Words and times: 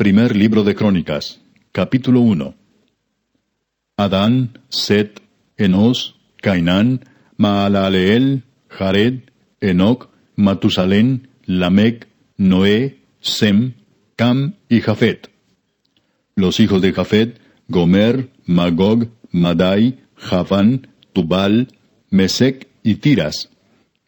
Primer 0.00 0.34
libro 0.34 0.64
de 0.64 0.74
Crónicas, 0.74 1.42
capítulo 1.72 2.22
1. 2.22 2.54
Adán, 3.98 4.58
Set, 4.70 5.20
Enos, 5.58 6.18
Cainán, 6.38 7.04
Maalaleel, 7.36 8.44
Jared, 8.70 9.24
Enoch, 9.60 10.08
Matusalén, 10.36 11.28
Lamec, 11.44 12.08
Noé, 12.38 13.00
Sem, 13.20 13.74
Cam 14.16 14.54
y 14.70 14.80
Jafet. 14.80 15.30
Los 16.34 16.60
hijos 16.60 16.80
de 16.80 16.94
Jafet, 16.94 17.38
Gomer, 17.68 18.30
Magog, 18.46 19.08
Madai, 19.30 19.98
Javán, 20.14 20.88
Tubal, 21.12 21.68
Mesec 22.08 22.68
y 22.82 22.94
Tiras. 22.94 23.50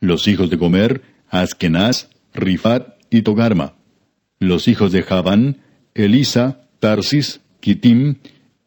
Los 0.01 0.27
hijos 0.27 0.49
de 0.49 0.57
Gomer, 0.57 1.03
Askenaz, 1.29 2.09
Rifat 2.33 2.95
y 3.11 3.21
Togarma. 3.21 3.75
Los 4.39 4.69
hijos 4.69 4.91
de 4.91 5.03
Javán, 5.03 5.59
Elisa, 5.95 6.63
Tarsis, 6.81 7.41
Kitim 7.61 8.17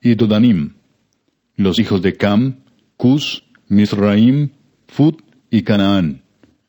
y 0.01 0.15
Dodanim. 0.15 0.75
Los 1.55 1.79
hijos 1.79 2.01
de 2.01 2.15
Cam, 2.15 2.57
Cus, 2.97 3.43
Misraim, 3.67 4.49
Fut 4.87 5.21
y 5.49 5.63
Canaán. 5.63 6.23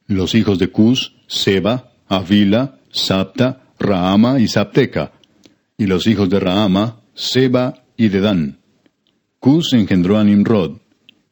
Los 0.07 0.35
hijos 0.35 0.59
de 0.59 0.69
Cus, 0.69 1.17
Seba, 1.27 1.93
Avila, 2.09 2.79
Sapta, 2.91 3.63
Rahama 3.79 4.41
y 4.41 4.49
Sapteca. 4.49 5.13
Y 5.77 5.87
los 5.87 6.07
hijos 6.07 6.31
de 6.31 6.41
Rahama, 6.41 7.01
Seba 7.15 7.85
y 7.97 8.09
Dedán. 8.09 8.59
Cus 9.41 9.73
engendró 9.75 10.19
a 10.19 10.25
Nimrod. 10.25 10.79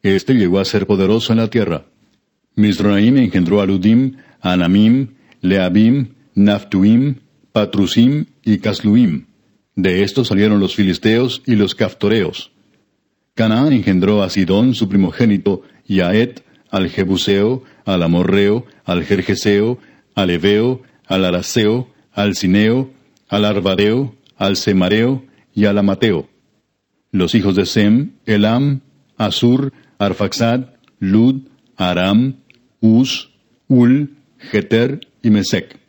Este 0.03 0.35
llegó 0.35 0.59
a 0.59 0.65
ser 0.65 0.85
poderoso 0.85 1.33
en 1.33 1.39
la 1.39 1.49
tierra. 1.49 1.85
Misraim 2.55 3.17
engendró 3.17 3.59
a 3.61 3.65
Ludim, 3.65 4.17
Anamim, 4.41 5.15
Leabim, 5.41 6.09
Naftuim, 6.35 7.15
Patrusim 7.51 8.25
y 8.45 8.59
Casluim. 8.59 9.25
De 9.75 10.03
estos 10.03 10.29
salieron 10.29 10.61
los 10.61 10.75
filisteos 10.75 11.41
y 11.45 11.55
los 11.55 11.75
caftoreos. 11.75 12.51
Canaán 13.33 13.73
engendró 13.73 14.23
a 14.23 14.29
Sidón, 14.29 14.75
su 14.75 14.87
primogénito, 14.87 15.63
y 15.85 15.99
a 15.99 16.15
Et, 16.15 16.45
al 16.69 16.89
Jebuseo, 16.89 17.63
al 17.83 18.03
Amorreo, 18.03 18.65
al 18.85 19.03
Jerjeseo, 19.03 19.79
al 20.13 20.29
Eveo, 20.29 20.83
al 21.05 21.25
Araseo, 21.25 21.89
al 22.13 22.35
Cineo, 22.35 22.91
al 23.27 23.43
Arbadeo, 23.43 24.15
al 24.37 24.55
Semareo 24.55 25.25
y 25.53 25.65
al 25.65 25.77
Amateo. 25.77 26.29
Los 27.11 27.35
hijos 27.35 27.55
de 27.55 27.65
Sem, 27.65 28.13
Elam, 28.25 28.81
Asur, 29.17 29.73
Arfaxad, 29.97 30.67
Lud, 30.99 31.47
Aram, 31.75 32.37
Uz, 32.79 33.31
Ul, 33.67 34.15
Geter 34.37 35.01
y 35.21 35.29
Mesec. 35.29 35.84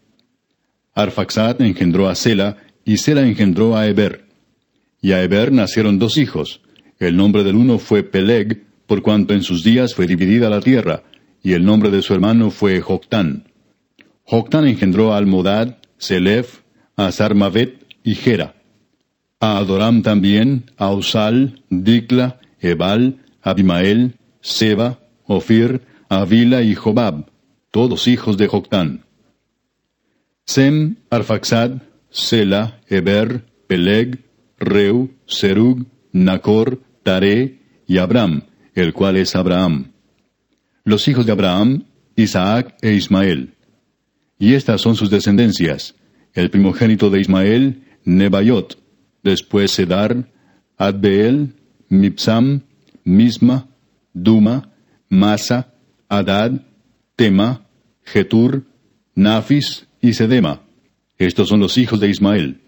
Arfaxad 0.96 1.60
engendró 1.60 2.08
a 2.08 2.14
Sela, 2.14 2.56
y 2.84 2.96
Sela 2.96 3.26
engendró 3.26 3.76
a 3.76 3.86
Eber. 3.86 4.24
Y 5.02 5.12
a 5.12 5.22
Eber 5.22 5.52
nacieron 5.52 5.98
dos 5.98 6.16
hijos. 6.16 6.62
El 6.98 7.16
nombre 7.16 7.44
del 7.44 7.54
uno 7.54 7.78
fue 7.78 8.02
Peleg, 8.02 8.64
por 8.86 9.02
cuanto 9.02 9.34
en 9.34 9.42
sus 9.42 9.62
días 9.62 9.94
fue 9.94 10.06
dividida 10.06 10.48
la 10.48 10.60
tierra, 10.60 11.02
y 11.42 11.52
el 11.52 11.64
nombre 11.64 11.90
de 11.90 12.00
su 12.00 12.14
hermano 12.14 12.50
fue 12.50 12.80
Joctán. 12.80 13.52
Joctán 14.24 14.66
engendró 14.66 15.12
a 15.12 15.18
Almodad, 15.18 15.76
Selef, 15.98 16.60
a 16.96 17.12
Sarmavet 17.12 17.86
y 18.02 18.14
Gera. 18.14 18.54
A 19.38 19.58
Adoram 19.58 20.02
también, 20.02 20.70
a 20.78 20.92
Usal, 20.92 21.62
Dikla, 21.68 22.40
Ebal, 22.58 23.18
Abimael, 23.42 24.14
Seba, 24.40 24.98
Ofir, 25.26 25.82
Avila 26.08 26.62
y 26.62 26.74
Jobab, 26.74 27.26
todos 27.70 28.08
hijos 28.08 28.38
de 28.38 28.46
Joctán. 28.46 29.05
Sem, 30.46 30.96
Arfaxad, 31.10 31.82
Sela, 32.08 32.80
Eber, 32.88 33.44
Peleg, 33.66 34.24
Reu, 34.58 35.10
Serug, 35.26 35.86
Nacor, 36.12 36.80
Tare 37.02 37.58
y 37.86 37.98
Abram, 37.98 38.42
el 38.74 38.92
cual 38.92 39.16
es 39.16 39.34
Abraham. 39.34 39.92
Los 40.84 41.08
hijos 41.08 41.26
de 41.26 41.32
Abraham, 41.32 41.84
Isaac 42.14 42.76
e 42.80 42.94
Ismael. 42.94 43.54
Y 44.38 44.54
estas 44.54 44.80
son 44.80 44.94
sus 44.94 45.10
descendencias. 45.10 45.96
El 46.32 46.50
primogénito 46.50 47.10
de 47.10 47.20
Ismael, 47.20 47.82
Nebaiot, 48.04 48.78
después 49.24 49.72
Sedar, 49.72 50.30
Adbeel, 50.78 51.54
Mipsam, 51.88 52.62
Misma, 53.02 53.66
Duma, 54.12 54.70
Masa, 55.08 55.74
Adad, 56.08 56.62
Tema, 57.16 57.66
Getur, 58.04 58.62
Nafis 59.16 59.86
y 60.06 60.14
Sedema. 60.14 60.62
Estos 61.18 61.48
son 61.48 61.60
los 61.60 61.78
hijos 61.78 62.00
de 62.00 62.08
Ismael. 62.08 62.62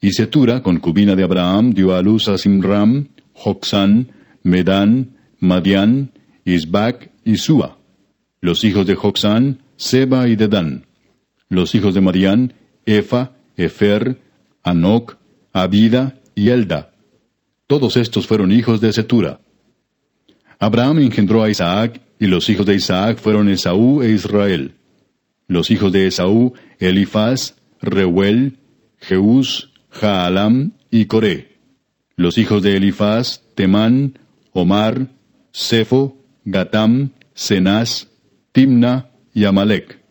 Y 0.00 0.12
Setura, 0.12 0.62
concubina 0.62 1.16
de 1.16 1.24
Abraham, 1.24 1.72
dio 1.72 1.94
a 1.94 2.02
luz 2.02 2.28
a 2.28 2.38
Simram, 2.38 3.08
Joxán, 3.32 4.12
Medán, 4.42 5.16
Madián, 5.38 6.12
Isbac 6.44 7.10
y 7.24 7.36
Sua. 7.36 7.78
Los 8.40 8.64
hijos 8.64 8.86
de 8.86 8.94
Joxán, 8.94 9.62
Seba 9.76 10.28
y 10.28 10.36
Dedán. 10.36 10.86
Los 11.48 11.74
hijos 11.74 11.94
de 11.94 12.00
Madián, 12.00 12.54
Efa, 12.86 13.32
Efer, 13.56 14.20
Anoc, 14.62 15.16
Abida 15.52 16.20
y 16.34 16.50
Elda. 16.50 16.92
Todos 17.66 17.96
estos 17.96 18.26
fueron 18.26 18.52
hijos 18.52 18.80
de 18.80 18.92
Setura. 18.92 19.40
Abraham 20.58 21.00
engendró 21.00 21.42
a 21.42 21.50
Isaac, 21.50 22.00
y 22.18 22.26
los 22.26 22.48
hijos 22.48 22.66
de 22.66 22.74
Isaac 22.74 23.18
fueron 23.18 23.48
Esaú 23.48 24.02
e 24.02 24.10
Israel. 24.10 24.77
Los 25.48 25.70
hijos 25.70 25.92
de 25.92 26.06
Esaú, 26.06 26.52
Elifaz, 26.78 27.56
Reuel, 27.80 28.58
Jeús, 28.98 29.72
Jaalam 29.90 30.72
y 30.90 31.06
Coré. 31.06 31.58
Los 32.16 32.36
hijos 32.36 32.62
de 32.62 32.76
Elifaz, 32.76 33.42
Temán, 33.54 34.18
Omar, 34.52 35.08
Sefo, 35.50 36.18
Gatam, 36.44 37.10
Cenaz, 37.34 38.08
Timna 38.52 39.10
y 39.32 39.46
Amalek. 39.46 40.02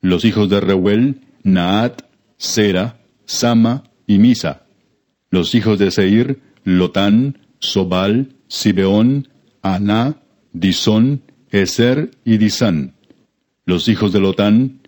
Los 0.00 0.24
hijos 0.24 0.48
de 0.48 0.60
Reuel, 0.60 1.22
Naat, 1.42 2.02
Sera, 2.36 3.00
Sama 3.24 3.90
y 4.06 4.18
Misa. 4.18 4.66
Los 5.30 5.54
hijos 5.56 5.78
de 5.80 5.90
Seir, 5.90 6.40
Lotán, 6.62 7.38
Sobal, 7.58 8.36
Sibeón, 8.48 9.28
Aná, 9.62 10.22
Disón, 10.52 11.22
Eser 11.50 12.12
y 12.24 12.38
Disán. 12.38 12.95
Los 13.68 13.88
hijos 13.88 14.12
de 14.12 14.20
Lotán, 14.20 14.78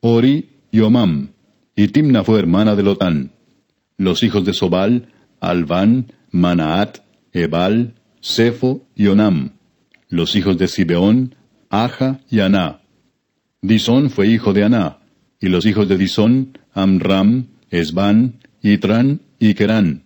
Ori 0.00 0.60
y 0.70 0.78
Omam, 0.78 1.30
y 1.74 1.88
Timna 1.88 2.22
fue 2.22 2.38
hermana 2.38 2.76
de 2.76 2.84
Lotán. 2.84 3.32
Los 3.96 4.22
hijos 4.22 4.44
de 4.44 4.54
Sobal, 4.54 5.08
Alván, 5.40 6.12
Manaat, 6.30 6.98
Ebal, 7.32 7.96
Sefo 8.20 8.86
y 8.94 9.08
Onam. 9.08 9.54
Los 10.08 10.36
hijos 10.36 10.56
de 10.56 10.68
Sibeón, 10.68 11.34
Aja 11.68 12.20
y 12.30 12.38
Aná. 12.38 12.82
Disón 13.60 14.08
fue 14.08 14.28
hijo 14.28 14.52
de 14.52 14.62
Aná, 14.62 14.98
y 15.40 15.48
los 15.48 15.66
hijos 15.66 15.88
de 15.88 15.98
Disón, 15.98 16.56
Amram, 16.74 17.48
Esban, 17.70 18.38
Itran 18.62 19.20
y 19.40 19.54
Kerán. 19.54 20.04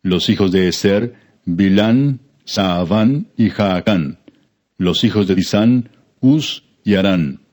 Los 0.00 0.28
hijos 0.28 0.52
de 0.52 0.68
Eser, 0.68 1.14
Bilán, 1.44 2.20
Saaván 2.44 3.32
y 3.36 3.50
Jaacán. 3.50 4.20
Los 4.78 5.02
hijos 5.02 5.26
de 5.26 5.34
Disán, 5.34 5.90
Uz 6.20 6.62
y 6.84 6.94
Arán. 6.94 7.43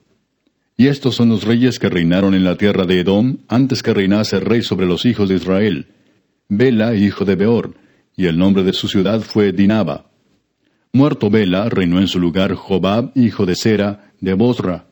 Y 0.81 0.87
estos 0.87 1.13
son 1.13 1.29
los 1.29 1.43
reyes 1.43 1.77
que 1.77 1.89
reinaron 1.89 2.33
en 2.33 2.43
la 2.43 2.55
tierra 2.55 2.87
de 2.87 3.01
Edom 3.01 3.37
antes 3.47 3.83
que 3.83 3.93
reinase 3.93 4.39
rey 4.39 4.63
sobre 4.63 4.87
los 4.87 5.05
hijos 5.05 5.29
de 5.29 5.35
Israel. 5.35 5.89
Bela, 6.49 6.95
hijo 6.95 7.23
de 7.23 7.35
Beor, 7.35 7.75
y 8.17 8.25
el 8.25 8.35
nombre 8.39 8.63
de 8.63 8.73
su 8.73 8.87
ciudad 8.87 9.21
fue 9.21 9.51
Dinaba. 9.51 10.09
Muerto 10.91 11.29
Bela, 11.29 11.69
reinó 11.69 11.99
en 11.99 12.07
su 12.07 12.19
lugar 12.19 12.55
Jobab, 12.55 13.11
hijo 13.13 13.45
de 13.45 13.55
Sera, 13.55 14.11
de 14.21 14.33
Bosra. 14.33 14.87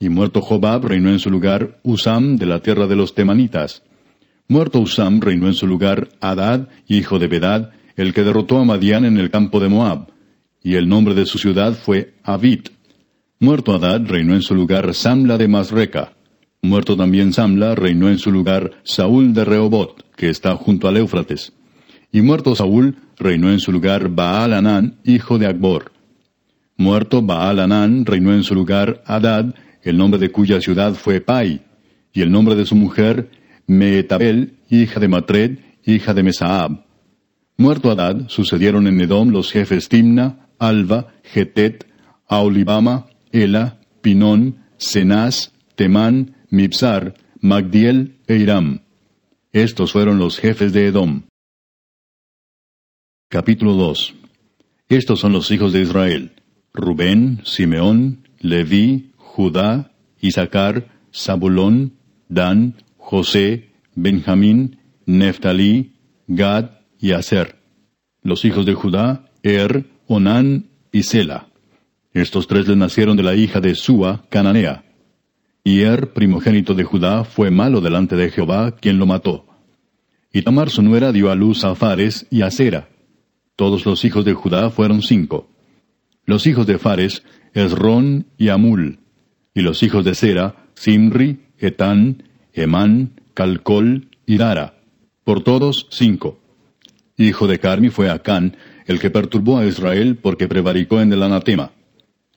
Y 0.00 0.08
muerto 0.08 0.40
Jobab, 0.40 0.86
reinó 0.86 1.10
en 1.10 1.18
su 1.18 1.28
lugar 1.28 1.78
Usam, 1.82 2.36
de 2.36 2.46
la 2.46 2.60
tierra 2.60 2.86
de 2.86 2.96
los 2.96 3.14
Temanitas. 3.14 3.82
Muerto 4.48 4.80
Usam, 4.80 5.20
reinó 5.20 5.46
en 5.48 5.52
su 5.52 5.66
lugar 5.66 6.08
Adad, 6.22 6.70
hijo 6.86 7.18
de 7.18 7.26
Bedad, 7.26 7.72
el 7.96 8.14
que 8.14 8.24
derrotó 8.24 8.56
a 8.56 8.64
Madián 8.64 9.04
en 9.04 9.18
el 9.18 9.28
campo 9.28 9.60
de 9.60 9.68
Moab. 9.68 10.06
Y 10.62 10.76
el 10.76 10.88
nombre 10.88 11.12
de 11.12 11.26
su 11.26 11.36
ciudad 11.36 11.74
fue 11.74 12.14
Avit. 12.22 12.77
Muerto 13.40 13.72
Adad, 13.72 14.00
reinó 14.04 14.34
en 14.34 14.42
su 14.42 14.52
lugar 14.52 14.92
Samla 14.94 15.38
de 15.38 15.46
Masreca. 15.46 16.12
Muerto 16.60 16.96
también 16.96 17.32
Samla, 17.32 17.76
reinó 17.76 18.08
en 18.08 18.18
su 18.18 18.32
lugar 18.32 18.72
Saúl 18.82 19.32
de 19.32 19.44
Rehobot, 19.44 20.04
que 20.16 20.28
está 20.28 20.56
junto 20.56 20.88
al 20.88 20.96
Éufrates. 20.96 21.52
Y 22.10 22.20
muerto 22.20 22.56
Saúl, 22.56 22.96
reinó 23.16 23.52
en 23.52 23.60
su 23.60 23.70
lugar 23.70 24.08
Baal 24.08 24.54
Anán, 24.54 24.96
hijo 25.04 25.38
de 25.38 25.46
Agbor. 25.46 25.92
Muerto 26.76 27.22
Baal 27.22 27.60
Anán, 27.60 28.06
reinó 28.06 28.34
en 28.34 28.42
su 28.42 28.56
lugar 28.56 29.04
Adad, 29.06 29.54
el 29.84 29.96
nombre 29.96 30.18
de 30.18 30.32
cuya 30.32 30.60
ciudad 30.60 30.94
fue 30.94 31.20
Pai, 31.20 31.62
y 32.12 32.22
el 32.22 32.32
nombre 32.32 32.56
de 32.56 32.66
su 32.66 32.74
mujer 32.74 33.30
Meetabel, 33.68 34.54
hija 34.68 34.98
de 34.98 35.06
Matred, 35.06 35.58
hija 35.84 36.12
de 36.12 36.24
Mesaab. 36.24 36.84
Muerto 37.56 37.92
Adad, 37.92 38.24
sucedieron 38.26 38.88
en 38.88 39.00
Edom 39.00 39.30
los 39.30 39.52
jefes 39.52 39.88
Timna, 39.88 40.48
Alba, 40.58 41.12
Getet, 41.22 41.86
Aolibama, 42.26 43.06
Ela, 43.32 43.80
Pinón, 44.00 44.64
Cenaz, 44.78 45.52
Temán, 45.74 46.36
Mipsar, 46.50 47.14
Magdiel 47.40 48.18
e 48.26 48.36
Iram. 48.36 48.80
Estos 49.52 49.92
fueron 49.92 50.18
los 50.18 50.38
jefes 50.38 50.72
de 50.72 50.86
Edom. 50.86 51.22
Capítulo 53.28 53.74
2 53.74 54.14
Estos 54.88 55.20
son 55.20 55.32
los 55.32 55.50
hijos 55.50 55.72
de 55.72 55.82
Israel. 55.82 56.32
Rubén, 56.72 57.40
Simeón, 57.44 58.28
Leví, 58.40 59.12
Judá, 59.16 59.92
Isaacar, 60.20 60.88
Zabulón, 61.14 61.94
Dan, 62.28 62.76
José, 62.96 63.70
Benjamín, 63.94 64.78
Neftalí, 65.06 65.94
Gad 66.26 66.70
y 66.98 67.12
Aser. 67.12 67.56
Los 68.22 68.44
hijos 68.44 68.66
de 68.66 68.74
Judá, 68.74 69.30
Er, 69.42 69.86
Onán 70.06 70.70
y 70.92 71.02
Sela. 71.02 71.47
Estos 72.18 72.48
tres 72.48 72.66
le 72.66 72.74
nacieron 72.74 73.16
de 73.16 73.22
la 73.22 73.36
hija 73.36 73.60
de 73.60 73.76
Sua, 73.76 74.24
Cananea. 74.28 74.84
Y 75.62 75.82
Er, 75.82 76.12
primogénito 76.12 76.74
de 76.74 76.82
Judá, 76.82 77.22
fue 77.22 77.52
malo 77.52 77.80
delante 77.80 78.16
de 78.16 78.30
Jehová, 78.30 78.72
quien 78.72 78.98
lo 78.98 79.06
mató. 79.06 79.46
Y 80.32 80.42
Tamar 80.42 80.68
su 80.68 80.82
nuera 80.82 81.12
dio 81.12 81.30
a 81.30 81.36
luz 81.36 81.64
a 81.64 81.76
Fares 81.76 82.26
y 82.28 82.42
a 82.42 82.50
Sera. 82.50 82.88
Todos 83.54 83.86
los 83.86 84.04
hijos 84.04 84.24
de 84.24 84.34
Judá 84.34 84.70
fueron 84.70 85.02
cinco. 85.02 85.48
Los 86.24 86.48
hijos 86.48 86.66
de 86.66 86.78
Fares, 86.78 87.22
Esrón 87.54 88.26
y 88.36 88.48
Amul. 88.48 88.98
Y 89.54 89.60
los 89.60 89.84
hijos 89.84 90.04
de 90.04 90.16
Sera, 90.16 90.56
Simri, 90.74 91.44
Etán, 91.56 92.24
Emán, 92.52 93.12
Calcol 93.32 94.08
y 94.26 94.38
Dara. 94.38 94.80
Por 95.22 95.44
todos 95.44 95.86
cinco. 95.90 96.40
Hijo 97.16 97.46
de 97.46 97.60
Carmi 97.60 97.90
fue 97.90 98.10
Acán, 98.10 98.56
el 98.86 98.98
que 98.98 99.10
perturbó 99.10 99.58
a 99.58 99.66
Israel 99.66 100.16
porque 100.20 100.48
prevaricó 100.48 101.00
en 101.00 101.12
el 101.12 101.22
anatema. 101.22 101.77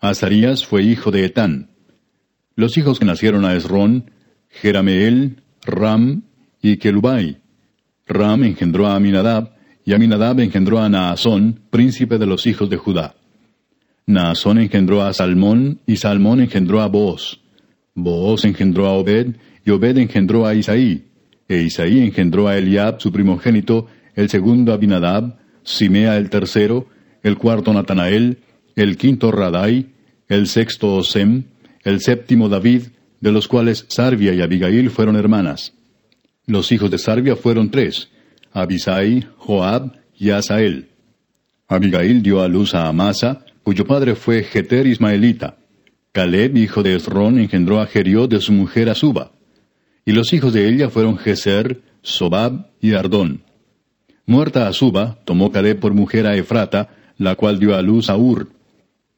Azarías 0.02 0.66
fue 0.66 0.82
hijo 0.82 1.12
de 1.12 1.26
Etán. 1.26 1.70
Los 2.56 2.76
hijos 2.76 2.98
que 2.98 3.06
nacieron 3.06 3.46
a 3.46 3.54
Esrón, 3.54 4.10
Jerameel, 4.50 5.44
Ram 5.64 6.24
y 6.60 6.78
Kelubai. 6.78 7.38
Ram 8.08 8.44
engendró 8.44 8.88
a 8.88 8.96
Aminadab, 8.96 9.54
y 9.86 9.94
Aminadab 9.94 10.40
engendró 10.40 10.80
a 10.80 10.90
Naasón, 10.90 11.60
príncipe 11.70 12.18
de 12.18 12.26
los 12.26 12.48
hijos 12.48 12.68
de 12.68 12.78
Judá. 12.78 13.16
Naasón 14.08 14.58
engendró 14.58 15.04
a 15.04 15.14
Salmón, 15.14 15.82
y 15.86 15.98
Salmón 15.98 16.42
engendró 16.42 16.82
a 16.82 16.88
Booz. 16.88 17.40
Booz 17.94 18.44
engendró 18.46 18.88
a 18.88 18.94
Obed, 18.94 19.36
y 19.64 19.70
Obed 19.70 19.98
engendró 19.98 20.48
a 20.48 20.56
Isaí. 20.56 21.10
E 21.48 21.62
Isaí 21.62 22.00
engendró 22.00 22.48
a 22.48 22.58
Eliab, 22.58 23.00
su 23.00 23.12
primogénito, 23.12 23.86
el 24.16 24.30
segundo 24.30 24.74
Abinadab, 24.74 25.38
Simea 25.64 26.18
el 26.18 26.32
tercero, 26.32 26.88
el 27.22 27.38
cuarto 27.38 27.72
Natanael, 27.72 28.40
el 28.76 28.98
quinto 28.98 29.32
Radai, 29.32 29.91
el 30.32 30.48
sexto 30.48 30.96
Osem, 30.96 31.44
el 31.84 32.00
séptimo 32.00 32.48
David, 32.48 32.84
de 33.20 33.34
los 33.34 33.50
cuales 33.50 33.84
Sarvia 33.90 34.34
y 34.34 34.42
Abigail 34.42 34.90
fueron 34.90 35.18
hermanas. 35.18 35.74
Los 36.46 36.72
hijos 36.72 36.90
de 36.90 37.00
Sarvia 37.00 37.36
fueron 37.36 37.70
tres, 37.70 38.08
Abisai, 38.54 39.28
Joab 39.36 39.92
y 40.18 40.30
Asael. 40.30 40.88
Abigail 41.68 42.24
dio 42.24 42.42
a 42.42 42.48
luz 42.48 42.74
a 42.74 42.88
Amasa, 42.88 43.44
cuyo 43.64 43.86
padre 43.86 44.16
fue 44.16 44.44
Jeter 44.44 44.88
Ismaelita. 44.88 45.58
Caleb, 46.14 46.56
hijo 46.56 46.82
de 46.82 46.96
Esrón, 46.96 47.38
engendró 47.38 47.82
a 47.82 47.86
Jeriot 47.86 48.32
de 48.32 48.40
su 48.40 48.54
mujer 48.54 48.90
Azuba. 48.90 49.34
Y 50.06 50.14
los 50.14 50.32
hijos 50.32 50.54
de 50.54 50.70
ella 50.70 50.90
fueron 50.90 51.18
Geser, 51.18 51.82
Sobab 52.04 52.68
y 52.80 52.94
Ardón. 52.94 53.44
Muerta 54.26 54.70
Azuba, 54.70 55.20
tomó 55.26 55.52
Caleb 55.52 55.82
por 55.82 55.94
mujer 55.94 56.26
a 56.26 56.38
Efrata, 56.38 56.88
la 57.18 57.36
cual 57.36 57.60
dio 57.60 57.76
a 57.76 57.82
luz 57.82 58.10
a 58.10 58.16
Ur. 58.16 58.61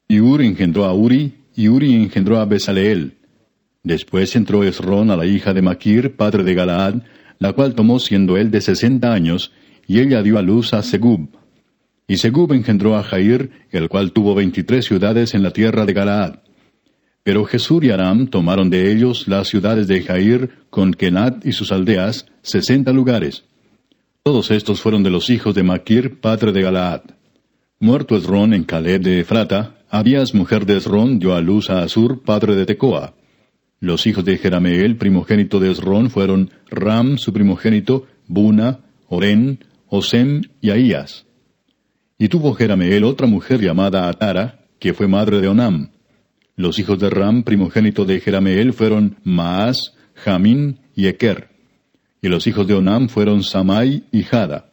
Y 0.08 0.20
Ur 0.20 0.42
engendró 0.42 0.84
a 0.84 0.94
Uri, 0.94 1.34
y 1.56 1.68
Uri 1.68 1.94
engendró 1.94 2.38
a 2.38 2.44
Besaleel. 2.44 3.16
Después 3.82 4.34
entró 4.36 4.64
Esrón 4.64 5.10
a 5.10 5.16
la 5.16 5.26
hija 5.26 5.52
de 5.54 5.62
Maquir, 5.62 6.16
padre 6.16 6.42
de 6.42 6.54
Galaad, 6.54 7.02
la 7.38 7.52
cual 7.52 7.74
tomó 7.74 7.98
siendo 7.98 8.36
él 8.36 8.50
de 8.50 8.60
sesenta 8.60 9.12
años, 9.12 9.52
y 9.86 10.00
ella 10.00 10.22
dio 10.22 10.38
a 10.38 10.42
luz 10.42 10.72
a 10.72 10.82
Segub. 10.82 11.28
Y 12.06 12.16
Segub 12.16 12.52
engendró 12.52 12.96
a 12.96 13.02
Jair, 13.02 13.50
el 13.70 13.88
cual 13.88 14.12
tuvo 14.12 14.34
veintitrés 14.34 14.86
ciudades 14.86 15.34
en 15.34 15.42
la 15.42 15.52
tierra 15.52 15.86
de 15.86 15.92
Galaad. 15.92 16.36
Pero 17.22 17.44
Jesús 17.44 17.82
y 17.82 17.90
Aram 17.90 18.26
tomaron 18.26 18.68
de 18.68 18.92
ellos 18.92 19.26
las 19.28 19.48
ciudades 19.48 19.88
de 19.88 20.02
Jair, 20.02 20.50
con 20.68 20.92
Kenat 20.92 21.46
y 21.46 21.52
sus 21.52 21.72
aldeas, 21.72 22.26
sesenta 22.42 22.92
lugares. 22.92 23.44
Todos 24.22 24.50
estos 24.50 24.80
fueron 24.80 25.02
de 25.02 25.10
los 25.10 25.30
hijos 25.30 25.54
de 25.54 25.62
Maquir, 25.62 26.20
padre 26.20 26.52
de 26.52 26.62
Galaad. 26.62 27.02
Muerto 27.80 28.16
Esrón 28.16 28.54
en 28.54 28.64
Caleb 28.64 29.02
de 29.02 29.20
Efrata, 29.20 29.73
Abías, 29.90 30.34
mujer 30.34 30.66
de 30.66 30.76
Esrón, 30.76 31.18
dio 31.18 31.34
a 31.34 31.40
luz 31.40 31.70
a 31.70 31.82
Asur, 31.82 32.22
padre 32.22 32.54
de 32.54 32.66
Tecoa. 32.66 33.14
Los 33.80 34.06
hijos 34.06 34.24
de 34.24 34.38
Jerameel, 34.38 34.96
primogénito 34.96 35.60
de 35.60 35.70
Esrón, 35.70 36.10
fueron 36.10 36.50
Ram, 36.70 37.18
su 37.18 37.32
primogénito, 37.32 38.06
Buna, 38.26 38.80
Oren, 39.08 39.64
Osem 39.88 40.42
y 40.60 40.70
Ahías. 40.70 41.26
Y 42.18 42.28
tuvo 42.28 42.54
Jerameel 42.54 43.04
otra 43.04 43.26
mujer 43.26 43.60
llamada 43.60 44.08
Atara, 44.08 44.66
que 44.78 44.94
fue 44.94 45.06
madre 45.06 45.40
de 45.40 45.48
Onam. 45.48 45.90
Los 46.56 46.78
hijos 46.78 46.98
de 46.98 47.10
Ram, 47.10 47.42
primogénito 47.42 48.04
de 48.04 48.20
Jerameel, 48.20 48.72
fueron 48.72 49.18
Maas, 49.24 49.94
Jamín 50.14 50.80
y 50.94 51.06
Eker. 51.06 51.50
Y 52.22 52.28
los 52.28 52.46
hijos 52.46 52.66
de 52.66 52.74
Onam 52.74 53.08
fueron 53.08 53.42
Samai 53.42 54.04
y 54.10 54.22
Jada. 54.22 54.70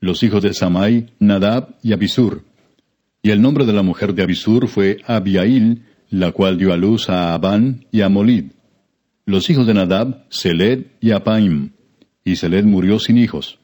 Los 0.00 0.22
hijos 0.22 0.42
de 0.42 0.52
Samai, 0.52 1.12
Nadab 1.20 1.76
y 1.82 1.92
Abisur. 1.92 2.44
Y 3.22 3.30
el 3.30 3.40
nombre 3.40 3.64
de 3.64 3.72
la 3.72 3.82
mujer 3.82 4.14
de 4.14 4.24
Abisur 4.24 4.66
fue 4.66 4.98
Abiail, 5.06 5.84
la 6.10 6.32
cual 6.32 6.58
dio 6.58 6.72
a 6.72 6.76
luz 6.76 7.08
a 7.08 7.34
Abán 7.34 7.86
y 7.92 8.00
a 8.00 8.08
Molid. 8.08 8.46
Los 9.24 9.48
hijos 9.48 9.64
de 9.66 9.74
Nadab, 9.74 10.26
Seled 10.28 10.86
y 11.00 11.12
Apaim. 11.12 11.70
Y 12.24 12.34
Seled 12.34 12.64
murió 12.64 12.98
sin 12.98 13.18
hijos. 13.18 13.60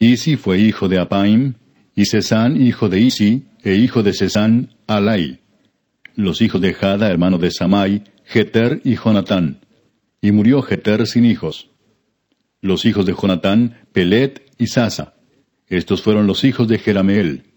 Isi 0.00 0.36
fue 0.36 0.58
hijo 0.58 0.88
de 0.88 0.98
Apaim, 0.98 1.54
y 1.94 2.06
Cesán 2.06 2.60
hijo 2.60 2.88
de 2.88 3.00
Isi, 3.00 3.44
e 3.62 3.76
hijo 3.76 4.02
de 4.02 4.12
Cesán, 4.12 4.74
Alai. 4.88 5.38
Los 6.16 6.42
hijos 6.42 6.60
de 6.60 6.74
Jada, 6.74 7.08
hermano 7.08 7.38
de 7.38 7.52
Samai, 7.52 8.02
Jeter 8.24 8.80
y 8.82 8.96
Jonatán. 8.96 9.60
Y 10.20 10.32
murió 10.32 10.60
Jeter 10.60 11.06
sin 11.06 11.24
hijos. 11.24 11.70
Los 12.60 12.84
hijos 12.84 13.06
de 13.06 13.14
Jonatán, 13.14 13.76
Pelet 13.92 14.42
y 14.58 14.66
Sasa. 14.66 15.14
Estos 15.68 16.02
fueron 16.02 16.26
los 16.26 16.42
hijos 16.42 16.66
de 16.66 16.78
Jerameel. 16.78 17.51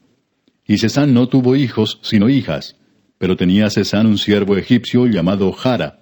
Y 0.68 0.78
Cesán 0.78 1.14
no 1.14 1.28
tuvo 1.28 1.56
hijos, 1.56 2.00
sino 2.02 2.30
hijas 2.30 2.76
pero 3.18 3.38
tenía 3.38 3.70
Cesán 3.70 4.08
un 4.08 4.18
siervo 4.18 4.58
egipcio 4.58 5.08
llamado 5.08 5.52
Jara. 5.52 6.02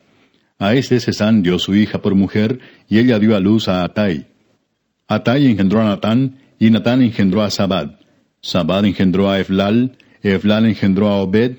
A 0.59 0.73
este 0.73 0.99
Cesán 0.99 1.43
dio 1.43 1.59
su 1.59 1.75
hija 1.75 2.01
por 2.01 2.15
mujer, 2.15 2.59
y 2.89 2.99
ella 2.99 3.19
dio 3.19 3.35
a 3.35 3.39
luz 3.39 3.67
a 3.67 3.83
Atai. 3.83 4.27
Atai 5.07 5.47
engendró 5.47 5.81
a 5.81 5.85
Natán, 5.85 6.39
y 6.59 6.69
Natán 6.69 7.01
engendró 7.01 7.43
a 7.43 7.49
Sabad. 7.49 7.99
Sabad 8.41 8.85
engendró 8.85 9.29
a 9.29 9.39
Eflal, 9.39 9.97
Eflal 10.21 10.65
engendró 10.65 11.09
a 11.09 11.21
Obed, 11.21 11.57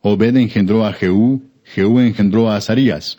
Obed 0.00 0.36
engendró 0.36 0.86
a 0.86 0.92
Jehú, 0.92 1.50
Jehú 1.64 2.00
engendró 2.00 2.50
a 2.50 2.56
Azarías. 2.56 3.18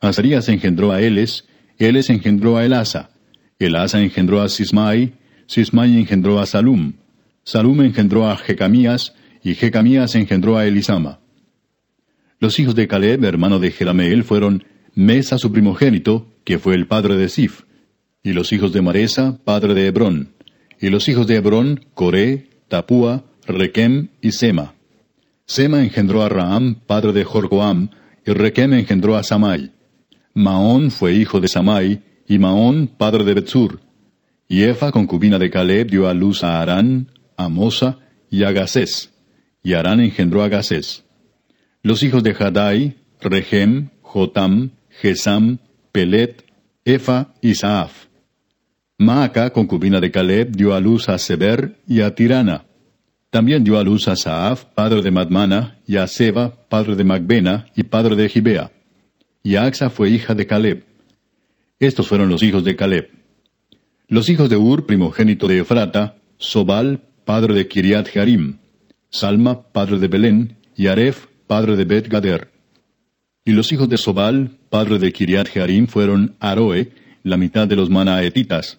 Azarías 0.00 0.48
engendró 0.48 0.92
a 0.92 1.00
Eles, 1.00 1.46
Eles 1.78 2.10
engendró 2.10 2.56
a 2.56 2.64
Elasa. 2.64 3.10
Elasa 3.58 4.00
engendró 4.00 4.40
a 4.40 4.48
Sismai, 4.48 5.14
Sismai 5.46 5.98
engendró 5.98 6.38
a 6.40 6.46
Salum. 6.46 6.94
Salum 7.44 7.80
engendró 7.82 8.28
a 8.28 8.36
Jecamías, 8.36 9.14
y 9.42 9.54
Jecamías 9.54 10.14
engendró 10.14 10.56
a 10.56 10.66
Elisama. 10.66 11.20
Los 12.38 12.58
hijos 12.58 12.74
de 12.74 12.88
Caleb, 12.88 13.24
hermano 13.24 13.58
de 13.58 13.70
Jerameel, 13.70 14.24
fueron 14.24 14.64
Mesa 14.94 15.38
su 15.38 15.52
primogénito, 15.52 16.26
que 16.44 16.58
fue 16.58 16.74
el 16.74 16.86
padre 16.86 17.16
de 17.16 17.28
Sif, 17.28 17.62
y 18.22 18.32
los 18.32 18.52
hijos 18.52 18.72
de 18.72 18.82
Maresa, 18.82 19.38
padre 19.44 19.74
de 19.74 19.86
Hebrón, 19.86 20.34
y 20.80 20.88
los 20.88 21.08
hijos 21.08 21.26
de 21.26 21.36
Hebrón, 21.36 21.86
Coré, 21.94 22.48
Tapúa, 22.68 23.24
Requem 23.46 24.08
y 24.20 24.32
Sema. 24.32 24.74
Sema 25.46 25.82
engendró 25.82 26.22
a 26.22 26.28
Raam, 26.28 26.76
padre 26.86 27.12
de 27.12 27.24
Jorgoam, 27.24 27.90
y 28.26 28.32
Requem 28.32 28.74
engendró 28.74 29.16
a 29.16 29.22
Samai. 29.22 29.72
Maón 30.34 30.90
fue 30.90 31.14
hijo 31.14 31.40
de 31.40 31.48
Samai, 31.48 32.02
y 32.28 32.38
Maón, 32.38 32.86
padre 32.86 33.24
de 33.24 33.34
Betzur. 33.34 33.80
Y 34.48 34.62
Efa, 34.62 34.92
concubina 34.92 35.38
de 35.38 35.50
Caleb, 35.50 35.90
dio 35.90 36.08
a 36.08 36.14
luz 36.14 36.44
a 36.44 36.60
Arán, 36.60 37.08
y 38.30 38.44
a 38.44 38.52
y 39.62 39.74
Arán 39.74 40.00
engendró 40.00 40.42
a 40.42 40.48
Gasés. 40.48 41.04
Los 41.82 42.02
hijos 42.02 42.22
de 42.22 42.34
Hadai, 42.38 42.96
Rehem, 43.20 43.90
Jotam, 44.02 44.70
Gesam, 45.00 45.58
Pelet, 45.92 46.44
Efa 46.84 47.34
y 47.40 47.54
Saaf. 47.54 48.06
Maaca, 48.98 49.50
concubina 49.50 50.00
de 50.00 50.10
Caleb, 50.10 50.54
dio 50.54 50.74
a 50.74 50.80
luz 50.80 51.08
a 51.08 51.18
Seber 51.18 51.78
y 51.86 52.02
a 52.02 52.14
Tirana. 52.14 52.66
También 53.30 53.64
dio 53.64 53.78
a 53.78 53.84
luz 53.84 54.08
a 54.08 54.16
Saaf, 54.16 54.64
padre 54.74 55.02
de 55.02 55.10
Madmana, 55.10 55.78
y 55.86 55.96
a 55.96 56.06
Seba, 56.06 56.66
padre 56.68 56.96
de 56.96 57.04
Macbena 57.04 57.66
y 57.74 57.84
padre 57.84 58.16
de 58.16 58.28
Gibea. 58.28 58.72
Y 59.42 59.56
Axa 59.56 59.88
fue 59.88 60.10
hija 60.10 60.34
de 60.34 60.46
Caleb. 60.46 60.84
Estos 61.78 62.08
fueron 62.08 62.28
los 62.28 62.42
hijos 62.42 62.62
de 62.64 62.76
Caleb. 62.76 63.10
Los 64.08 64.28
hijos 64.28 64.50
de 64.50 64.56
Ur, 64.56 64.84
primogénito 64.84 65.48
de 65.48 65.60
Efrata, 65.60 66.16
Sobal, 66.36 67.00
padre 67.24 67.54
de 67.54 67.68
Kiriat 67.68 68.08
Jearim. 68.08 68.58
Salma, 69.10 69.62
padre 69.72 69.98
de 69.98 70.08
Belén, 70.08 70.56
y 70.76 70.86
Aref, 70.86 71.26
padre 71.46 71.76
de 71.76 71.84
Bet 71.84 72.08
Gader. 72.08 72.50
Y 73.44 73.52
los 73.52 73.72
hijos 73.72 73.88
de 73.88 73.96
Sobal, 73.96 74.58
padre 74.68 74.98
de 74.98 75.12
Kiriat 75.12 75.48
Jearim, 75.48 75.86
fueron 75.86 76.36
Aroe, 76.40 76.90
la 77.22 77.36
mitad 77.36 77.66
de 77.66 77.76
los 77.76 77.90
manaetitas. 77.90 78.78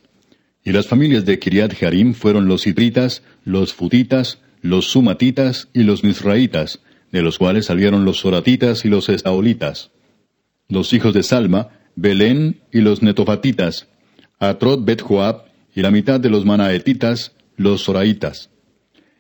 Y 0.64 0.72
las 0.72 0.88
familias 0.88 1.26
de 1.26 1.40
Kiriat 1.40 1.74
Jearim 1.74 2.14
fueron 2.14 2.48
los 2.48 2.68
Hidritas, 2.68 3.24
los 3.44 3.74
Futitas, 3.74 4.40
los 4.62 4.86
Sumatitas 4.86 5.70
y 5.74 5.84
los 5.84 6.04
Misraitas, 6.04 6.80
de 7.12 7.22
los 7.22 7.38
cuales 7.38 7.66
salieron 7.66 8.06
los 8.06 8.20
Soratitas 8.20 8.86
y 8.86 8.90
los 8.90 9.10
Estaolitas. 9.10 9.92
Los 10.70 10.94
hijos 10.94 11.14
de 11.14 11.24
Salma, 11.24 11.70
Belén 11.96 12.62
y 12.72 12.82
los 12.82 13.02
Netofatitas, 13.02 13.88
Atrot 14.40 14.86
Bet 14.86 15.02
Joab 15.02 15.46
y 15.76 15.82
la 15.82 15.92
mitad 15.92 16.20
de 16.20 16.30
los 16.30 16.46
Manaetitas, 16.46 17.34
los 17.62 17.82
Soraitas. 17.82 18.50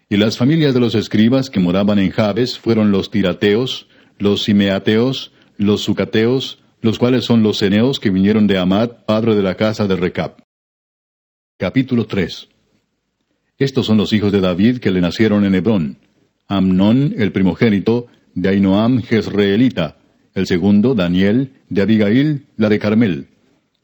Y 0.09 0.17
las 0.17 0.37
familias 0.37 0.73
de 0.73 0.79
los 0.79 0.95
escribas 0.95 1.49
que 1.49 1.59
moraban 1.59 1.99
en 1.99 2.11
Jabes 2.11 2.59
fueron 2.59 2.91
los 2.91 3.11
Tirateos, 3.11 3.87
los 4.17 4.43
Simeateos, 4.43 5.31
los 5.57 5.81
Sucateos, 5.81 6.59
los 6.81 6.99
cuales 6.99 7.23
son 7.23 7.43
los 7.43 7.59
Ceneos 7.59 7.99
que 7.99 8.09
vinieron 8.09 8.47
de 8.47 8.57
Amad, 8.57 8.89
padre 9.05 9.35
de 9.35 9.43
la 9.43 9.55
casa 9.55 9.87
de 9.87 9.95
Recap. 9.95 10.39
Capítulo 11.57 12.07
3 12.07 12.49
Estos 13.57 13.85
son 13.85 13.97
los 13.97 14.11
hijos 14.13 14.31
de 14.31 14.41
David 14.41 14.79
que 14.79 14.91
le 14.91 14.99
nacieron 14.99 15.45
en 15.45 15.55
Hebrón. 15.55 15.99
Amnón, 16.47 17.13
el 17.17 17.31
primogénito, 17.31 18.07
de 18.33 18.49
Ainoam 18.49 19.01
Jezreelita, 19.01 19.97
el 20.33 20.47
segundo, 20.47 20.95
Daniel, 20.95 21.53
de 21.69 21.81
Abigail, 21.81 22.47
la 22.57 22.69
de 22.69 22.79
Carmel, 22.79 23.27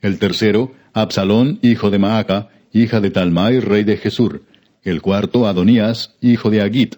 el 0.01 0.19
tercero, 0.19 0.73
Absalón, 0.93 1.59
hijo 1.61 1.89
de 1.89 1.99
Maaca, 1.99 2.49
hija 2.73 2.99
de 2.99 3.11
Talmai, 3.11 3.59
rey 3.59 3.83
de 3.83 3.97
Jesur, 3.97 4.43
el 4.89 5.01
cuarto, 5.01 5.47
Adonías, 5.47 6.15
hijo 6.21 6.49
de 6.49 6.61
Agit, 6.61 6.95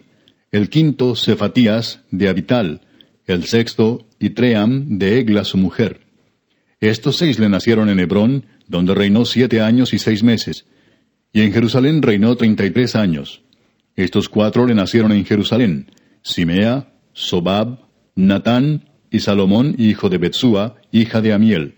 el 0.52 0.70
quinto, 0.70 1.16
Cefatías, 1.16 2.02
de 2.12 2.30
Abital, 2.30 2.82
el 3.26 3.46
sexto, 3.46 4.08
Itream, 4.20 4.98
de 4.98 5.20
Egla 5.20 5.44
su 5.44 5.58
mujer. 5.58 6.02
Estos 6.80 7.18
seis 7.18 7.40
le 7.40 7.50
nacieron 7.50 7.90
en 7.90 8.00
Hebrón, 8.00 8.46
donde 8.68 8.94
reinó 8.94 9.26
siete 9.26 9.62
años 9.62 9.94
y 9.94 10.00
seis 10.00 10.24
meses, 10.24 10.66
y 11.34 11.42
en 11.42 11.52
Jerusalén 11.52 12.02
reinó 12.02 12.36
treinta 12.36 12.66
y 12.66 12.72
tres 12.72 12.96
años. 12.96 13.42
Estos 13.96 14.30
cuatro 14.30 14.66
le 14.66 14.76
nacieron 14.76 15.12
en 15.12 15.26
Jerusalén, 15.26 15.92
Simea, 16.22 16.94
Sobab, 17.14 17.80
Natán 18.16 18.90
y 19.12 19.20
Salomón, 19.20 19.76
hijo 19.78 20.10
de 20.10 20.18
Betsúa, 20.18 20.76
hija 20.92 21.22
de 21.22 21.34
Amiel. 21.34 21.76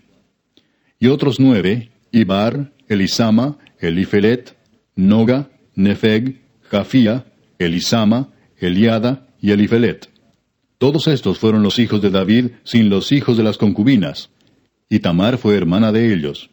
Y 0.98 1.08
otros 1.08 1.40
nueve, 1.40 1.90
Ibar, 2.10 2.72
Elisama, 2.88 3.58
Elifelet, 3.80 4.56
Noga, 4.94 5.48
Nefeg, 5.74 6.40
Jafía, 6.62 7.26
Elisama, 7.58 8.30
Eliada 8.58 9.26
y 9.40 9.50
Elifelet. 9.50 10.08
Todos 10.78 11.06
estos 11.06 11.38
fueron 11.38 11.62
los 11.62 11.78
hijos 11.78 12.02
de 12.02 12.10
David 12.10 12.50
sin 12.64 12.90
los 12.90 13.12
hijos 13.12 13.36
de 13.36 13.44
las 13.44 13.56
concubinas. 13.58 14.30
Y 14.88 14.98
Tamar 15.00 15.38
fue 15.38 15.56
hermana 15.56 15.92
de 15.92 16.12
ellos. 16.12 16.50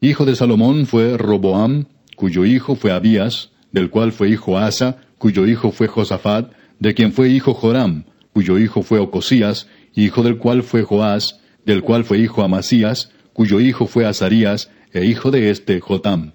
Hijo 0.00 0.24
de 0.24 0.34
Salomón 0.34 0.86
fue 0.86 1.16
Roboam, 1.16 1.86
cuyo 2.16 2.44
hijo 2.44 2.74
fue 2.74 2.92
Abías, 2.92 3.50
del 3.72 3.90
cual 3.90 4.12
fue 4.12 4.30
hijo 4.30 4.58
Asa, 4.58 4.98
cuyo 5.18 5.46
hijo 5.46 5.70
fue 5.70 5.86
Josafat, 5.88 6.52
de 6.78 6.94
quien 6.94 7.12
fue 7.12 7.28
hijo 7.28 7.54
Joram, 7.54 8.04
cuyo 8.32 8.58
hijo 8.58 8.82
fue 8.82 8.98
Ocosías, 8.98 9.68
hijo 9.94 10.22
del 10.22 10.38
cual 10.38 10.62
fue 10.62 10.82
Joás, 10.82 11.40
del 11.64 11.82
cual 11.82 12.04
fue 12.04 12.18
hijo 12.18 12.42
Amasías, 12.42 13.12
cuyo 13.32 13.60
hijo 13.60 13.86
fue 13.86 14.06
Azarías, 14.06 14.70
e 14.92 15.04
hijo 15.04 15.30
de 15.30 15.50
éste 15.50 15.80
Jotam. 15.80 16.32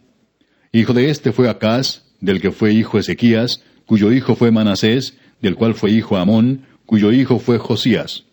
Hijo 0.75 0.91
de 0.91 1.09
éste 1.09 1.31
fue 1.31 1.47
Acaz, 1.47 2.03
del 2.19 2.41
que 2.41 2.51
fue 2.51 2.73
hijo 2.73 2.99
Ezequías, 2.99 3.63
cuyo 3.85 4.11
hijo 4.11 4.35
fue 4.35 4.51
Manasés, 4.51 5.17
del 5.41 5.55
cual 5.55 5.73
fue 5.73 5.89
hijo 5.91 6.17
Amón, 6.17 6.65
cuyo 6.85 7.13
hijo 7.13 7.39
fue 7.39 7.59
Josías. 7.59 8.25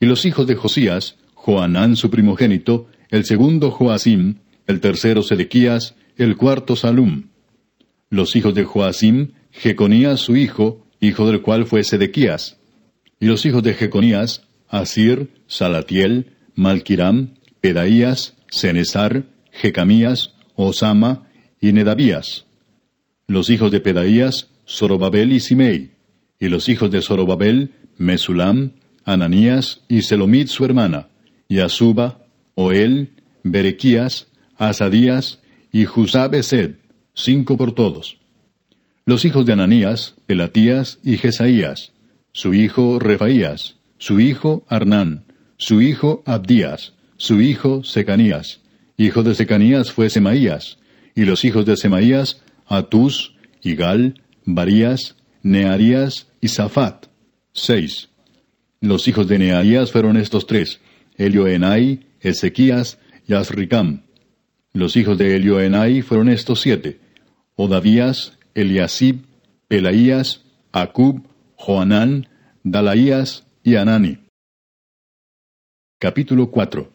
Y 0.00 0.06
los 0.06 0.24
hijos 0.24 0.46
de 0.46 0.54
Josías, 0.54 1.18
Joanán 1.34 1.96
su 1.96 2.08
primogénito, 2.08 2.86
el 3.10 3.26
segundo 3.26 3.70
Joacim, 3.70 4.36
el 4.66 4.80
tercero 4.80 5.22
Sedequías, 5.22 5.96
el 6.16 6.38
cuarto 6.38 6.76
Salum. 6.76 7.24
Los 8.08 8.36
hijos 8.36 8.54
de 8.54 8.64
Joacim, 8.64 9.32
Jeconías 9.50 10.18
su 10.20 10.36
hijo, 10.36 10.86
hijo 10.98 11.26
del 11.26 11.42
cual 11.42 11.66
fue 11.66 11.84
Sedequías. 11.84 12.56
Y 13.20 13.26
los 13.26 13.44
hijos 13.44 13.62
de 13.62 13.74
Jeconías, 13.74 14.48
Asir, 14.66 15.28
Salatiel, 15.46 16.32
Malquiram, 16.54 17.34
Pedaías, 17.60 18.34
Cenesar, 18.50 19.24
Jecamías, 19.52 20.32
Osama 20.54 21.26
y 21.60 21.72
Nedabías. 21.72 22.46
Los 23.26 23.50
hijos 23.50 23.70
de 23.70 23.80
Pedaías, 23.80 24.48
Zorobabel 24.66 25.32
y 25.32 25.40
Simei. 25.40 25.92
Y 26.38 26.48
los 26.48 26.68
hijos 26.68 26.90
de 26.90 27.02
Zorobabel, 27.02 27.72
Mesulam, 27.96 28.72
Ananías 29.04 29.82
y 29.88 30.02
Selomit 30.02 30.48
su 30.48 30.64
hermana, 30.64 31.08
y 31.48 31.60
Azuba, 31.60 32.24
Oel, 32.54 33.10
Berequías, 33.42 34.28
Asadías 34.56 35.40
y 35.72 35.84
Jusabesed, 35.84 36.76
cinco 37.14 37.56
por 37.56 37.72
todos. 37.72 38.18
Los 39.04 39.24
hijos 39.24 39.46
de 39.46 39.52
Ananías, 39.52 40.14
Pelatías 40.26 40.98
y 41.02 41.16
Jesaías, 41.16 41.92
su 42.32 42.54
hijo 42.54 42.98
Refaías, 42.98 43.76
su 43.98 44.20
hijo 44.20 44.64
Arnán, 44.68 45.24
su 45.56 45.82
hijo 45.82 46.22
Abdías, 46.26 46.94
su 47.16 47.40
hijo 47.40 47.84
Secanías. 47.84 48.60
Hijo 48.96 49.22
de 49.22 49.34
Secanías 49.34 49.92
fue 49.92 50.10
Semaías, 50.10 50.78
y 51.14 51.24
los 51.24 51.44
hijos 51.44 51.66
de 51.66 51.76
Semaías, 51.76 52.42
Atus, 52.66 53.34
Igal, 53.62 54.22
Barías, 54.44 55.16
Nearías 55.42 56.28
y 56.40 56.48
Safat. 56.48 57.06
Seis. 57.52 58.08
Los 58.80 59.08
hijos 59.08 59.28
de 59.28 59.38
Nearías 59.38 59.92
fueron 59.92 60.16
estos 60.16 60.46
tres, 60.46 60.80
Elioenai, 61.16 62.06
Ezequías 62.20 62.98
y 63.26 63.34
Asricam. 63.34 64.02
Los 64.72 64.96
hijos 64.96 65.18
de 65.18 65.36
Elioenai 65.36 66.02
fueron 66.02 66.28
estos 66.28 66.60
siete, 66.60 67.00
Odavías, 67.56 68.38
Eliasib, 68.54 69.24
Pelaías, 69.68 70.44
Acub, 70.72 71.26
Joanán, 71.56 72.28
Dalaías 72.62 73.46
y 73.62 73.76
Anani. 73.76 74.18
Capítulo 75.98 76.50
4 76.50 76.90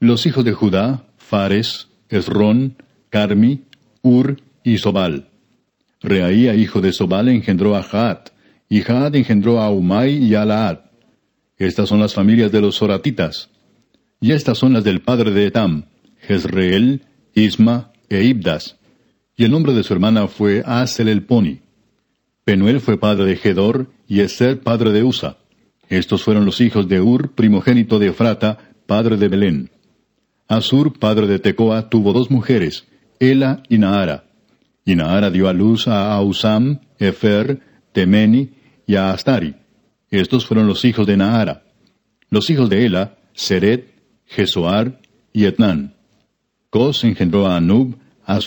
Los 0.00 0.26
hijos 0.26 0.44
de 0.44 0.52
Judá, 0.52 1.06
Fares, 1.16 1.88
Esrón, 2.08 2.76
Carmi, 3.10 3.64
Ur 4.02 4.40
y 4.64 4.78
Sobal. 4.78 5.28
Reaía, 6.00 6.54
hijo 6.54 6.80
de 6.80 6.92
Sobal, 6.92 7.28
engendró 7.28 7.76
a 7.76 7.82
Jaat, 7.82 8.30
y 8.68 8.80
Jaat 8.80 9.14
engendró 9.16 9.60
a 9.60 9.70
Umay 9.70 10.16
y 10.24 10.34
a 10.34 10.44
Laad. 10.44 10.78
Estas 11.58 11.88
son 11.88 12.00
las 12.00 12.14
familias 12.14 12.50
de 12.52 12.60
los 12.60 12.76
Soratitas. 12.76 13.50
Y 14.20 14.32
estas 14.32 14.58
son 14.58 14.72
las 14.72 14.84
del 14.84 15.02
padre 15.02 15.30
de 15.32 15.46
Etam, 15.46 15.86
Jezreel, 16.20 17.02
Isma 17.34 17.92
e 18.08 18.22
Ibdas. 18.24 18.78
Y 19.36 19.44
el 19.44 19.50
nombre 19.50 19.74
de 19.74 19.82
su 19.82 19.92
hermana 19.92 20.28
fue 20.28 20.62
Asel 20.64 21.08
el 21.08 21.24
Poni. 21.24 21.60
Penuel 22.44 22.80
fue 22.80 22.98
padre 22.98 23.24
de 23.26 23.36
Gedor, 23.36 23.90
y 24.06 24.20
Eser 24.20 24.60
padre 24.60 24.92
de 24.92 25.02
Usa. 25.02 25.36
Estos 25.88 26.22
fueron 26.22 26.44
los 26.44 26.60
hijos 26.60 26.88
de 26.88 27.00
Ur, 27.00 27.32
primogénito 27.32 27.98
de 27.98 28.08
Efrata, 28.08 28.58
padre 28.86 29.16
de 29.16 29.28
Belén. 29.28 29.70
Asur, 30.48 30.98
padre 30.98 31.26
de 31.26 31.38
Tecoa, 31.38 31.90
tuvo 31.90 32.12
dos 32.12 32.30
mujeres, 32.30 32.86
Ela 33.20 33.62
y 33.68 33.78
Naara. 33.78 34.24
Y 34.84 34.96
Naara 34.96 35.30
dio 35.30 35.48
a 35.48 35.52
luz 35.52 35.86
a 35.86 36.12
Ausam, 36.14 36.80
Efer, 36.98 37.60
Temeni 37.92 38.50
y 38.86 38.96
a 38.96 39.12
Astari. 39.12 39.54
Estos 40.10 40.46
fueron 40.46 40.66
los 40.66 40.84
hijos 40.84 41.06
de 41.06 41.16
Naara. 41.16 41.62
Los 42.30 42.50
hijos 42.50 42.68
de 42.68 42.86
Ela, 42.86 43.18
Seret, 43.34 43.94
Jesoar 44.26 45.00
y 45.32 45.44
Etnán. 45.44 45.94
Cos 46.70 47.04
engendró 47.04 47.46
a 47.46 47.56
Anub, 47.56 47.96
a 48.24 48.38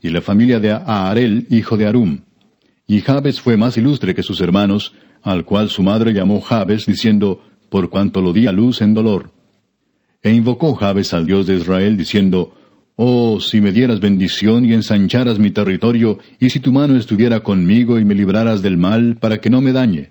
y 0.00 0.08
la 0.10 0.20
familia 0.20 0.60
de 0.60 0.70
Aarel, 0.70 1.46
hijo 1.50 1.76
de 1.76 1.86
Arum. 1.86 2.20
Y 2.86 3.00
Jabes 3.00 3.40
fue 3.40 3.56
más 3.56 3.76
ilustre 3.76 4.14
que 4.14 4.22
sus 4.22 4.40
hermanos, 4.40 4.94
al 5.22 5.44
cual 5.44 5.68
su 5.68 5.82
madre 5.82 6.12
llamó 6.12 6.40
Jabes, 6.40 6.86
diciendo, 6.86 7.42
por 7.68 7.90
cuanto 7.90 8.22
lo 8.22 8.32
di 8.32 8.46
a 8.46 8.52
luz 8.52 8.80
en 8.80 8.94
dolor. 8.94 9.32
E 10.22 10.32
invocó 10.32 10.74
Jabes 10.74 11.12
al 11.12 11.26
Dios 11.26 11.46
de 11.46 11.56
Israel, 11.56 11.96
diciendo, 11.96 12.54
Oh, 13.00 13.38
si 13.38 13.60
me 13.60 13.70
dieras 13.70 14.00
bendición 14.00 14.64
y 14.64 14.72
ensancharas 14.72 15.38
mi 15.38 15.52
territorio, 15.52 16.18
y 16.40 16.50
si 16.50 16.58
tu 16.58 16.72
mano 16.72 16.96
estuviera 16.96 17.44
conmigo 17.44 18.00
y 18.00 18.04
me 18.04 18.16
libraras 18.16 18.60
del 18.60 18.76
mal, 18.76 19.18
para 19.20 19.40
que 19.40 19.50
no 19.50 19.60
me 19.60 19.70
dañe. 19.70 20.10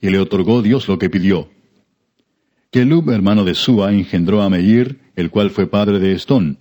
Y 0.00 0.08
le 0.08 0.18
otorgó 0.18 0.62
Dios 0.62 0.88
lo 0.88 0.98
que 0.98 1.10
pidió. 1.10 1.50
Kelub, 2.70 3.10
hermano 3.10 3.44
de 3.44 3.54
Sua, 3.54 3.92
engendró 3.92 4.40
a 4.40 4.48
Meir, 4.48 5.00
el 5.16 5.28
cual 5.28 5.50
fue 5.50 5.66
padre 5.66 5.98
de 5.98 6.12
Estón. 6.12 6.56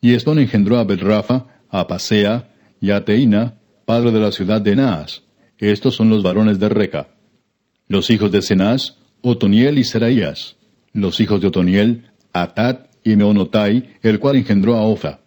Y 0.00 0.14
Estón 0.14 0.40
engendró 0.40 0.76
a 0.76 0.82
Betrafa, 0.82 1.46
a 1.70 1.86
Pasea, 1.86 2.52
y 2.80 2.90
a 2.90 3.04
Teina, 3.04 3.60
padre 3.84 4.10
de 4.10 4.18
la 4.18 4.32
ciudad 4.32 4.60
de 4.60 4.74
Naas. 4.74 5.22
Estos 5.58 5.94
son 5.94 6.10
los 6.10 6.24
varones 6.24 6.58
de 6.58 6.68
Reca. 6.68 7.10
Los 7.86 8.10
hijos 8.10 8.32
de 8.32 8.42
Cenaz, 8.42 8.96
Otoniel 9.22 9.78
y 9.78 9.84
Seraías. 9.84 10.56
Los 10.92 11.20
hijos 11.20 11.40
de 11.40 11.46
Otoniel, 11.46 12.10
Atat 12.32 12.85
y 13.06 13.14
Meonotai, 13.14 13.94
el 14.02 14.18
cual 14.18 14.34
engendró 14.34 14.74
a 14.74 14.82
Ofa. 14.82 15.20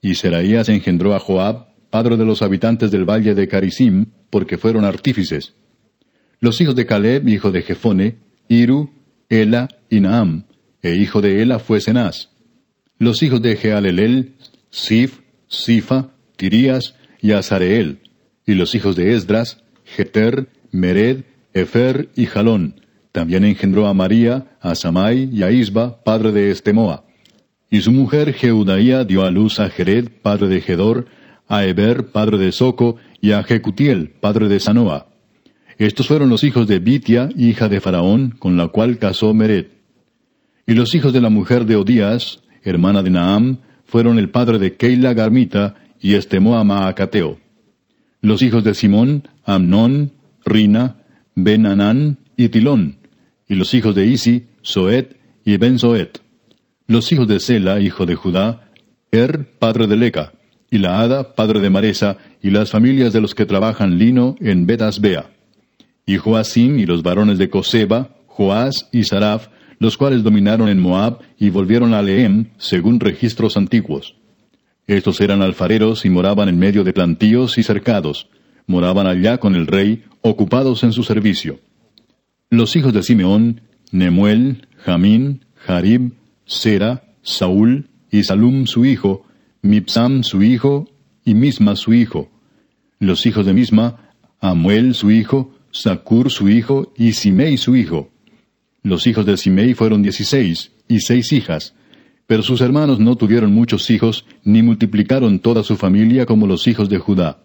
Y 0.00 0.14
Seraías 0.14 0.70
engendró 0.70 1.14
a 1.14 1.20
Joab, 1.20 1.66
padre 1.90 2.16
de 2.16 2.24
los 2.24 2.40
habitantes 2.40 2.90
del 2.90 3.04
valle 3.04 3.34
de 3.34 3.46
Carisim, 3.46 4.06
porque 4.30 4.56
fueron 4.56 4.86
artífices. 4.86 5.54
Los 6.40 6.58
hijos 6.62 6.74
de 6.74 6.86
Caleb, 6.86 7.28
hijo 7.28 7.50
de 7.50 7.60
Jefone, 7.60 8.16
Iru, 8.48 8.90
Ela 9.28 9.68
y 9.90 10.00
Naam, 10.00 10.44
e 10.82 10.94
hijo 10.94 11.20
de 11.20 11.42
Ela 11.42 11.58
fue 11.58 11.82
Cenaz. 11.82 12.30
Los 12.98 13.22
hijos 13.22 13.42
de 13.42 13.56
Jealelel, 13.56 14.36
Sif, 14.70 15.18
Sifa, 15.48 16.08
Tirías 16.36 16.94
y 17.20 17.32
Azareel. 17.32 17.98
Y 18.46 18.54
los 18.54 18.74
hijos 18.74 18.96
de 18.96 19.14
Esdras, 19.14 19.62
Jeter, 19.84 20.48
Mered, 20.70 21.24
Efer 21.52 22.08
y 22.16 22.24
Jalón. 22.24 22.80
También 23.12 23.44
engendró 23.44 23.86
a 23.86 23.92
María, 23.92 24.56
a 24.62 24.74
Samai 24.74 25.28
y 25.30 25.42
a 25.42 25.50
Isba, 25.50 26.02
padre 26.04 26.32
de 26.32 26.50
Estemoa. 26.50 27.07
Y 27.70 27.80
su 27.80 27.92
mujer 27.92 28.32
Jeudaía 28.32 29.04
dio 29.04 29.24
a 29.24 29.30
luz 29.30 29.60
a 29.60 29.68
Jered, 29.68 30.08
padre 30.22 30.48
de 30.48 30.60
Gedor, 30.60 31.06
a 31.48 31.64
Eber, 31.64 32.06
padre 32.06 32.38
de 32.38 32.52
Soco, 32.52 32.96
y 33.20 33.32
a 33.32 33.42
Jecutiel, 33.42 34.10
padre 34.20 34.48
de 34.48 34.60
Sanoa. 34.60 35.08
Estos 35.76 36.08
fueron 36.08 36.28
los 36.28 36.44
hijos 36.44 36.66
de 36.66 36.78
Bitia, 36.78 37.28
hija 37.36 37.68
de 37.68 37.80
Faraón, 37.80 38.34
con 38.38 38.56
la 38.56 38.68
cual 38.68 38.98
casó 38.98 39.34
Mered. 39.34 39.66
Y 40.66 40.74
los 40.74 40.94
hijos 40.94 41.12
de 41.12 41.20
la 41.20 41.30
mujer 41.30 41.66
de 41.66 41.76
Odías, 41.76 42.40
hermana 42.62 43.02
de 43.02 43.10
Naam, 43.10 43.58
fueron 43.84 44.18
el 44.18 44.30
padre 44.30 44.58
de 44.58 44.76
Keila 44.76 45.14
Garmita 45.14 45.76
y 46.00 46.14
Estemoa 46.14 46.64
Maacateo. 46.64 47.38
Los 48.20 48.42
hijos 48.42 48.64
de 48.64 48.74
Simón, 48.74 49.28
Amnón, 49.44 50.12
Rina, 50.44 50.96
Ben 51.34 52.16
y 52.36 52.48
Tilón. 52.48 52.96
Y 53.48 53.54
los 53.54 53.72
hijos 53.74 53.94
de 53.94 54.06
Isi, 54.06 54.46
Soet 54.62 55.16
y 55.44 55.56
Ben 55.56 55.78
Soet. 55.78 56.20
Los 56.90 57.12
hijos 57.12 57.28
de 57.28 57.38
Sela, 57.38 57.80
hijo 57.80 58.06
de 58.06 58.14
Judá, 58.14 58.70
Er, 59.12 59.46
padre 59.58 59.86
de 59.86 59.96
Leca, 59.96 60.32
y 60.70 60.78
Laada, 60.78 61.34
padre 61.34 61.60
de 61.60 61.68
Maresa, 61.68 62.16
y 62.42 62.48
las 62.48 62.70
familias 62.70 63.12
de 63.12 63.20
los 63.20 63.34
que 63.34 63.44
trabajan 63.44 63.98
lino 63.98 64.36
en 64.40 64.66
Betasbea. 64.66 65.30
Y 66.06 66.16
Joacim 66.16 66.78
y 66.78 66.86
los 66.86 67.02
varones 67.02 67.36
de 67.36 67.50
Coseba, 67.50 68.16
Joás 68.26 68.88
y 68.90 69.04
Saraf, 69.04 69.48
los 69.78 69.98
cuales 69.98 70.22
dominaron 70.22 70.70
en 70.70 70.80
Moab 70.80 71.18
y 71.38 71.50
volvieron 71.50 71.92
a 71.92 72.00
Lehem, 72.00 72.52
según 72.56 73.00
registros 73.00 73.58
antiguos. 73.58 74.16
Estos 74.86 75.20
eran 75.20 75.42
alfareros 75.42 76.06
y 76.06 76.08
moraban 76.08 76.48
en 76.48 76.58
medio 76.58 76.84
de 76.84 76.94
plantíos 76.94 77.58
y 77.58 77.64
cercados. 77.64 78.30
Moraban 78.66 79.06
allá 79.06 79.36
con 79.36 79.56
el 79.56 79.66
rey, 79.66 80.04
ocupados 80.22 80.82
en 80.84 80.92
su 80.92 81.02
servicio. 81.02 81.60
Los 82.48 82.76
hijos 82.76 82.94
de 82.94 83.02
Simeón, 83.02 83.60
Nemuel, 83.92 84.66
Jamín, 84.78 85.44
Jarib, 85.54 86.12
Sera, 86.48 87.04
Saúl 87.22 87.90
y 88.10 88.24
Salum 88.24 88.66
su 88.66 88.84
hijo, 88.84 89.24
Mipsam 89.62 90.24
su 90.24 90.42
hijo 90.42 90.88
y 91.24 91.34
Misma 91.34 91.76
su 91.76 91.92
hijo. 91.92 92.30
Los 92.98 93.26
hijos 93.26 93.46
de 93.46 93.52
Misma, 93.52 94.14
Amuel 94.40 94.94
su 94.94 95.10
hijo, 95.10 95.54
Sakur 95.70 96.30
su 96.30 96.48
hijo 96.48 96.92
y 96.96 97.12
Simei 97.12 97.58
su 97.58 97.76
hijo. 97.76 98.10
Los 98.82 99.06
hijos 99.06 99.26
de 99.26 99.36
Simei 99.36 99.74
fueron 99.74 100.02
dieciséis 100.02 100.72
y 100.88 101.00
seis 101.00 101.32
hijas, 101.32 101.74
pero 102.26 102.42
sus 102.42 102.62
hermanos 102.62 102.98
no 102.98 103.16
tuvieron 103.16 103.52
muchos 103.52 103.90
hijos 103.90 104.24
ni 104.42 104.62
multiplicaron 104.62 105.40
toda 105.40 105.62
su 105.62 105.76
familia 105.76 106.24
como 106.24 106.46
los 106.46 106.66
hijos 106.66 106.88
de 106.88 106.98
Judá. 106.98 107.38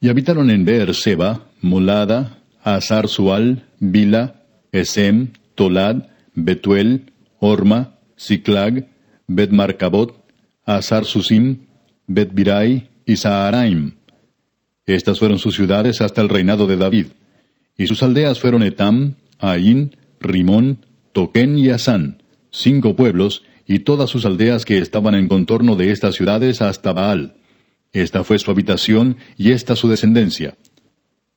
Y 0.00 0.08
habitaron 0.08 0.50
en 0.50 0.64
Beer-seba, 0.64 1.46
Molada, 1.62 2.38
Azar 2.64 3.06
Sual, 3.06 3.64
Bila, 3.78 4.42
Esem, 4.72 5.28
Tolad, 5.54 6.08
Betuel, 6.34 7.12
Orma, 7.38 7.95
Siclag, 8.16 8.88
Bet-Marcabot, 9.26 10.24
Azar 10.64 11.04
Susim, 11.04 11.66
Bet-Birai 12.06 12.88
y 13.04 13.16
Saharaim. 13.16 13.96
Estas 14.86 15.18
fueron 15.18 15.38
sus 15.38 15.54
ciudades 15.54 16.00
hasta 16.00 16.22
el 16.22 16.28
reinado 16.28 16.66
de 16.66 16.76
David. 16.76 17.06
Y 17.76 17.86
sus 17.86 18.02
aldeas 18.02 18.40
fueron 18.40 18.62
Etam, 18.62 19.16
Ain, 19.38 19.96
Rimón, 20.20 20.86
Toquén 21.12 21.58
y 21.58 21.70
Asán, 21.70 22.22
cinco 22.50 22.96
pueblos, 22.96 23.44
y 23.66 23.80
todas 23.80 24.08
sus 24.10 24.24
aldeas 24.24 24.64
que 24.64 24.78
estaban 24.78 25.14
en 25.14 25.28
contorno 25.28 25.76
de 25.76 25.90
estas 25.90 26.14
ciudades 26.14 26.62
hasta 26.62 26.92
Baal. 26.92 27.34
Esta 27.92 28.24
fue 28.24 28.38
su 28.38 28.50
habitación 28.50 29.16
y 29.36 29.50
esta 29.50 29.74
su 29.74 29.88
descendencia. 29.88 30.56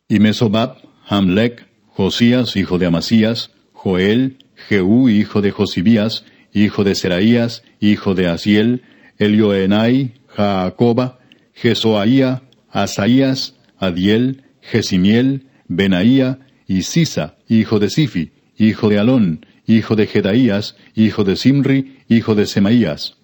Y 0.07 0.19
Mesobab, 0.19 0.77
Hamlek, 1.07 1.67
Josías, 1.87 2.55
hijo 2.55 2.77
de 2.77 2.85
Amasías, 2.85 3.51
Joel, 3.73 4.45
Jehú, 4.67 5.09
hijo 5.09 5.41
de 5.41 5.51
Josibías, 5.51 6.23
hijo 6.53 6.83
de 6.83 6.95
Seraías, 6.95 7.63
hijo 7.79 8.15
de 8.15 8.27
Asiel, 8.27 8.83
Elioenai, 9.17 10.13
Jaacoba, 10.27 11.19
Jesoaía, 11.53 12.43
Asaías, 12.69 13.55
Adiel, 13.77 14.43
Jesimiel, 14.61 15.47
Benaía 15.67 16.39
y 16.67 16.83
Sisa, 16.83 17.35
hijo 17.47 17.79
de 17.79 17.89
Sifi, 17.89 18.31
hijo 18.57 18.89
de 18.89 18.99
Alón, 18.99 19.45
hijo 19.67 19.95
de 19.95 20.07
Jedaías, 20.07 20.75
hijo 20.95 21.23
de 21.23 21.35
Simri, 21.35 21.99
hijo 22.07 22.35
de 22.35 22.45
Semaías. 22.45 23.15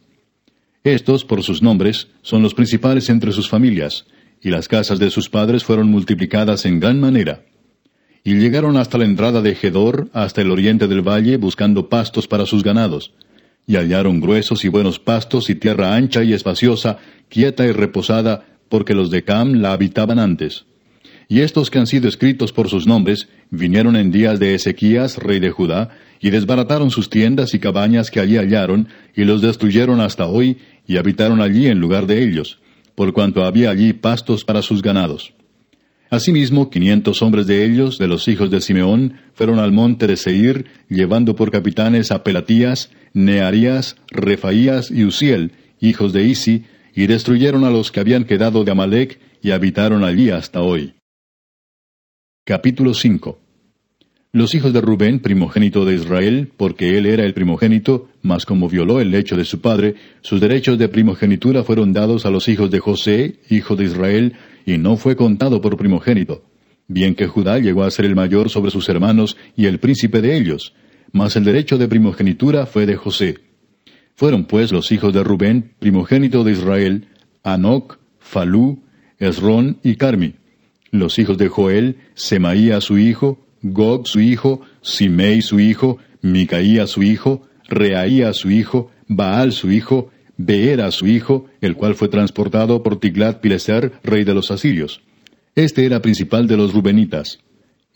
Estos, 0.83 1.25
por 1.25 1.43
sus 1.43 1.61
nombres, 1.61 2.09
son 2.21 2.43
los 2.43 2.53
principales 2.53 3.09
entre 3.09 3.31
sus 3.31 3.49
familias, 3.49 4.05
y 4.41 4.49
las 4.49 4.67
casas 4.67 4.99
de 4.99 5.09
sus 5.09 5.29
padres 5.29 5.63
fueron 5.63 5.89
multiplicadas 5.89 6.65
en 6.65 6.79
gran 6.79 6.99
manera. 6.99 7.43
Y 8.27 8.33
llegaron 8.39 8.75
hasta 8.75 8.97
la 8.97 9.05
entrada 9.05 9.43
de 9.43 9.53
Gedor, 9.53 10.09
hasta 10.11 10.41
el 10.41 10.49
oriente 10.49 10.87
del 10.87 11.07
valle, 11.07 11.37
buscando 11.37 11.89
pastos 11.89 12.27
para 12.27 12.47
sus 12.47 12.63
ganados. 12.63 13.13
Y 13.67 13.75
hallaron 13.75 14.19
gruesos 14.19 14.65
y 14.65 14.67
buenos 14.67 14.97
pastos 14.97 15.51
y 15.51 15.53
tierra 15.53 15.95
ancha 15.95 16.23
y 16.23 16.33
espaciosa, 16.33 16.97
quieta 17.29 17.67
y 17.67 17.71
reposada, 17.71 18.43
porque 18.67 18.95
los 18.95 19.11
de 19.11 19.23
Cam 19.23 19.61
la 19.61 19.73
habitaban 19.73 20.17
antes. 20.17 20.65
Y 21.27 21.41
estos 21.41 21.69
que 21.69 21.77
han 21.77 21.85
sido 21.85 22.09
escritos 22.09 22.51
por 22.51 22.67
sus 22.67 22.87
nombres 22.87 23.29
vinieron 23.51 23.95
en 23.95 24.11
días 24.11 24.39
de 24.39 24.55
Ezequías, 24.55 25.19
rey 25.19 25.39
de 25.39 25.51
Judá, 25.51 25.89
y 26.19 26.31
desbarataron 26.31 26.89
sus 26.89 27.11
tiendas 27.11 27.53
y 27.53 27.59
cabañas 27.59 28.09
que 28.09 28.21
allí 28.21 28.37
hallaron, 28.37 28.87
y 29.15 29.25
los 29.25 29.43
destruyeron 29.43 30.01
hasta 30.01 30.25
hoy, 30.25 30.57
y 30.87 30.97
habitaron 30.97 31.41
allí 31.41 31.67
en 31.67 31.79
lugar 31.79 32.07
de 32.07 32.23
ellos, 32.23 32.59
por 32.95 33.13
cuanto 33.13 33.45
había 33.45 33.69
allí 33.69 33.93
pastos 33.93 34.43
para 34.43 34.63
sus 34.63 34.81
ganados. 34.81 35.35
Asimismo, 36.09 36.69
quinientos 36.69 37.21
hombres 37.21 37.47
de 37.47 37.65
ellos, 37.65 37.97
de 37.97 38.07
los 38.07 38.27
hijos 38.27 38.51
de 38.51 38.61
Simeón, 38.61 39.15
fueron 39.33 39.59
al 39.59 39.71
monte 39.71 40.05
de 40.05 40.17
Seir, 40.17 40.65
llevando 40.87 41.35
por 41.35 41.51
capitanes 41.51 42.11
a 42.11 42.23
Pelatías, 42.23 42.91
Nearías, 43.13 43.95
Refaías 44.09 44.91
y 44.91 45.03
Uziel, 45.03 45.53
hijos 45.79 46.13
de 46.13 46.23
Isi, 46.23 46.65
y 46.93 47.07
destruyeron 47.07 47.63
a 47.63 47.71
los 47.71 47.91
que 47.91 47.99
habían 47.99 48.25
quedado 48.25 48.63
de 48.63 48.71
Amalek, 48.71 49.19
y 49.41 49.51
habitaron 49.51 50.03
allí 50.03 50.29
hasta 50.29 50.61
hoy. 50.61 50.93
Capítulo 52.45 52.93
5 52.93 53.39
Los 54.31 54.53
hijos 54.53 54.73
de 54.73 54.81
Rubén, 54.81 55.19
primogénito 55.19 55.85
de 55.85 55.95
Israel, 55.95 56.51
porque 56.55 56.97
él 56.97 57.07
era 57.07 57.25
el 57.25 57.33
primogénito, 57.33 58.09
mas 58.21 58.45
como 58.45 58.69
violó 58.69 59.01
el 59.01 59.09
lecho 59.09 59.35
de 59.35 59.45
su 59.45 59.59
padre, 59.59 59.95
sus 60.21 60.39
derechos 60.39 60.77
de 60.77 60.87
primogenitura 60.87 61.63
fueron 61.63 61.93
dados 61.93 62.27
a 62.27 62.29
los 62.29 62.47
hijos 62.47 62.69
de 62.69 62.79
José, 62.79 63.39
hijo 63.49 63.75
de 63.75 63.85
Israel, 63.85 64.33
y 64.65 64.77
no 64.77 64.97
fue 64.97 65.15
contado 65.15 65.61
por 65.61 65.77
primogénito. 65.77 66.43
Bien 66.87 67.15
que 67.15 67.27
Judá 67.27 67.59
llegó 67.59 67.83
a 67.83 67.91
ser 67.91 68.05
el 68.05 68.15
mayor 68.15 68.49
sobre 68.49 68.71
sus 68.71 68.87
hermanos 68.89 69.37
y 69.55 69.65
el 69.65 69.79
príncipe 69.79 70.21
de 70.21 70.37
ellos, 70.37 70.73
mas 71.11 71.35
el 71.35 71.43
derecho 71.43 71.77
de 71.77 71.87
primogenitura 71.87 72.65
fue 72.65 72.85
de 72.85 72.95
José. 72.95 73.39
Fueron 74.15 74.45
pues 74.45 74.71
los 74.71 74.91
hijos 74.91 75.13
de 75.13 75.23
Rubén, 75.23 75.73
primogénito 75.79 76.43
de 76.43 76.53
Israel, 76.53 77.07
Anoc, 77.43 77.97
Falú, 78.19 78.83
Esrón 79.19 79.77
y 79.83 79.95
Carmi 79.95 80.35
los 80.99 81.19
hijos 81.19 81.37
de 81.37 81.47
Joel, 81.47 81.97
Semaía 82.13 82.81
su 82.81 82.97
hijo, 82.97 83.39
Gog 83.61 84.07
su 84.07 84.19
hijo, 84.19 84.61
Simei 84.81 85.41
su 85.41 85.59
hijo, 85.59 85.97
Micaía 86.21 86.87
su 86.87 87.03
hijo, 87.03 87.47
Reaía 87.67 88.33
su 88.33 88.51
hijo, 88.51 88.91
Baal 89.07 89.51
su 89.51 89.71
hijo, 89.71 90.11
Beera 90.37 90.91
su 90.91 91.07
hijo, 91.07 91.45
el 91.61 91.75
cual 91.75 91.95
fue 91.95 92.07
transportado 92.07 92.83
por 92.83 92.99
Tiglat 92.99 93.39
Pileser, 93.39 93.93
rey 94.03 94.23
de 94.23 94.33
los 94.33 94.51
asirios. 94.51 95.01
Este 95.55 95.85
era 95.85 96.01
principal 96.01 96.47
de 96.47 96.57
los 96.57 96.73
rubenitas. 96.73 97.39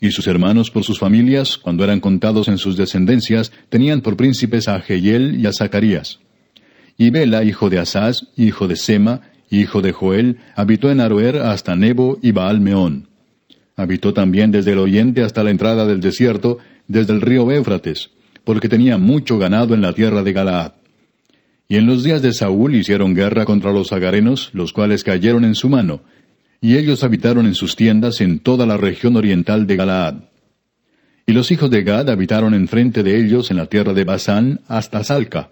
Y 0.00 0.12
sus 0.12 0.26
hermanos 0.26 0.70
por 0.70 0.82
sus 0.82 0.98
familias, 0.98 1.58
cuando 1.58 1.84
eran 1.84 2.00
contados 2.00 2.48
en 2.48 2.56
sus 2.56 2.76
descendencias, 2.76 3.52
tenían 3.68 4.00
por 4.00 4.16
príncipes 4.16 4.66
a 4.66 4.80
Jehiel 4.80 5.38
y 5.38 5.46
a 5.46 5.52
Zacarías. 5.52 6.20
Y 6.96 7.10
Bela, 7.10 7.44
hijo 7.44 7.68
de 7.68 7.78
Asaz, 7.78 8.28
hijo 8.36 8.66
de 8.66 8.76
Sema, 8.76 9.20
hijo 9.50 9.82
de 9.82 9.92
Joel, 9.92 10.38
habitó 10.56 10.90
en 10.90 11.00
Aroer 11.00 11.38
hasta 11.38 11.76
Nebo 11.76 12.18
y 12.22 12.32
Baal 12.32 12.60
Meón. 12.60 13.08
Habitó 13.76 14.14
también 14.14 14.50
desde 14.50 14.72
el 14.72 14.78
oriente 14.78 15.22
hasta 15.22 15.44
la 15.44 15.50
entrada 15.50 15.86
del 15.86 16.00
desierto, 16.00 16.58
desde 16.88 17.12
el 17.12 17.20
río 17.20 17.50
Éufrates, 17.50 18.10
porque 18.44 18.68
tenía 18.68 18.96
mucho 18.96 19.38
ganado 19.38 19.74
en 19.74 19.82
la 19.82 19.92
tierra 19.92 20.22
de 20.22 20.32
Galaad. 20.32 20.72
Y 21.70 21.76
en 21.76 21.86
los 21.86 22.02
días 22.02 22.20
de 22.20 22.32
Saúl 22.32 22.74
hicieron 22.74 23.14
guerra 23.14 23.44
contra 23.44 23.72
los 23.72 23.92
agarenos, 23.92 24.50
los 24.54 24.72
cuales 24.72 25.04
cayeron 25.04 25.44
en 25.44 25.54
su 25.54 25.68
mano, 25.68 26.00
y 26.60 26.76
ellos 26.76 27.04
habitaron 27.04 27.46
en 27.46 27.54
sus 27.54 27.76
tiendas 27.76 28.20
en 28.20 28.40
toda 28.40 28.66
la 28.66 28.76
región 28.76 29.14
oriental 29.14 29.68
de 29.68 29.76
Galaad. 29.76 30.14
Y 31.26 31.32
los 31.32 31.52
hijos 31.52 31.70
de 31.70 31.84
Gad 31.84 32.10
habitaron 32.10 32.54
enfrente 32.54 33.04
de 33.04 33.16
ellos 33.16 33.52
en 33.52 33.56
la 33.56 33.66
tierra 33.66 33.94
de 33.94 34.02
Basán 34.02 34.62
hasta 34.66 35.04
Salca. 35.04 35.50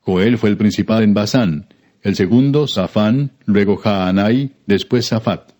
Joel 0.00 0.36
fue 0.36 0.50
el 0.50 0.58
principal 0.58 1.02
en 1.02 1.14
Basán, 1.14 1.68
el 2.02 2.14
segundo 2.14 2.66
Safán, 2.66 3.30
luego 3.46 3.78
Jaanai, 3.78 4.50
después 4.66 5.06
Safat. 5.06 5.52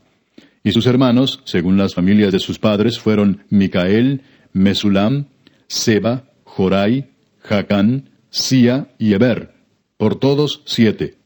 Y 0.62 0.72
sus 0.72 0.84
hermanos, 0.84 1.40
según 1.44 1.78
las 1.78 1.94
familias 1.94 2.30
de 2.30 2.40
sus 2.40 2.58
padres, 2.58 2.98
fueron 2.98 3.44
Micael, 3.48 4.20
Mesulam, 4.52 5.28
Seba, 5.66 6.24
Jorai, 6.44 7.06
Jacán, 7.40 8.10
Sia 8.28 8.88
y 8.98 9.14
Eber. 9.14 9.53
Por 9.96 10.18
todos 10.18 10.62
siete. 10.64 11.18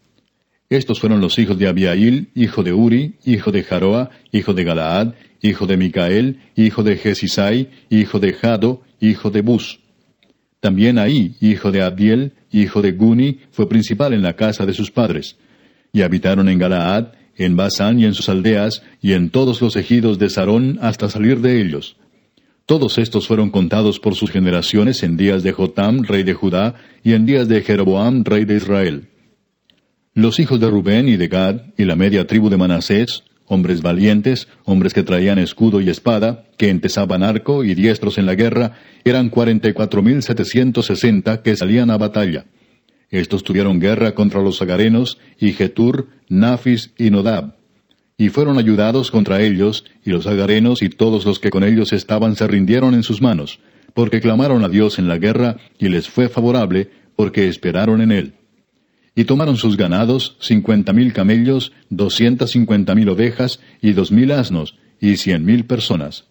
Estos 0.68 1.00
fueron 1.00 1.20
los 1.20 1.38
hijos 1.38 1.58
de 1.58 1.68
Abiail, 1.68 2.28
hijo 2.34 2.62
de 2.62 2.74
Uri, 2.74 3.14
hijo 3.24 3.50
de 3.50 3.62
Jaroa, 3.62 4.10
hijo 4.30 4.52
de 4.52 4.64
Galaad, 4.64 5.14
hijo 5.40 5.66
de 5.66 5.78
Micael, 5.78 6.40
hijo 6.54 6.82
de 6.82 6.96
Jesisai, 6.96 7.70
hijo 7.88 8.20
de 8.20 8.34
Jado, 8.34 8.82
hijo 9.00 9.30
de 9.30 9.40
Bus. 9.40 9.80
También 10.60 10.98
Ahí, 10.98 11.36
hijo 11.40 11.72
de 11.72 11.82
Abdiel, 11.82 12.34
hijo 12.52 12.82
de 12.82 12.92
Guni, 12.92 13.40
fue 13.52 13.68
principal 13.68 14.12
en 14.12 14.22
la 14.22 14.34
casa 14.34 14.66
de 14.66 14.74
sus 14.74 14.90
padres. 14.90 15.36
Y 15.92 16.02
habitaron 16.02 16.50
en 16.50 16.58
Galaad, 16.58 17.12
en 17.36 17.56
Basán 17.56 17.98
y 17.98 18.04
en 18.04 18.12
sus 18.12 18.28
aldeas, 18.28 18.82
y 19.00 19.14
en 19.14 19.30
todos 19.30 19.62
los 19.62 19.76
ejidos 19.76 20.18
de 20.18 20.28
Sarón 20.28 20.78
hasta 20.82 21.08
salir 21.08 21.40
de 21.40 21.62
ellos. 21.62 21.96
Todos 22.68 22.98
estos 22.98 23.26
fueron 23.26 23.48
contados 23.48 23.98
por 23.98 24.14
sus 24.14 24.30
generaciones 24.30 25.02
en 25.02 25.16
días 25.16 25.42
de 25.42 25.52
Jotam, 25.52 26.02
rey 26.02 26.22
de 26.22 26.34
Judá, 26.34 26.74
y 27.02 27.14
en 27.14 27.24
días 27.24 27.48
de 27.48 27.62
Jeroboam, 27.62 28.24
rey 28.24 28.44
de 28.44 28.56
Israel. 28.56 29.08
Los 30.12 30.38
hijos 30.38 30.60
de 30.60 30.68
Rubén 30.68 31.08
y 31.08 31.16
de 31.16 31.28
Gad, 31.28 31.62
y 31.78 31.86
la 31.86 31.96
media 31.96 32.26
tribu 32.26 32.50
de 32.50 32.58
Manasés, 32.58 33.24
hombres 33.46 33.80
valientes, 33.80 34.48
hombres 34.66 34.92
que 34.92 35.02
traían 35.02 35.38
escudo 35.38 35.80
y 35.80 35.88
espada, 35.88 36.44
que 36.58 36.68
empezaban 36.68 37.22
arco 37.22 37.64
y 37.64 37.74
diestros 37.74 38.18
en 38.18 38.26
la 38.26 38.34
guerra, 38.34 38.74
eran 39.02 39.30
cuarenta 39.30 39.70
y 39.70 39.72
cuatro 39.72 40.02
mil 40.02 40.22
setecientos 40.22 40.84
sesenta 40.84 41.40
que 41.40 41.56
salían 41.56 41.90
a 41.90 41.96
batalla. 41.96 42.44
Estos 43.08 43.44
tuvieron 43.44 43.80
guerra 43.80 44.14
contra 44.14 44.42
los 44.42 44.60
agarenos, 44.60 45.16
y 45.40 45.54
Getur, 45.54 46.08
Nafis 46.28 46.92
y 46.98 47.08
Nodab. 47.08 47.57
Y 48.20 48.30
fueron 48.30 48.58
ayudados 48.58 49.12
contra 49.12 49.40
ellos, 49.40 49.84
y 50.04 50.10
los 50.10 50.26
agarenos 50.26 50.82
y 50.82 50.88
todos 50.88 51.24
los 51.24 51.38
que 51.38 51.50
con 51.50 51.62
ellos 51.62 51.92
estaban 51.92 52.34
se 52.34 52.48
rindieron 52.48 52.94
en 52.94 53.04
sus 53.04 53.22
manos, 53.22 53.60
porque 53.94 54.20
clamaron 54.20 54.64
a 54.64 54.68
Dios 54.68 54.98
en 54.98 55.06
la 55.06 55.18
guerra, 55.18 55.58
y 55.78 55.88
les 55.88 56.08
fue 56.08 56.28
favorable, 56.28 56.90
porque 57.14 57.46
esperaron 57.46 58.00
en 58.00 58.10
él. 58.10 58.34
Y 59.14 59.24
tomaron 59.24 59.56
sus 59.56 59.76
ganados, 59.76 60.36
cincuenta 60.40 60.92
mil 60.92 61.12
camellos, 61.12 61.72
doscientas 61.90 62.50
cincuenta 62.50 62.96
mil 62.96 63.08
ovejas, 63.08 63.60
y 63.80 63.92
dos 63.92 64.10
mil 64.10 64.32
asnos, 64.32 64.76
y 65.00 65.16
cien 65.16 65.44
mil 65.44 65.64
personas. 65.64 66.24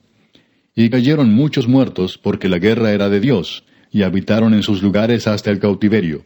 Y 0.75 0.89
cayeron 0.89 1.33
muchos 1.33 1.69
muertos, 1.69 2.17
porque 2.17 2.49
la 2.49 2.59
guerra 2.59 2.91
era 2.91 3.07
de 3.07 3.21
Dios, 3.21 3.63
y 3.91 4.03
habitaron 4.03 4.53
en 4.53 4.61
sus 4.61 4.83
lugares 4.83 5.25
hasta 5.25 5.51
el 5.51 5.59
cautiverio. 5.59 6.25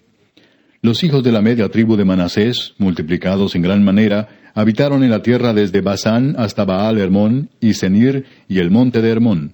Los 0.83 1.03
hijos 1.03 1.23
de 1.23 1.31
la 1.31 1.43
media 1.43 1.69
tribu 1.69 1.95
de 1.95 2.05
Manasés, 2.05 2.73
multiplicados 2.79 3.53
en 3.53 3.61
gran 3.61 3.83
manera, 3.83 4.29
habitaron 4.55 5.03
en 5.03 5.11
la 5.11 5.21
tierra 5.21 5.53
desde 5.53 5.81
Basán 5.81 6.33
hasta 6.39 6.65
Baal 6.65 6.97
Hermón 6.97 7.51
y 7.59 7.75
Senir 7.75 8.25
y 8.47 8.57
el 8.57 8.71
monte 8.71 9.03
de 9.03 9.11
Hermón. 9.11 9.53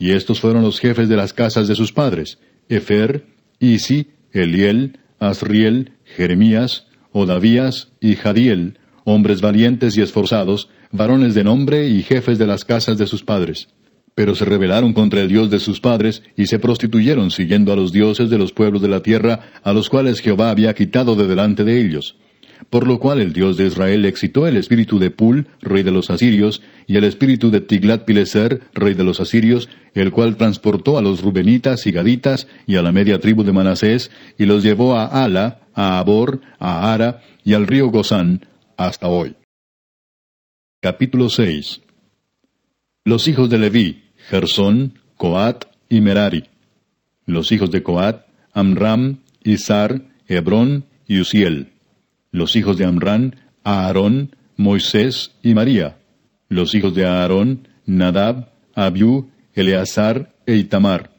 Y 0.00 0.10
estos 0.10 0.40
fueron 0.40 0.62
los 0.62 0.80
jefes 0.80 1.08
de 1.08 1.14
las 1.14 1.32
casas 1.32 1.68
de 1.68 1.76
sus 1.76 1.92
padres, 1.92 2.40
Efer, 2.68 3.24
Isi, 3.60 4.08
Eliel, 4.32 4.98
Asriel, 5.20 5.92
Jeremías, 6.04 6.88
Odavías 7.12 7.92
y 8.00 8.16
Jadiel, 8.16 8.80
hombres 9.04 9.40
valientes 9.40 9.96
y 9.96 10.02
esforzados, 10.02 10.70
varones 10.90 11.34
de 11.34 11.44
nombre 11.44 11.88
y 11.88 12.02
jefes 12.02 12.36
de 12.36 12.48
las 12.48 12.64
casas 12.64 12.98
de 12.98 13.06
sus 13.06 13.22
padres 13.22 13.68
pero 14.18 14.34
se 14.34 14.44
rebelaron 14.44 14.94
contra 14.94 15.20
el 15.20 15.28
Dios 15.28 15.48
de 15.48 15.60
sus 15.60 15.80
padres 15.80 16.24
y 16.36 16.46
se 16.46 16.58
prostituyeron 16.58 17.30
siguiendo 17.30 17.72
a 17.72 17.76
los 17.76 17.92
dioses 17.92 18.28
de 18.28 18.36
los 18.36 18.52
pueblos 18.52 18.82
de 18.82 18.88
la 18.88 19.00
tierra, 19.00 19.52
a 19.62 19.72
los 19.72 19.88
cuales 19.88 20.18
Jehová 20.18 20.50
había 20.50 20.74
quitado 20.74 21.14
de 21.14 21.28
delante 21.28 21.62
de 21.62 21.80
ellos. 21.80 22.16
Por 22.68 22.88
lo 22.88 22.98
cual 22.98 23.20
el 23.20 23.32
Dios 23.32 23.56
de 23.56 23.68
Israel 23.68 24.04
excitó 24.04 24.48
el 24.48 24.56
espíritu 24.56 24.98
de 24.98 25.12
Pul, 25.12 25.46
rey 25.60 25.84
de 25.84 25.92
los 25.92 26.10
asirios, 26.10 26.62
y 26.88 26.96
el 26.96 27.04
espíritu 27.04 27.52
de 27.52 27.64
Tiglat-Pileser, 27.64 28.62
rey 28.74 28.94
de 28.94 29.04
los 29.04 29.20
asirios, 29.20 29.68
el 29.94 30.10
cual 30.10 30.36
transportó 30.36 30.98
a 30.98 31.00
los 31.00 31.22
rubenitas 31.22 31.86
y 31.86 31.92
gaditas 31.92 32.48
y 32.66 32.74
a 32.74 32.82
la 32.82 32.90
media 32.90 33.20
tribu 33.20 33.44
de 33.44 33.52
Manasés, 33.52 34.10
y 34.36 34.46
los 34.46 34.64
llevó 34.64 34.96
a 34.96 35.06
Ala, 35.06 35.60
a 35.74 36.00
Abor, 36.00 36.40
a 36.58 36.92
Ara 36.92 37.22
y 37.44 37.54
al 37.54 37.68
río 37.68 37.86
Gozán, 37.86 38.48
hasta 38.76 39.06
hoy. 39.06 39.36
Capítulo 40.80 41.30
6 41.30 41.82
Los 43.04 43.28
hijos 43.28 43.48
de 43.48 43.58
Leví, 43.58 44.07
Gersón, 44.28 44.94
Coat 45.16 45.64
y 45.88 46.00
Merari. 46.00 46.44
Los 47.24 47.50
hijos 47.50 47.70
de 47.70 47.82
Coat, 47.82 48.26
Amram, 48.52 49.18
Izar, 49.42 50.02
Hebrón 50.26 50.84
y 51.06 51.20
Uziel. 51.20 51.68
Los 52.30 52.54
hijos 52.56 52.76
de 52.76 52.84
Amram, 52.84 53.32
Aarón, 53.64 54.36
Moisés 54.56 55.32
y 55.42 55.54
María. 55.54 55.96
Los 56.48 56.74
hijos 56.74 56.94
de 56.94 57.06
Aarón, 57.06 57.68
Nadab, 57.86 58.50
Abiú, 58.74 59.30
Eleazar 59.54 60.34
e 60.46 60.56
Itamar. 60.56 61.10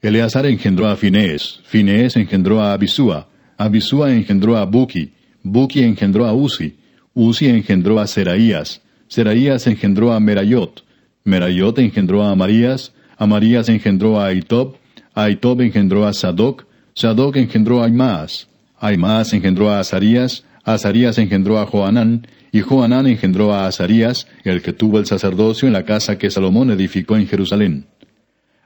Eleazar 0.00 0.46
engendró 0.46 0.88
a 0.88 0.96
Finés, 0.96 1.60
Finés 1.64 2.16
engendró 2.16 2.62
a 2.62 2.72
Abisúa, 2.72 3.28
Abisúa 3.58 4.12
engendró 4.12 4.56
a 4.56 4.64
Buki, 4.64 5.12
Buki 5.42 5.82
engendró 5.82 6.26
a 6.26 6.32
Uzi, 6.32 6.78
Uzi 7.12 7.48
engendró 7.48 8.00
a 8.00 8.06
Seraías, 8.06 8.80
Seraías 9.08 9.66
engendró 9.66 10.12
a 10.14 10.20
Merayot, 10.20 10.84
Merayot 11.24 11.78
engendró 11.78 12.22
a 12.22 12.30
Amarías, 12.30 12.92
Amarías 13.18 13.68
engendró 13.68 14.20
a 14.20 14.26
Aitob, 14.26 14.76
Aitob 15.14 15.60
engendró 15.60 16.06
a 16.06 16.12
Sadoc, 16.12 16.64
Sadoc 16.94 17.36
engendró 17.36 17.82
a 17.82 17.86
Aimaas, 17.86 18.48
Aimaas 18.78 19.32
engendró 19.32 19.70
a 19.70 19.80
Azarías, 19.80 20.44
Azarías 20.64 21.18
engendró 21.18 21.58
a 21.58 21.66
Joanán, 21.66 22.26
y 22.52 22.62
Joanán 22.62 23.06
engendró 23.06 23.52
a 23.52 23.66
Azarías, 23.66 24.26
el 24.44 24.62
que 24.62 24.72
tuvo 24.72 24.98
el 24.98 25.06
sacerdocio 25.06 25.68
en 25.68 25.74
la 25.74 25.84
casa 25.84 26.18
que 26.18 26.30
Salomón 26.30 26.70
edificó 26.70 27.16
en 27.16 27.28
Jerusalén. 27.28 27.86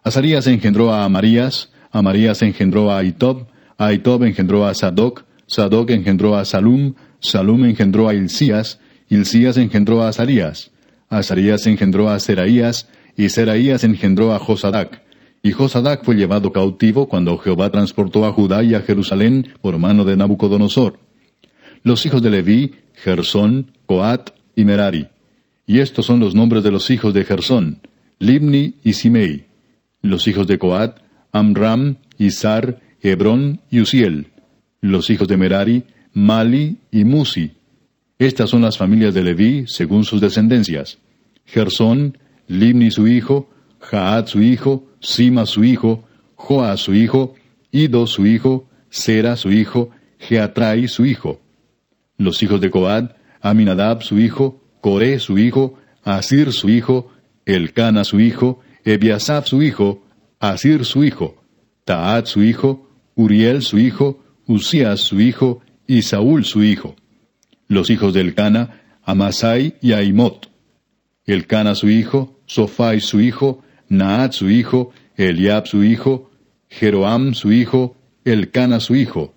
Azarías 0.02 0.46
engendró 0.46 0.92
a 0.92 1.04
Amarías, 1.04 1.70
Amarías 1.90 2.42
engendró 2.42 2.90
a 2.90 2.98
Aitob, 2.98 3.46
Aitob 3.78 4.24
engendró 4.24 4.66
a 4.66 4.74
Sadoc, 4.74 5.24
Sadoc 5.46 5.90
engendró 5.90 6.36
a 6.36 6.44
Salum, 6.44 6.94
Salum 7.20 7.64
engendró 7.64 8.08
a 8.08 8.14
Hilcías, 8.14 8.78
Hilcías 9.08 9.56
engendró 9.56 10.02
a 10.02 10.08
Azarías, 10.08 10.70
Azarías 11.08 11.66
engendró 11.66 12.10
a 12.10 12.18
Seraías, 12.18 12.88
y 13.16 13.28
Seraías 13.28 13.84
engendró 13.84 14.34
a 14.34 14.38
Josadac. 14.38 15.02
Y 15.42 15.52
Josadac 15.52 16.04
fue 16.04 16.14
llevado 16.14 16.52
cautivo 16.52 17.08
cuando 17.08 17.36
Jehová 17.38 17.70
transportó 17.70 18.24
a 18.24 18.32
Judá 18.32 18.62
y 18.64 18.74
a 18.74 18.80
Jerusalén 18.80 19.48
por 19.60 19.78
mano 19.78 20.04
de 20.04 20.16
Nabucodonosor. 20.16 20.98
Los 21.82 22.06
hijos 22.06 22.22
de 22.22 22.30
Leví, 22.30 22.74
Gersón, 22.94 23.72
Coat 23.84 24.30
y 24.56 24.64
Merari. 24.64 25.08
Y 25.66 25.80
estos 25.80 26.06
son 26.06 26.18
los 26.20 26.34
nombres 26.34 26.62
de 26.64 26.70
los 26.70 26.90
hijos 26.90 27.12
de 27.12 27.24
Gersón, 27.24 27.80
Libni 28.18 28.74
y 28.82 28.94
Simei. 28.94 29.44
Los 30.00 30.26
hijos 30.28 30.46
de 30.46 30.58
Coat, 30.58 31.00
Amram, 31.30 31.96
Izar, 32.16 32.80
Hebrón 33.02 33.60
y 33.70 33.80
Uziel. 33.80 34.28
Los 34.80 35.10
hijos 35.10 35.28
de 35.28 35.36
Merari, 35.36 35.84
Mali 36.14 36.78
y 36.90 37.04
Musi. 37.04 37.52
Estas 38.18 38.50
son 38.50 38.62
las 38.62 38.78
familias 38.78 39.12
de 39.12 39.24
Leví 39.24 39.64
según 39.66 40.04
sus 40.04 40.20
descendencias. 40.20 40.98
Gersón, 41.46 42.16
Limni 42.46 42.90
su 42.90 43.08
hijo, 43.08 43.50
Jaad 43.80 44.26
su 44.26 44.40
hijo, 44.40 44.86
Sima 45.00 45.46
su 45.46 45.64
hijo, 45.64 46.04
Joa 46.36 46.76
su 46.76 46.94
hijo, 46.94 47.34
Ido 47.72 48.06
su 48.06 48.26
hijo, 48.26 48.68
Sera 48.88 49.36
su 49.36 49.50
hijo, 49.50 49.90
Geatrai 50.20 50.86
su 50.86 51.04
hijo. 51.04 51.40
Los 52.16 52.40
hijos 52.42 52.60
de 52.60 52.70
Coad, 52.70 53.10
Aminadab 53.40 54.02
su 54.02 54.18
hijo, 54.20 54.62
Coré 54.80 55.18
su 55.18 55.36
hijo, 55.36 55.78
Asir 56.04 56.52
su 56.52 56.68
hijo, 56.68 57.10
Elcana 57.44 58.04
su 58.04 58.20
hijo, 58.20 58.60
Ebiasaf 58.84 59.46
su 59.46 59.62
hijo, 59.62 60.04
Asir 60.38 60.84
su 60.84 61.02
hijo, 61.02 61.42
Taad 61.84 62.26
su 62.26 62.44
hijo, 62.44 62.88
Uriel 63.16 63.62
su 63.62 63.78
hijo, 63.78 64.22
Usías 64.46 65.00
su 65.00 65.20
hijo, 65.20 65.62
y 65.86 66.02
Saúl 66.02 66.44
su 66.44 66.62
hijo. 66.62 66.94
Los 67.74 67.90
hijos 67.90 68.14
de 68.14 68.20
Elcana, 68.20 68.82
Amasai 69.02 69.74
y 69.82 69.94
Aimot. 69.94 70.48
Elcana 71.26 71.74
su 71.74 71.88
hijo, 71.88 72.40
Sofai 72.46 73.00
su 73.00 73.20
hijo, 73.20 73.64
Naat 73.88 74.32
su 74.32 74.48
hijo, 74.48 74.92
Eliab 75.16 75.66
su 75.66 75.82
hijo, 75.82 76.30
Jeroam 76.68 77.34
su 77.34 77.50
hijo, 77.50 77.96
Elcana 78.24 78.78
su 78.78 78.94
hijo. 78.94 79.34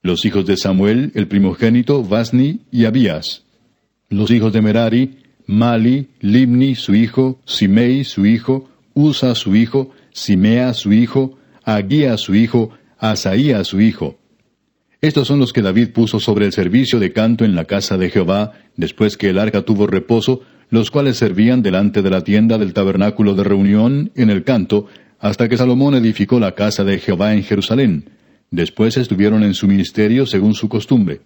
Los 0.00 0.24
hijos 0.24 0.46
de 0.46 0.56
Samuel, 0.56 1.12
el 1.14 1.28
primogénito, 1.28 2.02
Vasni 2.02 2.60
y 2.70 2.86
Abías. 2.86 3.44
Los 4.08 4.30
hijos 4.30 4.54
de 4.54 4.62
Merari, 4.62 5.18
Mali, 5.44 6.08
Limni 6.20 6.74
su 6.74 6.94
hijo, 6.94 7.38
Simei 7.44 8.04
su 8.04 8.24
hijo, 8.24 8.70
Usa 8.94 9.34
su 9.34 9.54
hijo, 9.54 9.90
Simea 10.14 10.72
su 10.72 10.94
hijo, 10.94 11.38
Aguía 11.64 12.16
su 12.16 12.34
hijo, 12.34 12.70
Asaía 12.96 13.62
su 13.64 13.78
hijo. 13.82 14.21
Estos 15.02 15.26
son 15.26 15.40
los 15.40 15.52
que 15.52 15.62
David 15.62 15.88
puso 15.88 16.20
sobre 16.20 16.46
el 16.46 16.52
servicio 16.52 17.00
de 17.00 17.12
canto 17.12 17.44
en 17.44 17.56
la 17.56 17.64
casa 17.64 17.98
de 17.98 18.08
Jehová, 18.08 18.52
después 18.76 19.16
que 19.16 19.30
el 19.30 19.40
arca 19.40 19.62
tuvo 19.62 19.88
reposo, 19.88 20.42
los 20.70 20.92
cuales 20.92 21.16
servían 21.16 21.60
delante 21.60 22.02
de 22.02 22.10
la 22.10 22.22
tienda 22.22 22.56
del 22.56 22.72
tabernáculo 22.72 23.34
de 23.34 23.42
reunión 23.42 24.12
en 24.14 24.30
el 24.30 24.44
canto, 24.44 24.86
hasta 25.18 25.48
que 25.48 25.56
Salomón 25.56 25.96
edificó 25.96 26.38
la 26.38 26.54
casa 26.54 26.84
de 26.84 27.00
Jehová 27.00 27.34
en 27.34 27.42
Jerusalén. 27.42 28.10
Después 28.52 28.96
estuvieron 28.96 29.42
en 29.42 29.54
su 29.54 29.66
ministerio 29.66 30.24
según 30.24 30.54
su 30.54 30.68
costumbre. 30.68 31.22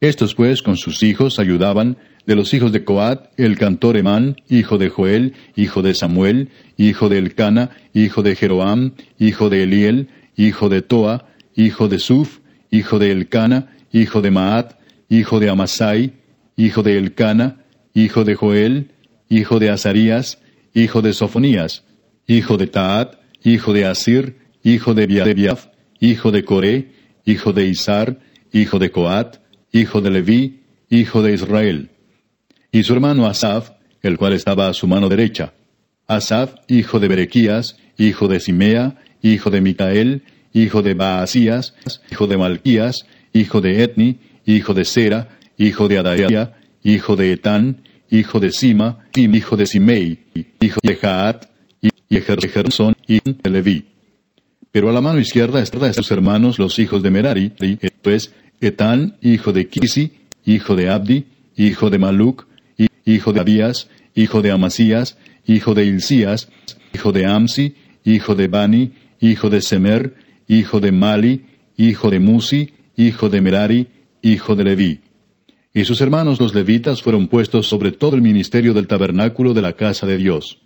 Estos 0.00 0.36
pues 0.36 0.62
con 0.62 0.76
sus 0.76 1.02
hijos 1.02 1.40
ayudaban, 1.40 1.96
de 2.26 2.36
los 2.36 2.54
hijos 2.54 2.70
de 2.70 2.84
Coat, 2.84 3.26
el 3.36 3.58
cantor 3.58 3.96
Emán, 3.96 4.36
hijo 4.48 4.78
de 4.78 4.88
Joel, 4.88 5.32
hijo 5.56 5.82
de 5.82 5.94
Samuel, 5.94 6.50
hijo 6.76 7.08
de 7.08 7.18
Elcana, 7.18 7.70
hijo 7.92 8.22
de 8.22 8.36
Jeroam, 8.36 8.92
hijo 9.18 9.50
de 9.50 9.64
Eliel, 9.64 10.10
hijo 10.36 10.68
de 10.68 10.80
Toa, 10.80 11.26
hijo 11.56 11.88
de 11.88 11.98
Suf, 11.98 12.38
hijo 12.74 12.98
de 12.98 13.12
Elcana, 13.12 13.76
hijo 13.92 14.20
de 14.20 14.30
Maat, 14.30 14.76
hijo 15.08 15.38
de 15.38 15.48
Amasai, 15.48 16.14
hijo 16.56 16.82
de 16.82 16.98
Elcana, 16.98 17.64
hijo 17.94 18.24
de 18.24 18.34
Joel, 18.34 18.90
hijo 19.28 19.58
de 19.60 19.70
Azarías, 19.70 20.38
hijo 20.74 21.00
de 21.00 21.12
Sofonías, 21.12 21.84
hijo 22.26 22.56
de 22.56 22.66
Taat, 22.66 23.14
hijo 23.44 23.72
de 23.72 23.86
Asir, 23.86 24.38
hijo 24.64 24.92
de 24.94 25.06
Biaf, 25.06 25.66
hijo 26.00 26.32
de 26.32 26.44
Coré, 26.44 26.90
hijo 27.24 27.52
de 27.52 27.66
Isar, 27.66 28.18
hijo 28.52 28.78
de 28.80 28.90
Coat, 28.90 29.36
hijo 29.72 30.00
de 30.00 30.10
Leví, 30.10 30.62
hijo 30.90 31.22
de 31.22 31.34
Israel. 31.34 31.90
Y 32.72 32.82
su 32.82 32.92
hermano 32.92 33.26
Asaf, 33.26 33.70
el 34.02 34.18
cual 34.18 34.32
estaba 34.32 34.68
a 34.68 34.74
su 34.74 34.88
mano 34.88 35.08
derecha. 35.08 35.54
Asaf, 36.08 36.54
hijo 36.66 36.98
de 36.98 37.08
Berequías, 37.08 37.76
hijo 37.96 38.26
de 38.26 38.40
Simea, 38.40 38.96
hijo 39.22 39.50
de 39.50 39.60
Micael, 39.60 40.22
hijo 40.54 40.80
de 40.80 40.94
Baasías, 40.94 41.74
hijo 42.10 42.26
de 42.26 42.38
Malquías, 42.38 43.04
hijo 43.34 43.60
de 43.60 43.82
Etni, 43.82 44.18
hijo 44.46 44.72
de 44.72 44.86
Sera, 44.86 45.36
hijo 45.58 45.88
de 45.88 45.98
Adaía, 45.98 46.56
hijo 46.82 47.16
de 47.16 47.32
Etán, 47.32 47.82
hijo 48.10 48.40
de 48.40 48.50
Sima, 48.50 49.00
hijo 49.14 49.56
de 49.56 49.66
Simei, 49.66 50.18
hijo 50.60 50.80
de 50.82 50.96
Jaat, 50.96 51.46
y 51.82 52.20
Gersón, 52.20 52.94
y 53.06 53.20
de 53.24 53.50
Leví. 53.50 53.84
Pero 54.70 54.88
a 54.88 54.92
la 54.92 55.00
mano 55.00 55.18
izquierda 55.18 55.60
están 55.60 55.92
sus 55.92 56.10
hermanos 56.10 56.58
los 56.58 56.78
hijos 56.78 57.02
de 57.02 57.10
Merari, 57.10 57.52
esto 57.80 58.10
es, 58.10 58.32
Etán, 58.60 59.16
hijo 59.20 59.52
de 59.52 59.68
Kisi, 59.68 60.12
hijo 60.46 60.76
de 60.76 60.88
Abdi, 60.90 61.26
hijo 61.56 61.90
de 61.90 61.98
Maluc, 61.98 62.46
hijo 63.04 63.32
de 63.32 63.40
Abías, 63.40 63.88
hijo 64.14 64.42
de 64.42 64.52
Amasías, 64.52 65.18
hijo 65.46 65.74
de 65.74 65.84
Ilcías, 65.84 66.48
hijo 66.94 67.12
de 67.12 67.26
Amsi, 67.26 67.74
hijo 68.04 68.34
de 68.34 68.48
Bani, 68.48 68.92
hijo 69.20 69.50
de 69.50 69.60
Semer, 69.60 70.14
hijo 70.48 70.80
de 70.80 70.92
Mali, 70.92 71.46
hijo 71.76 72.10
de 72.10 72.20
Musi, 72.20 72.72
hijo 72.96 73.28
de 73.28 73.40
Merari, 73.40 73.88
hijo 74.22 74.56
de 74.56 74.64
Leví. 74.64 75.00
Y 75.72 75.84
sus 75.84 76.00
hermanos 76.00 76.40
los 76.40 76.54
levitas 76.54 77.02
fueron 77.02 77.26
puestos 77.26 77.66
sobre 77.66 77.90
todo 77.90 78.14
el 78.14 78.22
ministerio 78.22 78.74
del 78.74 78.86
tabernáculo 78.86 79.54
de 79.54 79.62
la 79.62 79.72
casa 79.72 80.06
de 80.06 80.16
Dios. 80.16 80.60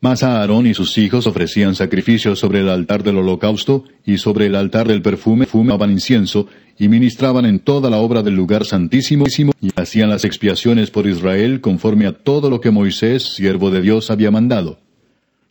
Mas 0.00 0.24
Aarón 0.24 0.66
y 0.66 0.74
sus 0.74 0.98
hijos 0.98 1.28
ofrecían 1.28 1.76
sacrificios 1.76 2.40
sobre 2.40 2.60
el 2.60 2.68
altar 2.68 3.04
del 3.04 3.18
holocausto 3.18 3.84
y 4.04 4.18
sobre 4.18 4.46
el 4.46 4.56
altar 4.56 4.88
del 4.88 5.00
perfume 5.00 5.46
fumaban 5.46 5.92
incienso 5.92 6.48
y 6.76 6.88
ministraban 6.88 7.44
en 7.44 7.60
toda 7.60 7.88
la 7.88 7.98
obra 7.98 8.22
del 8.22 8.34
lugar 8.34 8.64
santísimo 8.64 9.26
y 9.60 9.70
hacían 9.76 10.10
las 10.10 10.24
expiaciones 10.24 10.90
por 10.90 11.06
Israel 11.06 11.60
conforme 11.60 12.06
a 12.06 12.12
todo 12.12 12.50
lo 12.50 12.60
que 12.60 12.72
Moisés, 12.72 13.22
siervo 13.34 13.70
de 13.70 13.80
Dios, 13.80 14.10
había 14.10 14.32
mandado. 14.32 14.80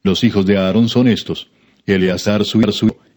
Los 0.03 0.25
hijos 0.25 0.45
de 0.45 0.57
Aarón 0.57 0.89
son 0.89 1.07
estos, 1.07 1.49
Eleazar 1.85 2.43
su 2.45 2.59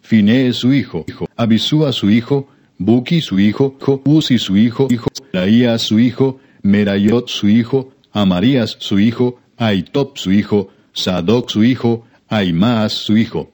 Finés 0.05 0.57
su 0.57 0.71
hijo, 0.71 1.03
Abisúa 1.35 1.91
su 1.91 2.11
hijo, 2.11 2.47
Buki 2.77 3.21
su 3.21 3.39
hijo, 3.39 3.75
Uzi 4.05 4.37
su 4.37 4.55
hijo, 4.55 4.87
Laías 5.31 5.81
su 5.81 5.99
hijo, 5.99 6.39
Merayot 6.61 7.27
su 7.27 7.49
hijo, 7.49 7.91
Amarías 8.11 8.77
su 8.79 8.99
hijo, 8.99 9.39
Aitop 9.57 10.17
su 10.19 10.31
hijo, 10.31 10.69
Sadoc 10.93 11.49
su 11.49 11.63
hijo, 11.63 12.05
Aimaas 12.27 12.93
su 12.93 13.17
hijo. 13.17 13.51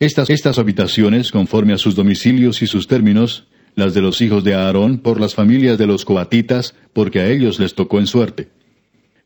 Estas, 0.00 0.30
estas 0.30 0.58
habitaciones, 0.58 1.30
conforme 1.30 1.74
a 1.74 1.78
sus 1.78 1.94
domicilios 1.94 2.62
y 2.62 2.66
sus 2.66 2.86
términos, 2.86 3.46
las 3.74 3.92
de 3.92 4.00
los 4.00 4.22
hijos 4.22 4.42
de 4.42 4.54
Aarón 4.54 4.98
por 4.98 5.20
las 5.20 5.34
familias 5.34 5.76
de 5.76 5.86
los 5.86 6.06
coatitas, 6.06 6.74
porque 6.94 7.20
a 7.20 7.28
ellos 7.28 7.60
les 7.60 7.74
tocó 7.74 7.98
en 7.98 8.06
suerte. 8.06 8.48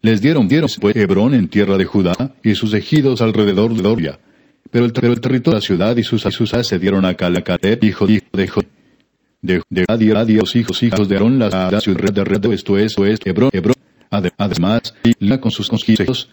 Les 0.02 0.20
dieron, 0.20 0.48
dieron 0.48 0.68
pues 0.80 0.96
Hebrón 0.96 1.34
en 1.34 1.46
tierra 1.46 1.76
de 1.76 1.84
Judá 1.84 2.34
y 2.42 2.56
sus 2.56 2.74
ejidos 2.74 3.22
alrededor 3.22 3.74
de 3.74 3.82
Doria. 3.82 4.18
Pero 4.70 4.84
el, 4.84 4.92
territorio 4.92 5.40
de 5.40 5.52
la 5.52 5.60
ciudad 5.60 5.96
y 5.96 6.02
sus 6.02 6.26
asusas 6.26 6.66
se 6.66 6.78
dieron 6.78 7.04
a 7.04 7.14
Calacatet, 7.14 7.82
hijo, 7.84 8.08
hijo 8.08 8.26
de 8.32 8.48
Jod. 8.48 8.64
De, 9.40 9.62
de 9.70 9.84
Adi, 9.88 10.34
los 10.34 10.56
hijos, 10.56 10.82
hijos 10.82 11.08
de 11.08 11.14
Aarón, 11.14 11.38
la 11.38 11.80
ciudad 11.80 12.12
de 12.12 12.24
Redo, 12.24 12.52
esto 12.52 12.76
es, 12.76 12.86
esto 12.86 13.06
es 13.06 13.20
Hebrón, 13.24 13.50
Hebrón. 13.52 13.74
Además, 14.10 14.94
y 15.04 15.12
la 15.24 15.40
con 15.40 15.50
sus 15.50 15.68
conquistos, 15.68 16.28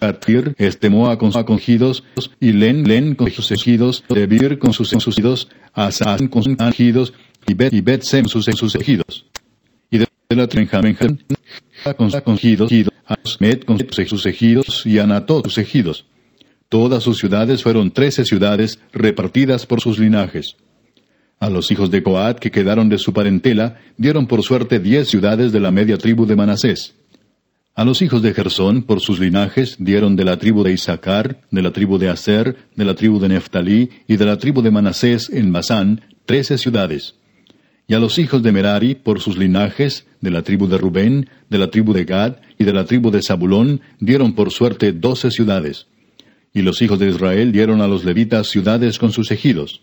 Artir, 0.00 0.54
Estemoa 0.58 1.18
con 1.18 1.32
sus 1.32 1.40
acogidos, 1.40 2.04
y 2.38 2.52
Len, 2.52 2.86
Len 2.86 3.14
con 3.14 3.30
sus 3.30 3.50
ejidos, 3.50 4.04
Debir 4.08 4.58
con 4.58 4.72
sus 4.72 4.92
ejidos, 4.92 5.48
Asan 5.72 6.28
con 6.28 6.42
sus 6.42 6.56
ejidos, 6.58 7.12
y 7.46 7.54
Bet, 7.54 7.72
y 7.72 7.80
Bet 7.80 8.02
Sem 8.02 8.26
sus, 8.26 8.44
sus 8.44 8.74
ejidos. 8.74 9.26
Y 9.90 9.98
de 9.98 10.06
la 10.30 10.46
Benjamín, 10.46 10.96
con 11.96 12.10
sus 12.10 12.22
ejidos, 12.26 12.72
Asmet 13.06 13.64
con 13.64 13.78
sus 13.78 14.26
ejidos, 14.26 14.86
y 14.86 14.98
Anatot 14.98 15.44
sus 15.44 15.58
ejidos. 15.58 16.06
Todas 16.68 17.02
sus 17.02 17.18
ciudades 17.18 17.62
fueron 17.62 17.90
trece 17.90 18.24
ciudades 18.24 18.78
repartidas 18.92 19.66
por 19.66 19.80
sus 19.80 19.98
linajes. 19.98 20.56
A 21.40 21.50
los 21.50 21.70
hijos 21.70 21.90
de 21.90 22.02
Coat 22.02 22.38
que 22.38 22.50
quedaron 22.50 22.88
de 22.88 22.98
su 22.98 23.12
parentela 23.12 23.78
dieron 23.96 24.26
por 24.26 24.42
suerte 24.42 24.78
diez 24.78 25.08
ciudades 25.08 25.52
de 25.52 25.60
la 25.60 25.70
media 25.70 25.98
tribu 25.98 26.26
de 26.26 26.36
Manasés. 26.36 26.94
A 27.76 27.84
los 27.84 28.02
hijos 28.02 28.22
de 28.22 28.32
Gersón, 28.32 28.82
por 28.82 29.00
sus 29.00 29.18
linajes, 29.18 29.76
dieron 29.80 30.14
de 30.14 30.24
la 30.24 30.38
tribu 30.38 30.62
de 30.62 30.72
Isaacar, 30.72 31.40
de 31.50 31.60
la 31.60 31.72
tribu 31.72 31.98
de 31.98 32.08
Aser, 32.08 32.56
de 32.76 32.84
la 32.84 32.94
tribu 32.94 33.18
de 33.18 33.28
Neftalí 33.28 33.90
y 34.06 34.16
de 34.16 34.24
la 34.24 34.38
tribu 34.38 34.62
de 34.62 34.70
Manasés 34.70 35.28
en 35.28 35.52
Basán, 35.52 36.00
trece 36.24 36.56
ciudades. 36.56 37.16
Y 37.88 37.94
a 37.94 37.98
los 37.98 38.18
hijos 38.18 38.44
de 38.44 38.52
Merari, 38.52 38.94
por 38.94 39.20
sus 39.20 39.36
linajes, 39.36 40.06
de 40.20 40.30
la 40.30 40.42
tribu 40.42 40.68
de 40.68 40.78
Rubén, 40.78 41.28
de 41.50 41.58
la 41.58 41.68
tribu 41.68 41.92
de 41.92 42.04
Gad 42.04 42.36
y 42.58 42.64
de 42.64 42.72
la 42.72 42.84
tribu 42.84 43.10
de 43.10 43.22
Zabulón, 43.22 43.80
dieron 43.98 44.34
por 44.34 44.52
suerte 44.52 44.92
doce 44.92 45.32
ciudades. 45.32 45.88
Y 46.54 46.62
los 46.62 46.80
hijos 46.80 47.00
de 47.00 47.10
Israel 47.10 47.50
dieron 47.50 47.80
a 47.80 47.88
los 47.88 48.04
levitas 48.04 48.46
ciudades 48.46 48.98
con 48.98 49.10
sus 49.10 49.32
ejidos. 49.32 49.82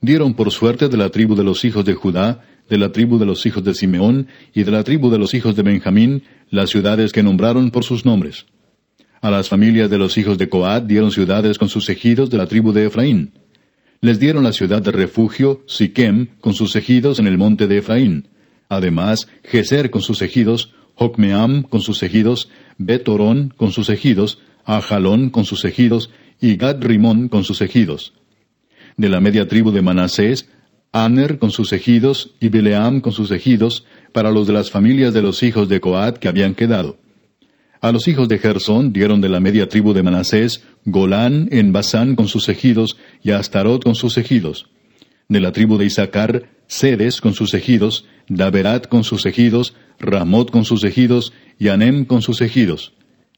Dieron 0.00 0.34
por 0.34 0.52
suerte 0.52 0.88
de 0.88 0.96
la 0.96 1.10
tribu 1.10 1.34
de 1.34 1.42
los 1.42 1.64
hijos 1.64 1.84
de 1.84 1.94
Judá, 1.94 2.44
de 2.70 2.78
la 2.78 2.92
tribu 2.92 3.18
de 3.18 3.26
los 3.26 3.44
hijos 3.46 3.64
de 3.64 3.74
Simeón 3.74 4.28
y 4.54 4.62
de 4.62 4.70
la 4.70 4.84
tribu 4.84 5.10
de 5.10 5.18
los 5.18 5.34
hijos 5.34 5.56
de 5.56 5.62
Benjamín, 5.62 6.22
las 6.50 6.70
ciudades 6.70 7.12
que 7.12 7.22
nombraron 7.22 7.70
por 7.70 7.84
sus 7.84 8.06
nombres. 8.06 8.46
A 9.20 9.30
las 9.30 9.48
familias 9.48 9.90
de 9.90 9.98
los 9.98 10.16
hijos 10.16 10.38
de 10.38 10.48
Coat 10.48 10.84
dieron 10.84 11.10
ciudades 11.10 11.58
con 11.58 11.68
sus 11.68 11.88
ejidos 11.88 12.30
de 12.30 12.38
la 12.38 12.46
tribu 12.46 12.72
de 12.72 12.86
Efraín. 12.86 13.32
Les 14.00 14.20
dieron 14.20 14.44
la 14.44 14.52
ciudad 14.52 14.82
de 14.82 14.92
refugio, 14.92 15.64
Siquem, 15.66 16.28
con 16.40 16.54
sus 16.54 16.76
ejidos 16.76 17.18
en 17.18 17.26
el 17.26 17.38
monte 17.38 17.66
de 17.66 17.78
Efraín. 17.78 18.28
Además, 18.68 19.28
Geser 19.42 19.90
con 19.90 20.02
sus 20.02 20.22
ejidos, 20.22 20.74
Jocmeam 20.94 21.62
con 21.62 21.80
sus 21.80 22.02
ejidos, 22.02 22.50
Betorón 22.78 23.52
con 23.56 23.72
sus 23.72 23.88
ejidos, 23.88 24.38
Ajalón 24.64 25.30
con 25.30 25.44
sus 25.44 25.64
ejidos, 25.64 26.10
y 26.40 26.56
Gad 26.56 26.82
Rimón 26.82 27.28
con 27.28 27.44
sus 27.44 27.60
ejidos. 27.60 28.12
De 28.96 29.08
la 29.08 29.20
media 29.20 29.48
tribu 29.48 29.70
de 29.70 29.82
Manasés, 29.82 30.48
Aner 30.92 31.40
con 31.40 31.50
sus 31.50 31.72
ejidos 31.72 32.36
y 32.38 32.50
Bileam 32.50 33.00
con 33.00 33.12
sus 33.12 33.32
ejidos, 33.32 33.84
para 34.12 34.30
los 34.30 34.46
de 34.46 34.52
las 34.52 34.70
familias 34.70 35.12
de 35.12 35.22
los 35.22 35.42
hijos 35.42 35.68
de 35.68 35.80
Coat 35.80 36.18
que 36.18 36.28
habían 36.28 36.54
quedado. 36.54 36.98
A 37.80 37.90
los 37.90 38.06
hijos 38.06 38.28
de 38.28 38.38
Gersón 38.38 38.92
dieron 38.92 39.20
de 39.20 39.28
la 39.28 39.40
media 39.40 39.68
tribu 39.68 39.92
de 39.92 40.02
Manasés 40.04 40.62
Golán 40.84 41.48
en 41.50 41.72
Basán 41.72 42.14
con 42.14 42.28
sus 42.28 42.48
ejidos 42.48 42.96
y 43.22 43.32
Astarot 43.32 43.82
con 43.82 43.94
sus 43.94 44.16
ejidos. 44.16 44.70
De 45.28 45.40
la 45.40 45.52
tribu 45.52 45.78
de 45.78 45.86
Isaacar, 45.86 46.48
Sedes 46.66 47.20
con 47.20 47.34
sus 47.34 47.52
ejidos, 47.54 48.06
Daberat 48.28 48.86
con 48.86 49.04
sus 49.04 49.26
ejidos, 49.26 49.74
Ramot 49.98 50.50
con 50.50 50.64
sus 50.64 50.84
ejidos 50.84 51.32
y 51.58 51.68
Anem 51.68 52.04
con 52.04 52.22
sus 52.22 52.40
ejidos. 52.40 52.94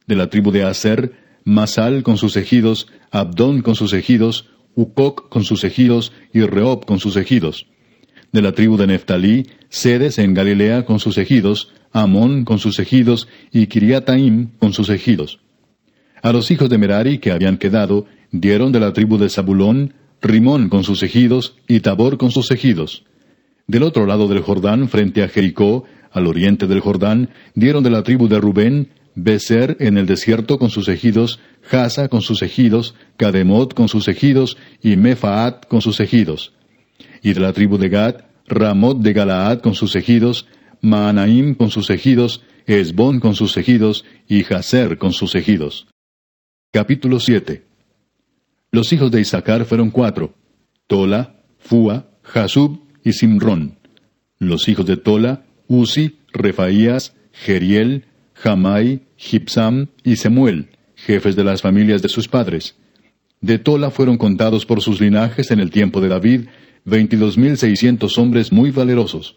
De 0.07 0.17
la 0.17 0.29
tribu 0.29 0.51
de 0.51 0.65
Aser, 0.65 1.13
Masal 1.45 2.03
con 2.03 2.17
sus 2.17 2.37
ejidos, 2.37 2.89
Abdón 3.11 3.63
con 3.63 3.75
sus 3.75 3.93
ejidos, 3.93 4.49
Ucoc 4.75 5.29
con 5.29 5.45
sus 5.45 5.65
ejidos 5.65 6.13
y 6.33 6.41
Reob 6.43 6.85
con 6.85 6.99
sus 6.99 7.17
ejidos. 7.17 7.67
De 8.33 8.43
la 8.43 8.53
tribu 8.53 8.77
de 8.77 8.87
Neftalí, 8.87 9.47
Sedes 9.69 10.19
en 10.19 10.35
Galilea 10.35 10.85
con 10.85 10.99
sus 10.99 11.19
ejidos, 11.19 11.73
Amón 11.93 12.45
con 12.45 12.59
sus 12.59 12.79
ejidos 12.79 13.29
y 13.53 13.69
Kiriataim 13.69 14.51
con 14.59 14.73
sus 14.73 14.91
ejidos. 14.91 15.41
A 16.23 16.33
los 16.33 16.51
hijos 16.51 16.69
de 16.69 16.79
Merari 16.79 17.19
que 17.19 17.31
habían 17.33 17.57
quedado, 17.57 18.07
dieron 18.33 18.73
de 18.73 18.81
la 18.81 18.93
tribu 18.93 19.19
de 19.19 19.29
Zabulón, 19.29 19.95
Rimón 20.21 20.69
con 20.69 20.85
sus 20.85 21.03
ejidos 21.03 21.57
y 21.69 21.81
Tabor 21.81 22.19
con 22.19 22.31
sus 22.31 22.51
ejidos. 22.51 23.05
Del 23.67 23.83
otro 23.83 24.07
lado 24.07 24.29
del 24.29 24.41
Jordán, 24.41 24.89
frente 24.89 25.23
a 25.23 25.29
Jericó, 25.29 25.85
al 26.11 26.27
oriente 26.27 26.67
del 26.67 26.81
Jordán, 26.81 27.31
dieron 27.55 27.83
de 27.83 27.91
la 27.91 28.03
tribu 28.03 28.29
de 28.29 28.41
Rubén, 28.41 28.89
Beser 29.17 29.79
en 29.81 29.97
el 29.97 30.07
desierto 30.07 30.59
con 30.59 30.69
sus 30.69 30.89
ejidos, 30.89 31.41
Jasa 31.63 32.09
con 32.09 32.21
sus 32.21 32.43
ejidos, 32.43 32.95
Kademot 33.17 33.75
con 33.75 33.89
sus 33.89 34.07
ejidos 34.09 34.59
y 34.83 34.97
Mefaat 34.97 35.67
con 35.67 35.81
sus 35.81 35.99
ejidos. 36.01 36.53
Y 37.23 37.33
de 37.33 37.41
la 37.41 37.55
tribu 37.55 37.79
de 37.79 37.89
Gad, 37.89 38.17
Ramot 38.47 38.99
de 38.99 39.13
Galaad 39.15 39.61
con 39.61 39.75
sus 39.75 39.97
ejidos, 39.97 40.47
Maanaim 40.83 41.55
con 41.55 41.71
sus 41.71 41.89
ejidos, 41.89 42.43
Esbón 42.67 43.19
con 43.19 43.35
sus 43.35 43.57
ejidos 43.57 44.05
y 44.29 44.45
Jaser 44.45 44.99
con 44.99 45.13
sus 45.13 45.35
ejidos. 45.35 45.89
Capítulo 46.71 47.19
7 47.19 47.65
Los 48.71 48.93
hijos 48.93 49.11
de 49.11 49.23
Isaacar 49.23 49.65
fueron 49.65 49.91
cuatro, 49.91 50.35
Tola, 50.87 51.43
Fua, 51.59 52.11
Jasub 52.23 52.81
y 53.03 53.15
Simrón. 53.15 53.79
Los 54.39 54.69
hijos 54.69 54.85
de 54.85 54.99
Tola, 54.99 55.47
Uzi, 55.69 56.19
Refaías, 56.33 57.15
Geriel, 57.33 58.05
Jamai, 58.43 59.01
Gipsam 59.17 59.89
y 60.05 60.17
Semuel, 60.17 60.69
jefes 60.95 61.37
de 61.37 61.45
las 61.45 61.63
familias 61.63 62.03
de 62.03 62.09
sus 62.09 62.29
padres. 62.29 62.77
De 63.41 63.59
Tola 63.59 63.91
fueron 63.91 64.19
contados 64.19 64.67
por 64.67 64.83
sus 64.83 65.01
linajes 65.01 65.51
en 65.51 65.61
el 65.61 65.71
tiempo 65.71 66.01
de 66.01 66.09
David 66.09 66.41
veintidós 66.85 67.37
mil 67.37 67.57
seiscientos 67.57 68.17
hombres 68.17 68.53
muy 68.53 68.71
valerosos. 68.71 69.37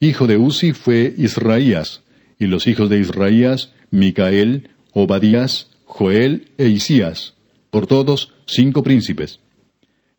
Hijo 0.00 0.26
de 0.26 0.36
Uzi 0.36 0.72
fue 0.72 1.14
Israías, 1.18 2.02
y 2.38 2.46
los 2.46 2.66
hijos 2.66 2.88
de 2.88 3.00
Israías, 3.00 3.72
Micael, 3.90 4.70
Obadías, 4.92 5.70
Joel 5.84 6.52
e 6.58 6.68
Isías, 6.68 7.34
por 7.70 7.86
todos 7.86 8.32
cinco 8.46 8.82
príncipes. 8.82 9.40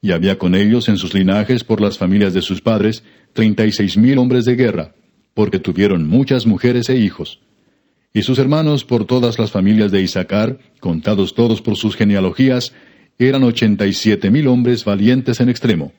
Y 0.01 0.11
había 0.11 0.37
con 0.37 0.55
ellos 0.55 0.89
en 0.89 0.97
sus 0.97 1.13
linajes 1.13 1.63
por 1.63 1.81
las 1.81 1.97
familias 1.97 2.33
de 2.33 2.41
sus 2.41 2.61
padres 2.61 3.03
treinta 3.33 3.65
y 3.65 3.71
seis 3.71 3.97
mil 3.97 4.17
hombres 4.17 4.45
de 4.45 4.55
guerra, 4.55 4.93
porque 5.33 5.59
tuvieron 5.59 6.07
muchas 6.07 6.45
mujeres 6.45 6.89
e 6.89 6.97
hijos. 6.97 7.39
Y 8.15 8.21
sus 8.21 8.39
hermanos 8.39 8.85
por 8.85 9.03
todas 9.03 9.37
las 9.37 9.51
familias 9.51 9.91
de 9.91 10.01
Isaacar, 10.01 10.57
contados 10.79 11.35
todos 11.35 11.61
por 11.61 11.75
sus 11.75 11.97
genealogías, 11.97 12.71
eran 13.19 13.43
ochenta 13.43 13.87
y 13.87 13.91
siete 13.91 14.31
mil 14.31 14.47
hombres 14.47 14.85
valientes 14.85 15.41
en 15.41 15.49
extremo. 15.49 15.91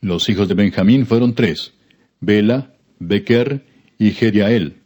Los 0.00 0.28
hijos 0.28 0.46
de 0.46 0.54
Benjamín 0.54 1.04
fueron 1.04 1.34
tres, 1.34 1.72
Bela, 2.20 2.76
Bequer 3.00 3.66
y 3.98 4.12
Gediael. 4.12 4.76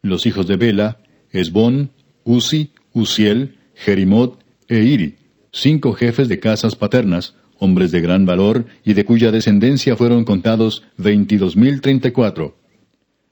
Los 0.00 0.24
hijos 0.24 0.46
de 0.46 0.56
Bela, 0.56 1.00
Esbón, 1.32 1.90
Uzi, 2.22 2.70
Uziel, 2.92 3.56
Jerimot 3.74 4.38
e 4.68 4.84
Iri, 4.84 5.16
cinco 5.50 5.94
jefes 5.94 6.28
de 6.28 6.38
casas 6.38 6.76
paternas, 6.76 7.34
hombres 7.58 7.90
de 7.90 8.00
gran 8.00 8.24
valor 8.24 8.66
y 8.84 8.94
de 8.94 9.04
cuya 9.04 9.32
descendencia 9.32 9.96
fueron 9.96 10.24
contados 10.24 10.84
veintidós 10.96 11.56
mil 11.56 11.80
treinta 11.80 12.06
y 12.06 12.12
cuatro. 12.12 12.56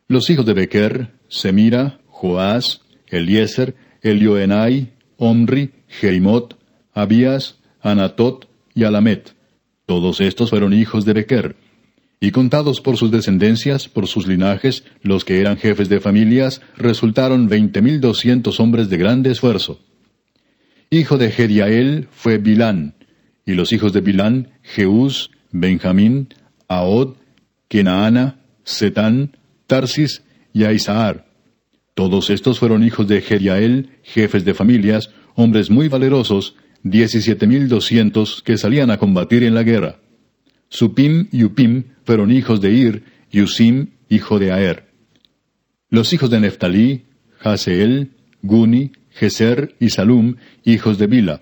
Los 0.08 0.30
hijos 0.30 0.44
de 0.46 0.54
Bequer, 0.54 1.12
Semira, 1.28 2.00
Joás, 2.16 2.80
Eliezer, 3.08 3.74
Elioenai, 4.00 4.94
Omri, 5.18 5.72
Jerimot, 5.86 6.56
Abías, 6.94 7.58
Anatot 7.82 8.48
y 8.74 8.84
Alamet. 8.84 9.34
Todos 9.84 10.22
estos 10.22 10.48
fueron 10.48 10.72
hijos 10.72 11.04
de 11.04 11.12
Bequer. 11.12 11.56
Y 12.18 12.30
contados 12.30 12.80
por 12.80 12.96
sus 12.96 13.10
descendencias, 13.10 13.88
por 13.88 14.06
sus 14.06 14.26
linajes, 14.26 14.84
los 15.02 15.26
que 15.26 15.40
eran 15.40 15.58
jefes 15.58 15.90
de 15.90 16.00
familias, 16.00 16.62
resultaron 16.78 17.48
veinte 17.48 17.82
mil 17.82 18.00
doscientos 18.00 18.60
hombres 18.60 18.88
de 18.88 18.96
grande 18.96 19.30
esfuerzo. 19.30 19.78
Hijo 20.88 21.18
de 21.18 21.30
Gediael 21.30 22.08
fue 22.12 22.38
Bilán, 22.38 22.94
y 23.44 23.52
los 23.52 23.74
hijos 23.74 23.92
de 23.92 24.00
Bilán, 24.00 24.52
Jeús, 24.62 25.30
Benjamín, 25.52 26.32
Ahod, 26.66 27.16
Kenaana, 27.68 28.40
Setán, 28.64 29.36
Tarsis 29.66 30.22
y 30.54 30.64
Aisaar. 30.64 31.25
Todos 31.96 32.28
estos 32.28 32.58
fueron 32.58 32.84
hijos 32.84 33.08
de 33.08 33.22
Gediael, 33.22 33.88
jefes 34.02 34.44
de 34.44 34.52
familias, 34.52 35.08
hombres 35.34 35.70
muy 35.70 35.88
valerosos, 35.88 36.54
diecisiete 36.82 37.46
mil 37.46 37.70
doscientos 37.70 38.42
que 38.42 38.58
salían 38.58 38.90
a 38.90 38.98
combatir 38.98 39.42
en 39.42 39.54
la 39.54 39.62
guerra. 39.62 39.96
Supim 40.68 41.28
y 41.32 41.44
Upim 41.44 41.84
fueron 42.04 42.30
hijos 42.32 42.60
de 42.60 42.70
Ir, 42.70 43.04
y 43.30 43.40
Usim, 43.40 43.92
hijo 44.10 44.38
de 44.38 44.52
Aer. 44.52 44.92
Los 45.88 46.12
hijos 46.12 46.28
de 46.28 46.38
Neftalí, 46.38 47.06
Haseel, 47.40 48.10
Guni, 48.42 48.92
Geser 49.08 49.74
y 49.80 49.88
Salum, 49.88 50.36
hijos 50.66 50.98
de 50.98 51.06
Bila. 51.06 51.40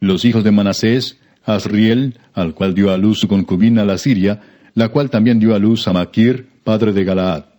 Los 0.00 0.24
hijos 0.24 0.42
de 0.42 0.50
Manasés, 0.50 1.20
Asriel, 1.44 2.18
al 2.34 2.54
cual 2.54 2.74
dio 2.74 2.90
a 2.90 2.98
luz 2.98 3.20
su 3.20 3.28
concubina 3.28 3.84
la 3.84 3.96
Siria, 3.96 4.40
la 4.74 4.88
cual 4.88 5.08
también 5.08 5.38
dio 5.38 5.54
a 5.54 5.60
luz 5.60 5.86
a 5.86 5.92
Maquir, 5.92 6.48
padre 6.64 6.92
de 6.92 7.04
Galaad. 7.04 7.51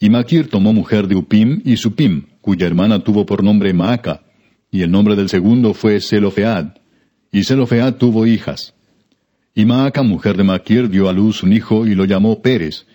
Y 0.00 0.10
Maquir 0.10 0.48
tomó 0.48 0.72
mujer 0.72 1.06
de 1.08 1.16
Upim 1.16 1.62
y 1.64 1.76
Supim, 1.76 2.24
cuya 2.40 2.66
hermana 2.66 2.98
tuvo 2.98 3.24
por 3.24 3.42
nombre 3.42 3.72
Maaca, 3.72 4.22
y 4.70 4.82
el 4.82 4.90
nombre 4.90 5.16
del 5.16 5.28
segundo 5.28 5.72
fue 5.72 6.00
Zelofead. 6.00 6.74
Y 7.30 7.44
Zelofead 7.44 7.94
tuvo 7.94 8.26
hijas. 8.26 8.74
Y 9.54 9.64
Maaca, 9.64 10.02
mujer 10.02 10.36
de 10.36 10.44
Maquir, 10.44 10.90
dio 10.90 11.08
a 11.08 11.12
luz 11.12 11.42
un 11.42 11.52
hijo 11.52 11.86
y 11.86 11.94
lo 11.94 12.04
llamó 12.04 12.42
Pérez, 12.42 12.86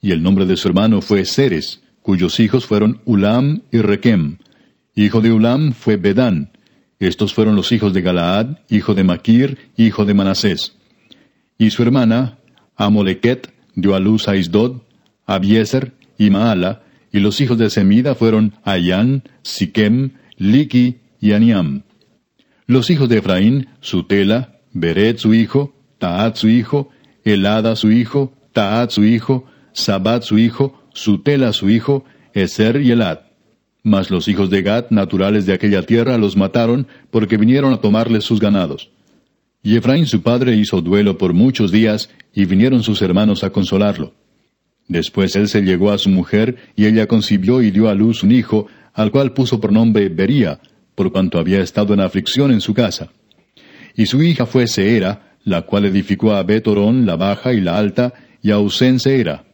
y 0.00 0.10
el 0.10 0.22
nombre 0.22 0.46
de 0.46 0.56
su 0.56 0.68
hermano 0.68 1.00
fue 1.00 1.24
Ceres, 1.24 1.80
cuyos 2.02 2.40
hijos 2.40 2.66
fueron 2.66 3.00
Ulam 3.04 3.62
y 3.70 3.78
Requem. 3.78 4.38
Hijo 4.94 5.20
de 5.20 5.32
Ulam 5.32 5.72
fue 5.72 5.96
Bedán. 5.96 6.50
Estos 6.98 7.32
fueron 7.32 7.54
los 7.54 7.70
hijos 7.70 7.94
de 7.94 8.02
Galaad, 8.02 8.58
hijo 8.68 8.94
de 8.94 9.04
Maquir, 9.04 9.58
hijo 9.76 10.04
de 10.04 10.14
Manasés. 10.14 10.74
Y 11.56 11.70
su 11.70 11.82
hermana, 11.82 12.38
Amoleket, 12.76 13.52
dio 13.74 13.94
a 13.94 14.00
luz 14.00 14.26
a 14.26 14.36
Isdod, 14.36 14.82
Abiezer 15.24 15.92
y 16.18 16.30
y 17.10 17.20
los 17.20 17.40
hijos 17.40 17.56
de 17.56 17.70
Semida 17.70 18.14
fueron 18.14 18.54
Ayán, 18.64 19.22
Siquem, 19.42 20.10
Liki 20.36 20.98
y 21.20 21.32
Aniam. 21.32 21.84
Los 22.66 22.90
hijos 22.90 23.08
de 23.08 23.18
Efraín, 23.18 23.68
Sutela, 23.80 24.60
Beret 24.72 25.18
su 25.18 25.32
hijo, 25.32 25.74
Taat 25.98 26.36
su 26.36 26.48
hijo, 26.48 26.90
Elada 27.24 27.76
su 27.76 27.90
hijo, 27.90 28.34
Taat 28.52 28.90
su 28.90 29.04
hijo, 29.04 29.46
Sabat 29.72 30.22
su 30.22 30.38
hijo, 30.38 30.82
Sutela 30.92 31.52
su 31.52 31.70
hijo, 31.70 32.04
Eser 32.34 32.82
y 32.82 32.90
Elad. 32.90 33.20
Mas 33.82 34.10
los 34.10 34.28
hijos 34.28 34.50
de 34.50 34.62
Gad, 34.62 34.90
naturales 34.90 35.46
de 35.46 35.54
aquella 35.54 35.82
tierra, 35.82 36.18
los 36.18 36.36
mataron, 36.36 36.88
porque 37.10 37.36
vinieron 37.36 37.72
a 37.72 37.80
tomarles 37.80 38.24
sus 38.24 38.40
ganados. 38.40 38.90
Y 39.62 39.76
Efraín 39.76 40.06
su 40.06 40.22
padre 40.22 40.56
hizo 40.56 40.82
duelo 40.82 41.16
por 41.16 41.32
muchos 41.32 41.72
días, 41.72 42.10
y 42.34 42.44
vinieron 42.44 42.82
sus 42.82 43.00
hermanos 43.00 43.44
a 43.44 43.50
consolarlo. 43.50 44.14
Después 44.88 45.36
él 45.36 45.48
se 45.48 45.60
llegó 45.62 45.92
a 45.92 45.98
su 45.98 46.08
mujer, 46.08 46.56
y 46.74 46.86
ella 46.86 47.06
concibió 47.06 47.62
y 47.62 47.70
dio 47.70 47.88
a 47.88 47.94
luz 47.94 48.22
un 48.22 48.32
hijo, 48.32 48.66
al 48.94 49.10
cual 49.10 49.32
puso 49.32 49.60
por 49.60 49.70
nombre 49.70 50.08
Bería, 50.08 50.60
por 50.94 51.12
cuanto 51.12 51.38
había 51.38 51.60
estado 51.60 51.94
en 51.94 52.00
aflicción 52.00 52.50
en 52.50 52.60
su 52.60 52.74
casa. 52.74 53.10
Y 53.94 54.06
su 54.06 54.22
hija 54.22 54.46
fue 54.46 54.66
Seera, 54.66 55.36
la 55.44 55.62
cual 55.62 55.84
edificó 55.84 56.32
a 56.32 56.42
Betorón 56.42 57.06
la 57.06 57.16
baja 57.16 57.52
y 57.52 57.60
la 57.60 57.78
alta, 57.78 58.14
y 58.42 58.50
a 58.50 58.58
Usén 58.58 58.98
Seera. 58.98 59.44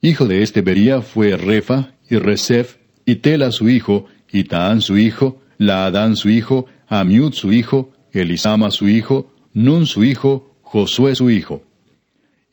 Hijo 0.00 0.26
de 0.26 0.42
este 0.42 0.62
Bería 0.62 1.02
fue 1.02 1.36
Refa, 1.36 1.94
y 2.08 2.16
Resef, 2.16 2.76
y 3.04 3.16
Tela 3.16 3.50
su 3.50 3.68
hijo, 3.68 4.06
y 4.30 4.44
Taán 4.44 4.80
su 4.80 4.96
hijo, 4.98 5.42
Laadán 5.58 6.16
su 6.16 6.30
hijo, 6.30 6.66
Amiud 6.86 7.32
su 7.32 7.52
hijo, 7.52 7.92
Elisama 8.12 8.70
su 8.70 8.88
hijo, 8.88 9.32
Nun 9.52 9.86
su 9.86 10.04
hijo, 10.04 10.56
Josué 10.62 11.14
su 11.14 11.30
hijo. 11.30 11.62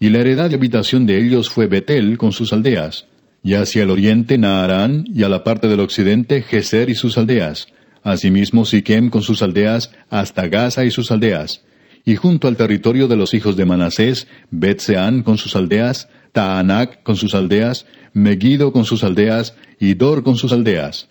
Y 0.01 0.09
la 0.09 0.17
heredad 0.17 0.49
de 0.49 0.55
habitación 0.55 1.05
de 1.05 1.19
ellos 1.19 1.51
fue 1.51 1.67
Betel 1.67 2.17
con 2.17 2.31
sus 2.31 2.53
aldeas, 2.53 3.05
y 3.43 3.53
hacia 3.53 3.83
el 3.83 3.91
oriente 3.91 4.39
Naarán, 4.39 5.05
y 5.13 5.21
a 5.21 5.29
la 5.29 5.43
parte 5.43 5.67
del 5.67 5.79
occidente 5.79 6.41
Geser 6.41 6.89
y 6.89 6.95
sus 6.95 7.19
aldeas, 7.19 7.67
Asimismo 8.01 8.65
Siquem 8.65 9.11
con 9.11 9.21
sus 9.21 9.43
aldeas 9.43 9.91
hasta 10.09 10.47
Gaza 10.47 10.85
y 10.85 10.89
sus 10.89 11.11
aldeas. 11.11 11.61
Y 12.03 12.15
junto 12.15 12.47
al 12.47 12.57
territorio 12.57 13.07
de 13.07 13.15
los 13.15 13.35
hijos 13.35 13.55
de 13.55 13.65
Manasés, 13.65 14.27
Betseán 14.49 15.21
con 15.21 15.37
sus 15.37 15.55
aldeas, 15.55 16.09
Taanac 16.31 17.03
con 17.03 17.15
sus 17.15 17.35
aldeas, 17.35 17.85
Megiddo 18.13 18.73
con 18.73 18.85
sus 18.85 19.03
aldeas, 19.03 19.53
y 19.79 19.93
Dor 19.93 20.23
con 20.23 20.35
sus 20.35 20.51
aldeas. 20.51 21.09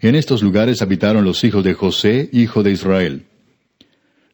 En 0.00 0.16
estos 0.16 0.42
lugares 0.42 0.82
habitaron 0.82 1.24
los 1.24 1.44
hijos 1.44 1.62
de 1.62 1.74
José, 1.74 2.30
hijo 2.32 2.64
de 2.64 2.72
Israel. 2.72 3.26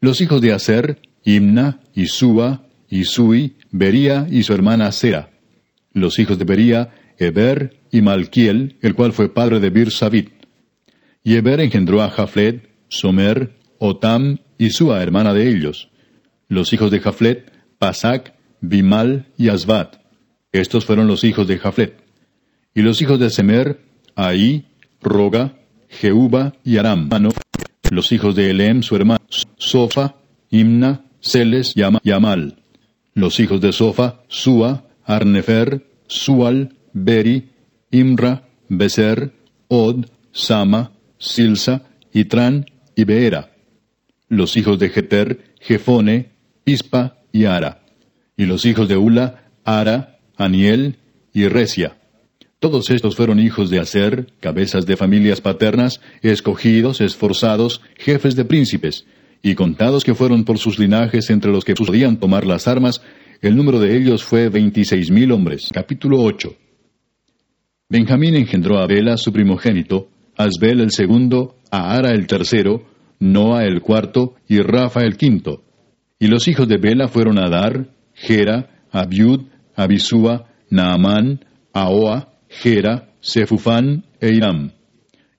Los 0.00 0.22
hijos 0.22 0.40
de 0.40 0.54
Aser, 0.54 1.02
Imna, 1.22 1.80
Isúa, 1.94 2.62
Isui, 2.88 3.56
Bería 3.70 4.26
y 4.30 4.42
su 4.42 4.52
hermana 4.52 4.90
Sera. 4.92 5.30
Los 5.92 6.18
hijos 6.18 6.38
de 6.38 6.44
Bería, 6.44 6.90
Eber 7.18 7.80
y 7.90 8.00
Malquiel, 8.00 8.78
el 8.82 8.94
cual 8.94 9.12
fue 9.12 9.32
padre 9.32 9.60
de 9.60 9.70
Bir 9.70 9.90
Sabit. 9.90 10.30
Y 11.22 11.34
Eber 11.34 11.60
engendró 11.60 12.02
a 12.02 12.10
Jaflet, 12.10 12.68
Somer, 12.88 13.56
Otam 13.78 14.38
y 14.58 14.70
Sua, 14.70 15.02
hermana 15.02 15.34
de 15.34 15.48
ellos. 15.48 15.90
Los 16.48 16.72
hijos 16.72 16.90
de 16.90 17.00
Jaflet, 17.00 17.52
Pasac, 17.78 18.34
Bimal 18.60 19.26
y 19.36 19.48
Asbat. 19.48 19.96
Estos 20.52 20.84
fueron 20.84 21.06
los 21.06 21.24
hijos 21.24 21.46
de 21.46 21.58
Jaflet. 21.58 21.94
Y 22.74 22.82
los 22.82 23.00
hijos 23.02 23.18
de 23.18 23.30
Semer, 23.30 23.80
Ahí, 24.14 24.66
Roga, 25.00 25.56
Jehuba 25.88 26.54
y 26.64 26.76
Aram. 26.76 27.08
Los 27.90 28.12
hijos 28.12 28.34
de 28.36 28.50
Elem, 28.50 28.82
su 28.82 28.96
hermano, 28.96 29.20
Sofa, 29.56 30.16
Imna, 30.50 31.04
Celes 31.20 31.74
y 31.76 32.10
Amal. 32.10 32.59
Los 33.20 33.38
hijos 33.38 33.60
de 33.60 33.72
Sofa, 33.72 34.22
Sua, 34.28 34.86
Arnefer, 35.04 35.86
Sual, 36.06 36.74
Beri, 36.94 37.50
Imra, 37.90 38.48
Beser, 38.70 39.34
Od, 39.68 40.06
Sama, 40.32 40.92
Silsa, 41.18 41.82
Itran 42.14 42.64
y 42.96 43.04
Beera. 43.04 43.50
Los 44.30 44.56
hijos 44.56 44.78
de 44.78 44.88
Jeter, 44.88 45.52
Jefone, 45.60 46.30
Pispa 46.64 47.18
y 47.30 47.44
Ara. 47.44 47.82
Y 48.38 48.46
los 48.46 48.64
hijos 48.64 48.88
de 48.88 48.96
Ula, 48.96 49.52
Ara, 49.64 50.18
Aniel 50.38 50.96
y 51.34 51.46
Resia. 51.46 51.98
Todos 52.58 52.88
estos 52.88 53.16
fueron 53.16 53.38
hijos 53.38 53.68
de 53.68 53.80
Aser, 53.80 54.32
cabezas 54.40 54.86
de 54.86 54.96
familias 54.96 55.42
paternas, 55.42 56.00
escogidos, 56.22 57.02
esforzados, 57.02 57.82
jefes 57.98 58.34
de 58.34 58.46
príncipes, 58.46 59.04
y 59.42 59.54
contados 59.54 60.04
que 60.04 60.14
fueron 60.14 60.44
por 60.44 60.58
sus 60.58 60.78
linajes 60.78 61.30
entre 61.30 61.50
los 61.50 61.64
que 61.64 61.74
podían 61.74 62.18
tomar 62.18 62.46
las 62.46 62.68
armas, 62.68 63.02
el 63.40 63.56
número 63.56 63.78
de 63.78 63.96
ellos 63.96 64.22
fue 64.22 64.48
veintiséis 64.48 65.10
mil 65.10 65.32
hombres. 65.32 65.68
Capítulo 65.72 66.20
8. 66.20 66.54
Benjamín 67.88 68.36
engendró 68.36 68.78
a 68.78 68.86
Bela, 68.86 69.16
su 69.16 69.32
primogénito, 69.32 70.08
Asbel 70.36 70.80
el 70.80 70.90
segundo, 70.90 71.56
Ahara 71.70 72.10
el 72.10 72.26
tercero, 72.26 72.84
Noa 73.18 73.64
el 73.64 73.80
cuarto 73.80 74.34
y 74.48 74.58
Rafa 74.58 75.00
el 75.02 75.16
quinto. 75.16 75.64
Y 76.18 76.28
los 76.28 76.48
hijos 76.48 76.68
de 76.68 76.76
Bela 76.76 77.08
fueron 77.08 77.38
Adar, 77.38 77.88
Gera, 78.14 78.84
Abiud, 78.90 79.42
Abisúa, 79.74 80.46
Naamán, 80.68 81.44
Ahoa, 81.72 82.34
Gera, 82.48 83.12
Sefufán 83.20 84.04
e 84.20 84.34
Iram. 84.34 84.72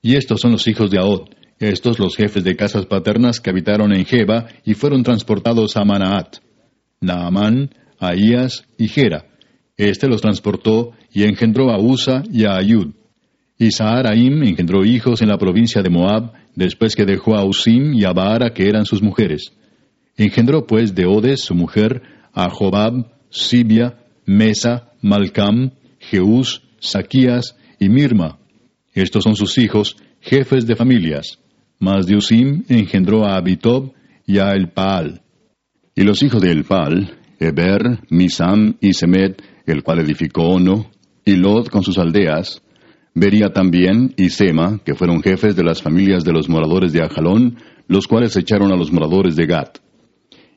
Y 0.02 0.16
estos 0.16 0.42
son 0.42 0.52
los 0.52 0.68
hijos 0.68 0.90
de 0.90 1.00
Ahod, 1.00 1.30
estos 1.62 2.00
los 2.00 2.16
jefes 2.16 2.44
de 2.44 2.56
casas 2.56 2.86
paternas 2.88 3.40
que 3.40 3.52
habitaron 3.52 3.94
en 3.94 4.06
Jeba 4.06 4.48
y 4.66 4.74
fueron 4.74 5.04
transportados 5.04 5.78
a 5.78 5.86
Manaat. 5.86 6.38
Naamán, 7.00 7.70
Ahías 8.00 8.66
y 8.78 8.88
Gera. 8.88 9.26
Este 9.78 10.08
los 10.08 10.22
transportó 10.22 10.94
y 11.14 11.24
engendró 11.24 11.72
a 11.72 11.80
Usa 11.80 12.24
y 12.32 12.46
a 12.46 12.56
Ayud. 12.56 12.94
Y 13.58 13.72
Saharaim 13.72 14.42
engendró 14.44 14.84
hijos 14.84 15.22
en 15.22 15.30
la 15.30 15.38
provincia 15.38 15.84
de 15.84 15.90
Moab, 15.90 16.34
después 16.56 16.96
que 16.96 17.06
dejó 17.06 17.36
a 17.36 17.46
Usim 17.46 17.94
y 17.94 18.06
a 18.06 18.12
Baara, 18.12 18.54
que 18.54 18.68
eran 18.68 18.86
sus 18.86 19.04
mujeres. 19.04 19.54
Engendró 20.18 20.66
pues 20.66 20.96
de 20.96 21.06
Odes, 21.06 21.42
su 21.42 21.54
mujer, 21.54 22.02
a 22.34 22.50
Jobab, 22.50 23.12
Sibia, 23.30 24.00
Mesa, 24.26 24.92
Malcam, 25.02 25.72
Jeús, 26.00 26.64
Saquías 26.80 27.56
y 27.80 27.90
Mirma. 27.90 28.40
Estos 28.94 29.24
son 29.24 29.36
sus 29.36 29.58
hijos, 29.58 29.96
jefes 30.22 30.66
de 30.66 30.76
familias. 30.76 31.40
Mas 31.82 32.06
de 32.06 32.16
Usim 32.16 32.64
engendró 32.70 33.26
a 33.26 33.36
Abitob 33.36 33.92
y 34.26 34.38
a 34.38 34.52
Elpaal. 34.52 35.24
Y 35.96 36.04
los 36.04 36.24
hijos 36.24 36.42
de 36.42 36.52
Elpaal, 36.52 37.18
Eber, 37.40 38.00
Misam 38.10 38.76
y 38.80 38.94
Semet, 38.94 39.42
el 39.66 39.84
cual 39.84 40.00
edificó 40.00 40.44
Ono, 40.44 40.92
y 41.26 41.36
Lod 41.36 41.68
con 41.68 41.84
sus 41.84 41.98
aldeas, 41.98 42.62
Vería 43.14 43.50
también 43.50 44.14
y 44.16 44.30
Sema, 44.30 44.80
que 44.86 44.96
fueron 44.96 45.22
jefes 45.22 45.56
de 45.56 45.64
las 45.64 45.82
familias 45.82 46.24
de 46.24 46.32
los 46.32 46.48
moradores 46.48 46.94
de 46.94 47.04
Ajalón, 47.04 47.58
los 47.88 48.08
cuales 48.08 48.38
echaron 48.38 48.72
a 48.72 48.78
los 48.78 48.92
moradores 48.92 49.36
de 49.36 49.48
Gat. 49.48 49.80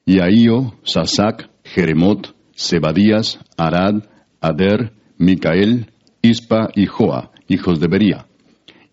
Y 0.06 0.20
Ahío, 0.20 0.74
Sasac, 0.84 1.50
Jeremot, 1.64 2.36
Sebadías, 2.52 3.40
Arad, 3.56 4.04
Ader, 4.40 4.92
Micael, 5.18 5.90
Ispa 6.22 6.68
y 6.76 6.86
Joa, 6.86 7.32
hijos 7.48 7.80
de 7.80 7.88
Bería. 7.88 8.26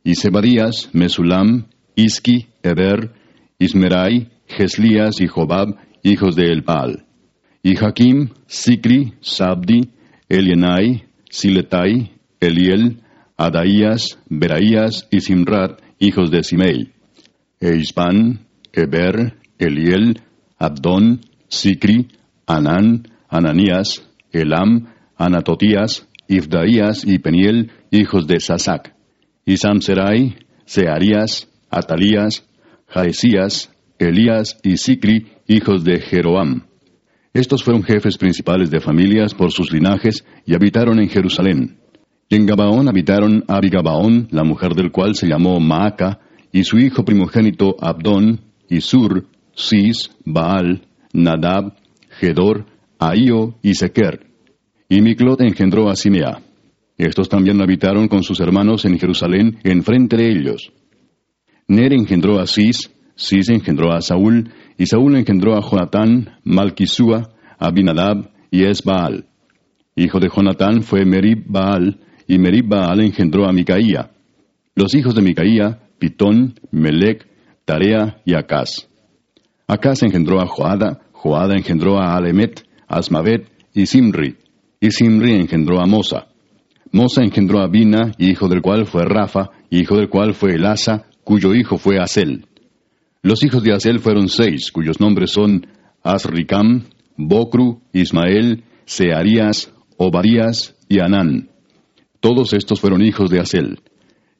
Y 0.04 0.16
Sebadías, 0.16 0.90
Mesulam, 0.94 1.68
Iski, 2.02 2.48
Eber, 2.64 3.12
Ismerai, 3.60 4.30
Geslías 4.48 5.22
y 5.22 5.28
Jobab, 5.28 5.78
hijos 6.04 6.36
de 6.36 6.52
Elpaal. 6.52 7.06
Y 7.64 7.76
Jaquim, 7.76 8.30
Sicri, 8.48 9.14
Sabdi, 9.22 9.90
Elienai, 10.28 11.04
Siletai, 11.30 12.12
Eliel, 12.40 13.02
Adaías, 13.38 14.18
Beraías 14.30 15.08
y 15.12 15.20
Simrat, 15.22 15.80
hijos 16.00 16.32
de 16.32 16.44
Simei. 16.44 16.92
Eispan, 17.60 18.48
Eber, 18.74 19.36
Eliel, 19.60 20.22
Abdón, 20.58 21.22
Sicri, 21.48 22.08
Anán, 22.48 23.08
Ananías, 23.30 24.04
Elam, 24.32 24.88
Anatotías, 25.18 26.08
Ifdaías 26.28 27.06
y 27.06 27.20
Peniel, 27.20 27.72
hijos 27.92 28.26
de 28.26 28.40
Sasac. 28.40 28.96
Y 29.46 29.58
Samserai, 29.58 30.36
Searías, 30.66 31.51
Atalías, 31.72 32.46
Jaesías, 32.88 33.72
Elías 33.98 34.60
y 34.64 34.78
Sicri, 34.78 35.28
hijos 35.48 35.84
de 35.84 36.00
Jeroam. 36.02 36.64
Estos 37.34 37.64
fueron 37.64 37.84
jefes 37.84 38.18
principales 38.18 38.70
de 38.70 38.82
familias 38.82 39.34
por 39.34 39.52
sus 39.52 39.72
linajes 39.72 40.26
y 40.46 40.54
habitaron 40.54 41.00
en 41.00 41.08
Jerusalén. 41.08 41.78
Y 42.28 42.36
en 42.36 42.46
Gabaón 42.46 42.90
habitaron 42.90 43.44
Abigabaón, 43.48 44.28
la 44.32 44.44
mujer 44.44 44.74
del 44.74 44.92
cual 44.92 45.16
se 45.16 45.28
llamó 45.28 45.60
Maaca, 45.60 46.20
y 46.52 46.64
su 46.64 46.78
hijo 46.78 47.06
primogénito 47.06 47.76
Abdón, 47.80 48.42
y 48.70 48.82
Sur, 48.82 49.26
Cis, 49.56 50.12
Baal, 50.26 50.88
Nadab, 51.14 51.76
Gedor, 52.20 52.66
Ahío 53.00 53.56
y 53.62 53.76
Sequer. 53.76 54.28
Y 54.90 55.02
Miclot 55.02 55.42
engendró 55.42 55.90
a 55.90 55.96
Simea. 55.96 56.42
Estos 56.98 57.30
también 57.30 57.62
habitaron 57.62 58.08
con 58.08 58.24
sus 58.24 58.40
hermanos 58.42 58.86
en 58.86 59.00
Jerusalén, 59.00 59.60
enfrente 59.64 60.18
de 60.18 60.32
ellos. 60.32 60.72
Ner 61.72 61.94
engendró 61.94 62.42
a 62.42 62.48
Cis, 62.48 62.92
Cis 63.16 63.48
engendró 63.48 63.94
a 63.94 64.02
Saúl, 64.02 64.52
y 64.78 64.88
Saúl 64.88 65.16
engendró 65.16 65.56
a 65.56 65.62
Jonatán, 65.62 66.38
Malquisúa, 66.44 67.30
Abinadab 67.58 68.30
y 68.52 68.66
Esbaal. 68.66 69.28
Hijo 69.96 70.20
de 70.20 70.28
Jonatán 70.28 70.84
fue 70.84 71.06
Merib 71.06 71.46
Baal, 71.48 72.02
y 72.28 72.40
Merib 72.40 72.68
Baal 72.68 73.00
engendró 73.00 73.48
a 73.48 73.54
Micaía. 73.54 74.12
Los 74.76 74.94
hijos 74.96 75.16
de 75.16 75.22
Micaía, 75.22 75.80
Pitón, 75.98 76.56
Melec, 76.72 77.26
Tarea 77.64 78.18
y 78.26 78.34
Acaz. 78.34 78.90
Acaz 79.66 80.04
engendró 80.04 80.42
a 80.42 80.48
Joada, 80.48 81.04
Joada 81.14 81.56
engendró 81.56 82.02
a 82.02 82.18
Alemet, 82.18 82.66
Asmavet 82.86 83.48
y 83.74 83.86
Simri, 83.86 84.36
y 84.82 84.92
Simri 84.92 85.36
engendró 85.36 85.80
a 85.80 85.86
Mosa. 85.86 86.28
Mosa 86.92 87.24
engendró 87.24 87.62
a 87.62 87.68
Bina, 87.68 88.12
hijo 88.18 88.50
del 88.50 88.62
cual 88.62 88.88
fue 88.88 89.06
Rafa, 89.06 89.52
hijo 89.70 89.96
del 89.96 90.10
cual 90.10 90.34
fue 90.34 90.56
Elasa, 90.56 91.06
cuyo 91.24 91.54
hijo 91.54 91.78
fue 91.78 91.98
Asel. 92.00 92.46
Los 93.24 93.44
hijos 93.44 93.64
de 93.64 93.74
Asel 93.74 94.00
fueron 94.00 94.30
seis, 94.30 94.72
cuyos 94.72 95.00
nombres 95.00 95.32
son 95.32 95.68
Asricam, 96.04 96.84
Bocru, 97.18 97.82
Ismael, 97.94 98.64
Searías, 98.86 99.72
Obadías 99.98 100.76
y 100.90 101.00
Anán. 101.00 101.50
Todos 102.20 102.54
estos 102.54 102.80
fueron 102.80 103.02
hijos 103.04 103.30
de 103.30 103.40
Asel. 103.40 103.80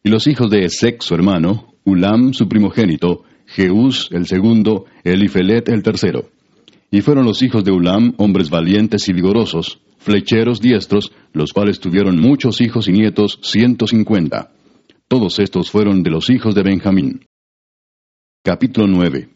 Y 0.04 0.10
los 0.10 0.26
hijos 0.28 0.50
de 0.50 0.66
Esec, 0.66 1.02
su 1.02 1.14
hermano, 1.14 1.76
Ulam, 1.84 2.34
su 2.34 2.48
primogénito, 2.48 3.24
Jeús, 3.46 4.10
el 4.12 4.26
segundo, 4.26 4.86
Elifelet, 5.04 5.70
el 5.70 5.84
tercero. 5.84 6.30
Y 6.90 7.02
fueron 7.02 7.26
los 7.26 7.42
hijos 7.44 7.64
de 7.64 7.72
Ulam 7.72 8.14
hombres 8.18 8.50
valientes 8.50 9.08
y 9.10 9.14
vigorosos, 9.14 9.80
flecheros 9.98 10.60
diestros, 10.60 11.12
los 11.34 11.54
cuales 11.54 11.80
tuvieron 11.80 12.20
muchos 12.20 12.62
hijos 12.62 12.88
y 12.88 12.92
nietos, 12.92 13.40
ciento 13.44 13.88
cincuenta. 13.88 14.52
Todos 15.12 15.40
estos 15.40 15.70
fueron 15.70 16.04
de 16.04 16.10
los 16.10 16.30
hijos 16.30 16.56
de 16.56 16.64
Benjamín. 16.64 17.26
Capítulo 18.46 18.88
9. 18.88 19.28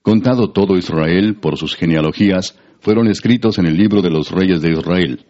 Contado 0.00 0.52
todo 0.52 0.78
Israel 0.78 1.34
por 1.34 1.58
sus 1.58 1.76
genealogías, 1.76 2.58
fueron 2.80 3.08
escritos 3.08 3.58
en 3.58 3.66
el 3.66 3.76
libro 3.76 4.00
de 4.00 4.08
los 4.08 4.30
reyes 4.30 4.62
de 4.62 4.72
Israel. 4.72 5.26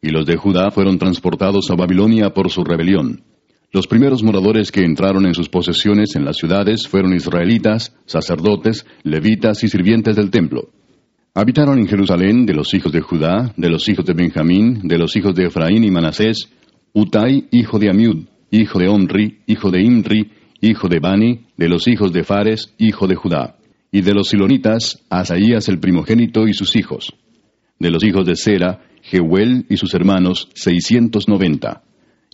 Y 0.00 0.08
los 0.08 0.24
de 0.24 0.36
Judá 0.36 0.70
fueron 0.70 0.96
transportados 0.96 1.70
a 1.70 1.74
Babilonia 1.74 2.30
por 2.32 2.50
su 2.50 2.64
rebelión. 2.64 3.24
Los 3.72 3.86
primeros 3.86 4.22
moradores 4.22 4.72
que 4.72 4.80
entraron 4.80 5.26
en 5.26 5.34
sus 5.34 5.50
posesiones 5.50 6.16
en 6.16 6.24
las 6.24 6.38
ciudades 6.38 6.88
fueron 6.88 7.12
israelitas, 7.12 7.94
sacerdotes, 8.06 8.86
levitas 9.02 9.62
y 9.64 9.68
sirvientes 9.68 10.16
del 10.16 10.30
templo. 10.30 10.70
Habitaron 11.34 11.78
en 11.78 11.88
Jerusalén 11.88 12.46
de 12.46 12.54
los 12.54 12.72
hijos 12.72 12.90
de 12.90 13.02
Judá, 13.02 13.52
de 13.54 13.68
los 13.68 13.86
hijos 13.90 14.06
de 14.06 14.14
Benjamín, 14.14 14.88
de 14.88 14.96
los 14.96 15.14
hijos 15.14 15.34
de 15.34 15.48
Efraín 15.48 15.84
y 15.84 15.90
Manasés, 15.90 16.48
Utai, 16.94 17.48
hijo 17.50 17.78
de 17.78 17.90
Amiud, 17.90 18.24
hijo 18.50 18.78
de 18.78 18.88
Onri, 18.88 19.38
hijo 19.46 19.70
de 19.70 19.82
Imri, 19.82 20.30
hijo 20.60 20.88
de 20.88 21.00
Bani, 21.00 21.46
de 21.56 21.68
los 21.68 21.88
hijos 21.88 22.12
de 22.12 22.24
Fares, 22.24 22.74
hijo 22.78 23.06
de 23.06 23.14
Judá, 23.14 23.56
y 23.90 24.02
de 24.02 24.14
los 24.14 24.28
silonitas, 24.28 25.04
Asaías 25.10 25.68
el 25.68 25.78
primogénito 25.78 26.46
y 26.46 26.54
sus 26.54 26.76
hijos. 26.76 27.14
De 27.78 27.90
los 27.90 28.04
hijos 28.04 28.26
de 28.26 28.36
Sera, 28.36 28.82
Jehuel 29.02 29.66
y 29.68 29.76
sus 29.76 29.94
hermanos, 29.94 30.48
seiscientos 30.54 31.28
noventa. 31.28 31.82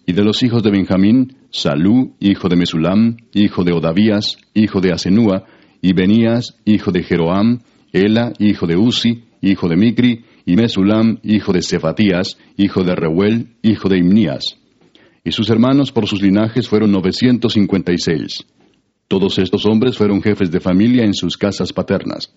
Y 0.06 0.12
de 0.12 0.24
los 0.24 0.42
hijos 0.42 0.62
de 0.62 0.70
Benjamín, 0.70 1.36
Salú, 1.50 2.14
hijo 2.18 2.48
de 2.48 2.56
Mesulam, 2.56 3.16
hijo 3.34 3.62
de 3.64 3.72
Odavías, 3.72 4.38
hijo 4.54 4.80
de 4.80 4.92
Asenúa, 4.92 5.44
y 5.80 5.92
Benías, 5.92 6.56
hijo 6.64 6.92
de 6.92 7.02
Jeroam, 7.02 7.60
Ela, 7.92 8.32
hijo 8.38 8.66
de 8.66 8.76
Uzi, 8.76 9.24
hijo 9.40 9.68
de 9.68 9.76
Micri, 9.76 10.24
y 10.46 10.56
Mesulam, 10.56 11.18
hijo 11.22 11.52
de 11.52 11.62
Cefatías, 11.62 12.38
hijo 12.56 12.82
de 12.84 12.94
Reuel, 12.94 13.48
hijo 13.62 13.88
de 13.88 13.98
Imnías 13.98 14.61
y 15.24 15.32
sus 15.32 15.50
hermanos 15.50 15.92
por 15.92 16.06
sus 16.06 16.20
linajes 16.20 16.68
fueron 16.68 16.90
novecientos 16.92 17.54
cincuenta 17.54 17.92
y 17.92 17.98
seis. 17.98 18.44
Todos 19.08 19.38
estos 19.38 19.66
hombres 19.66 19.96
fueron 19.96 20.22
jefes 20.22 20.50
de 20.50 20.60
familia 20.60 21.04
en 21.04 21.14
sus 21.14 21.36
casas 21.36 21.72
paternas. 21.72 22.34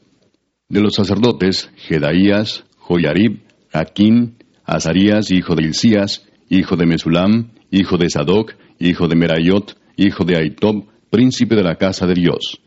De 0.68 0.82
los 0.82 0.96
sacerdotes, 0.96 1.70
Jedaías, 1.76 2.66
Joyarib, 2.78 3.42
Jaquín, 3.72 4.36
Azarías, 4.64 5.32
hijo 5.32 5.56
de 5.56 5.64
Hilcías, 5.64 6.28
hijo 6.50 6.76
de 6.76 6.86
Mesulam, 6.86 7.52
hijo 7.72 7.98
de 7.98 8.10
Sadoc, 8.10 8.54
hijo 8.80 9.08
de 9.08 9.16
Merayot, 9.16 9.78
hijo 9.96 10.26
de 10.26 10.38
Aitob, 10.38 10.86
príncipe 11.10 11.56
de 11.56 11.64
la 11.64 11.76
casa 11.76 12.06
de 12.06 12.14
Dios. 12.14 12.60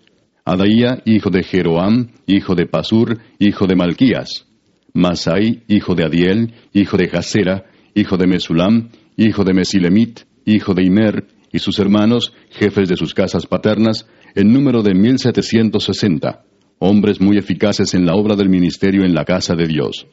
Adaía, 0.44 1.02
hijo 1.04 1.30
de 1.30 1.42
Jeroam, 1.42 2.08
hijo 2.26 2.54
de 2.54 2.66
Pasur, 2.66 3.18
hijo 3.38 3.66
de 3.66 3.76
Malquías. 3.76 4.46
Masai, 4.94 5.64
hijo 5.68 5.94
de 5.94 6.04
Adiel, 6.04 6.54
hijo 6.72 6.96
de 6.96 7.08
Jasera, 7.08 7.66
hijo 7.94 8.16
de 8.16 8.26
Mesulam, 8.26 8.88
hijo 9.18 9.44
de 9.44 9.52
Mesilemit, 9.52 10.20
hijo 10.46 10.72
de 10.72 10.84
Imer, 10.84 11.26
y 11.52 11.58
sus 11.58 11.78
hermanos, 11.78 12.32
jefes 12.50 12.88
de 12.88 12.96
sus 12.96 13.12
casas 13.12 13.46
paternas, 13.46 14.06
en 14.34 14.52
número 14.52 14.82
de 14.82 14.94
mil 14.94 15.18
setecientos 15.18 15.84
sesenta, 15.84 16.44
hombres 16.78 17.20
muy 17.20 17.36
eficaces 17.36 17.94
en 17.94 18.06
la 18.06 18.14
obra 18.14 18.36
del 18.36 18.48
ministerio 18.48 19.04
en 19.04 19.14
la 19.14 19.24
casa 19.24 19.54
de 19.56 19.66
Dios. 19.66 20.06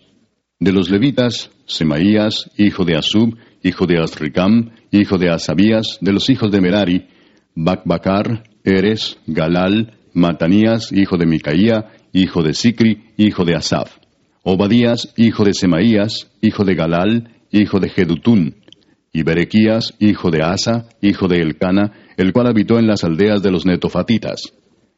De 0.60 0.72
los 0.72 0.90
levitas, 0.90 1.52
Semaías, 1.68 2.50
hijo 2.58 2.84
de 2.84 2.96
Asub, 2.96 3.38
hijo 3.62 3.86
de 3.86 4.00
Asricam, 4.00 4.72
hijo 4.92 5.18
de 5.18 5.30
Asabías, 5.30 6.00
de 6.02 6.12
los 6.12 6.30
hijos 6.30 6.52
de 6.52 6.62
Merari, 6.62 7.08
Bacbacar, 7.54 8.44
Eres, 8.64 9.18
Galal, 9.28 9.98
Matanías, 10.14 10.92
hijo 10.92 11.18
de 11.18 11.28
Micaía, 11.28 11.92
hijo 12.12 12.42
de 12.42 12.54
Sicri, 12.54 13.04
hijo 13.18 13.46
de 13.46 13.56
Asaf. 13.56 13.98
Obadías, 14.44 15.14
hijo 15.18 15.44
de 15.44 15.54
Semaías, 15.54 16.32
hijo 16.42 16.64
de 16.64 16.74
Galal, 16.74 17.36
hijo 17.52 17.80
de 17.80 17.90
Jedutún. 17.90 18.56
Y 19.16 19.24
Berequías, 19.24 19.94
hijo 20.00 20.30
de 20.30 20.44
Asa, 20.44 20.90
hijo 21.00 21.30
de 21.30 21.40
Elcana, 21.40 21.94
el 22.18 22.34
cual 22.34 22.48
habitó 22.48 22.80
en 22.80 22.86
las 22.86 23.06
aldeas 23.06 23.42
de 23.42 23.50
los 23.50 23.66
netofatitas. 23.66 24.52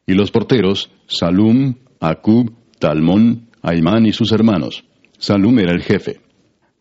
Y 0.08 0.14
los 0.14 0.32
porteros, 0.32 0.90
Salum, 1.06 1.76
Acub, 2.00 2.52
Talmón, 2.80 3.46
Aimán 3.62 4.06
y 4.06 4.12
sus 4.12 4.32
hermanos. 4.32 4.82
Salum 5.18 5.60
era 5.60 5.72
el 5.72 5.84
jefe. 5.84 6.20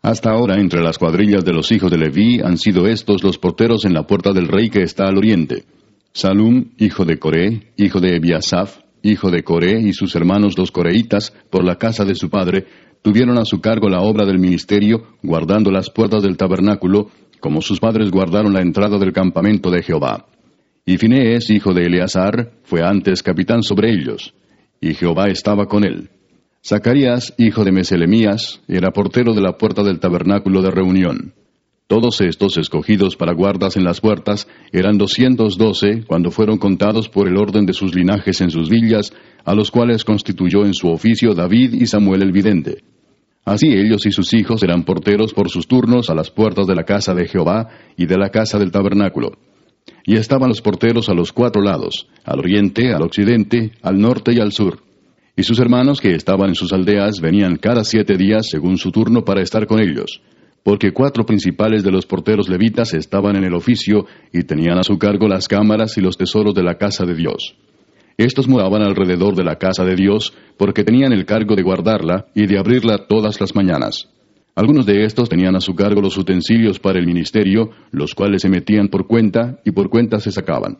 Hasta 0.01 0.31
ahora, 0.31 0.59
entre 0.59 0.81
las 0.81 0.97
cuadrillas 0.97 1.45
de 1.45 1.53
los 1.53 1.71
hijos 1.71 1.91
de 1.91 1.99
Leví, 1.99 2.39
han 2.43 2.57
sido 2.57 2.87
estos 2.87 3.23
los 3.23 3.37
porteros 3.37 3.85
en 3.85 3.93
la 3.93 4.07
puerta 4.07 4.33
del 4.33 4.47
rey 4.47 4.71
que 4.71 4.81
está 4.81 5.07
al 5.07 5.19
oriente. 5.19 5.65
Salum, 6.13 6.71
hijo 6.79 7.05
de 7.05 7.19
Coré, 7.19 7.71
hijo 7.77 7.99
de 7.99 8.15
Ebiasaf, 8.15 8.79
hijo 9.03 9.29
de 9.29 9.43
Coré, 9.43 9.79
y 9.79 9.93
sus 9.93 10.15
hermanos 10.15 10.57
los 10.57 10.71
coreitas, 10.71 11.35
por 11.51 11.63
la 11.63 11.75
casa 11.75 12.03
de 12.03 12.15
su 12.15 12.31
padre, 12.31 12.65
tuvieron 13.03 13.37
a 13.37 13.45
su 13.45 13.61
cargo 13.61 13.89
la 13.89 14.01
obra 14.01 14.25
del 14.25 14.39
ministerio, 14.39 15.03
guardando 15.21 15.69
las 15.69 15.91
puertas 15.91 16.23
del 16.23 16.35
tabernáculo, 16.35 17.11
como 17.39 17.61
sus 17.61 17.79
padres 17.79 18.11
guardaron 18.11 18.53
la 18.53 18.61
entrada 18.61 18.97
del 18.97 19.13
campamento 19.13 19.69
de 19.69 19.83
Jehová. 19.83 20.27
Y 20.85 20.97
Finees, 20.97 21.49
hijo 21.49 21.73
de 21.73 21.85
Eleazar, 21.85 22.53
fue 22.63 22.81
antes 22.81 23.21
capitán 23.21 23.63
sobre 23.63 23.91
ellos, 23.91 24.33
y 24.79 24.93
Jehová 24.93 25.25
estaba 25.27 25.65
con 25.65 25.83
él. 25.83 26.09
Zacarías, 26.65 27.33
hijo 27.37 27.63
de 27.63 27.71
Meselemías, 27.71 28.61
era 28.67 28.91
portero 28.91 29.33
de 29.33 29.41
la 29.41 29.57
puerta 29.57 29.83
del 29.83 29.99
tabernáculo 29.99 30.61
de 30.61 30.71
reunión. 30.71 31.33
Todos 31.87 32.19
estos 32.19 32.57
escogidos 32.57 33.15
para 33.15 33.33
guardas 33.33 33.77
en 33.77 33.85
las 33.85 34.01
puertas 34.01 34.47
eran 34.73 34.97
doscientos 34.97 35.57
doce 35.57 36.03
cuando 36.05 36.31
fueron 36.31 36.57
contados 36.57 37.07
por 37.07 37.29
el 37.29 37.37
orden 37.37 37.65
de 37.65 37.71
sus 37.71 37.95
linajes 37.95 38.41
en 38.41 38.51
sus 38.51 38.69
villas, 38.69 39.13
a 39.45 39.55
los 39.55 39.71
cuales 39.71 40.03
constituyó 40.03 40.65
en 40.65 40.73
su 40.73 40.89
oficio 40.89 41.33
David 41.33 41.73
y 41.73 41.85
Samuel 41.85 42.23
el 42.23 42.33
vidente. 42.33 42.83
Así 43.47 43.67
ellos 43.69 44.05
y 44.05 44.11
sus 44.11 44.33
hijos 44.33 44.61
eran 44.61 44.83
porteros 44.83 45.33
por 45.33 45.49
sus 45.49 45.69
turnos 45.69 46.09
a 46.09 46.13
las 46.13 46.29
puertas 46.29 46.67
de 46.67 46.75
la 46.75 46.83
casa 46.83 47.13
de 47.13 47.29
Jehová 47.29 47.69
y 47.95 48.05
de 48.05 48.17
la 48.17 48.27
casa 48.27 48.59
del 48.59 48.71
tabernáculo. 48.71 49.37
Y 50.03 50.17
estaban 50.17 50.49
los 50.49 50.61
porteros 50.61 51.07
a 51.07 51.13
los 51.13 51.31
cuatro 51.31 51.61
lados, 51.61 52.09
al 52.25 52.39
oriente, 52.39 52.93
al 52.93 53.03
occidente, 53.03 53.71
al 53.81 54.01
norte 54.01 54.33
y 54.33 54.41
al 54.41 54.51
sur. 54.51 54.83
Y 55.37 55.43
sus 55.43 55.61
hermanos 55.61 56.01
que 56.01 56.13
estaban 56.13 56.49
en 56.49 56.55
sus 56.55 56.73
aldeas 56.73 57.21
venían 57.21 57.55
cada 57.55 57.85
siete 57.85 58.17
días 58.17 58.49
según 58.51 58.77
su 58.77 58.91
turno 58.91 59.23
para 59.23 59.41
estar 59.41 59.65
con 59.65 59.79
ellos 59.79 60.21
porque 60.67 60.91
cuatro 60.91 61.25
principales 61.25 61.81
de 61.81 61.91
los 61.91 62.05
porteros 62.05 62.49
levitas 62.49 62.93
estaban 62.93 63.37
en 63.37 63.45
el 63.45 63.53
oficio 63.53 64.05
y 64.33 64.43
tenían 64.43 64.77
a 64.77 64.83
su 64.83 64.97
cargo 64.97 65.29
las 65.29 65.47
cámaras 65.47 65.97
y 65.97 66.01
los 66.01 66.17
tesoros 66.17 66.53
de 66.53 66.61
la 66.61 66.77
casa 66.77 67.05
de 67.05 67.15
Dios. 67.15 67.55
Estos 68.17 68.47
moraban 68.47 68.81
alrededor 68.81 69.35
de 69.35 69.43
la 69.43 69.57
casa 69.57 69.85
de 69.85 69.95
Dios 69.95 70.33
porque 70.57 70.83
tenían 70.83 71.13
el 71.13 71.25
cargo 71.25 71.55
de 71.55 71.63
guardarla 71.63 72.25
y 72.33 72.47
de 72.47 72.57
abrirla 72.57 73.07
todas 73.07 73.39
las 73.39 73.55
mañanas. 73.55 74.09
Algunos 74.55 74.87
de 74.87 75.05
estos 75.05 75.29
tenían 75.29 75.55
a 75.55 75.61
su 75.61 75.75
cargo 75.75 76.01
los 76.01 76.17
utensilios 76.17 76.79
para 76.79 76.99
el 76.99 77.05
ministerio, 77.05 77.69
los 77.91 78.15
cuales 78.15 78.41
se 78.41 78.49
metían 78.49 78.87
por 78.87 79.05
cuenta 79.05 79.59
y 79.63 79.71
por 79.71 79.89
cuenta 79.89 80.19
se 80.19 80.31
sacaban. 80.31 80.77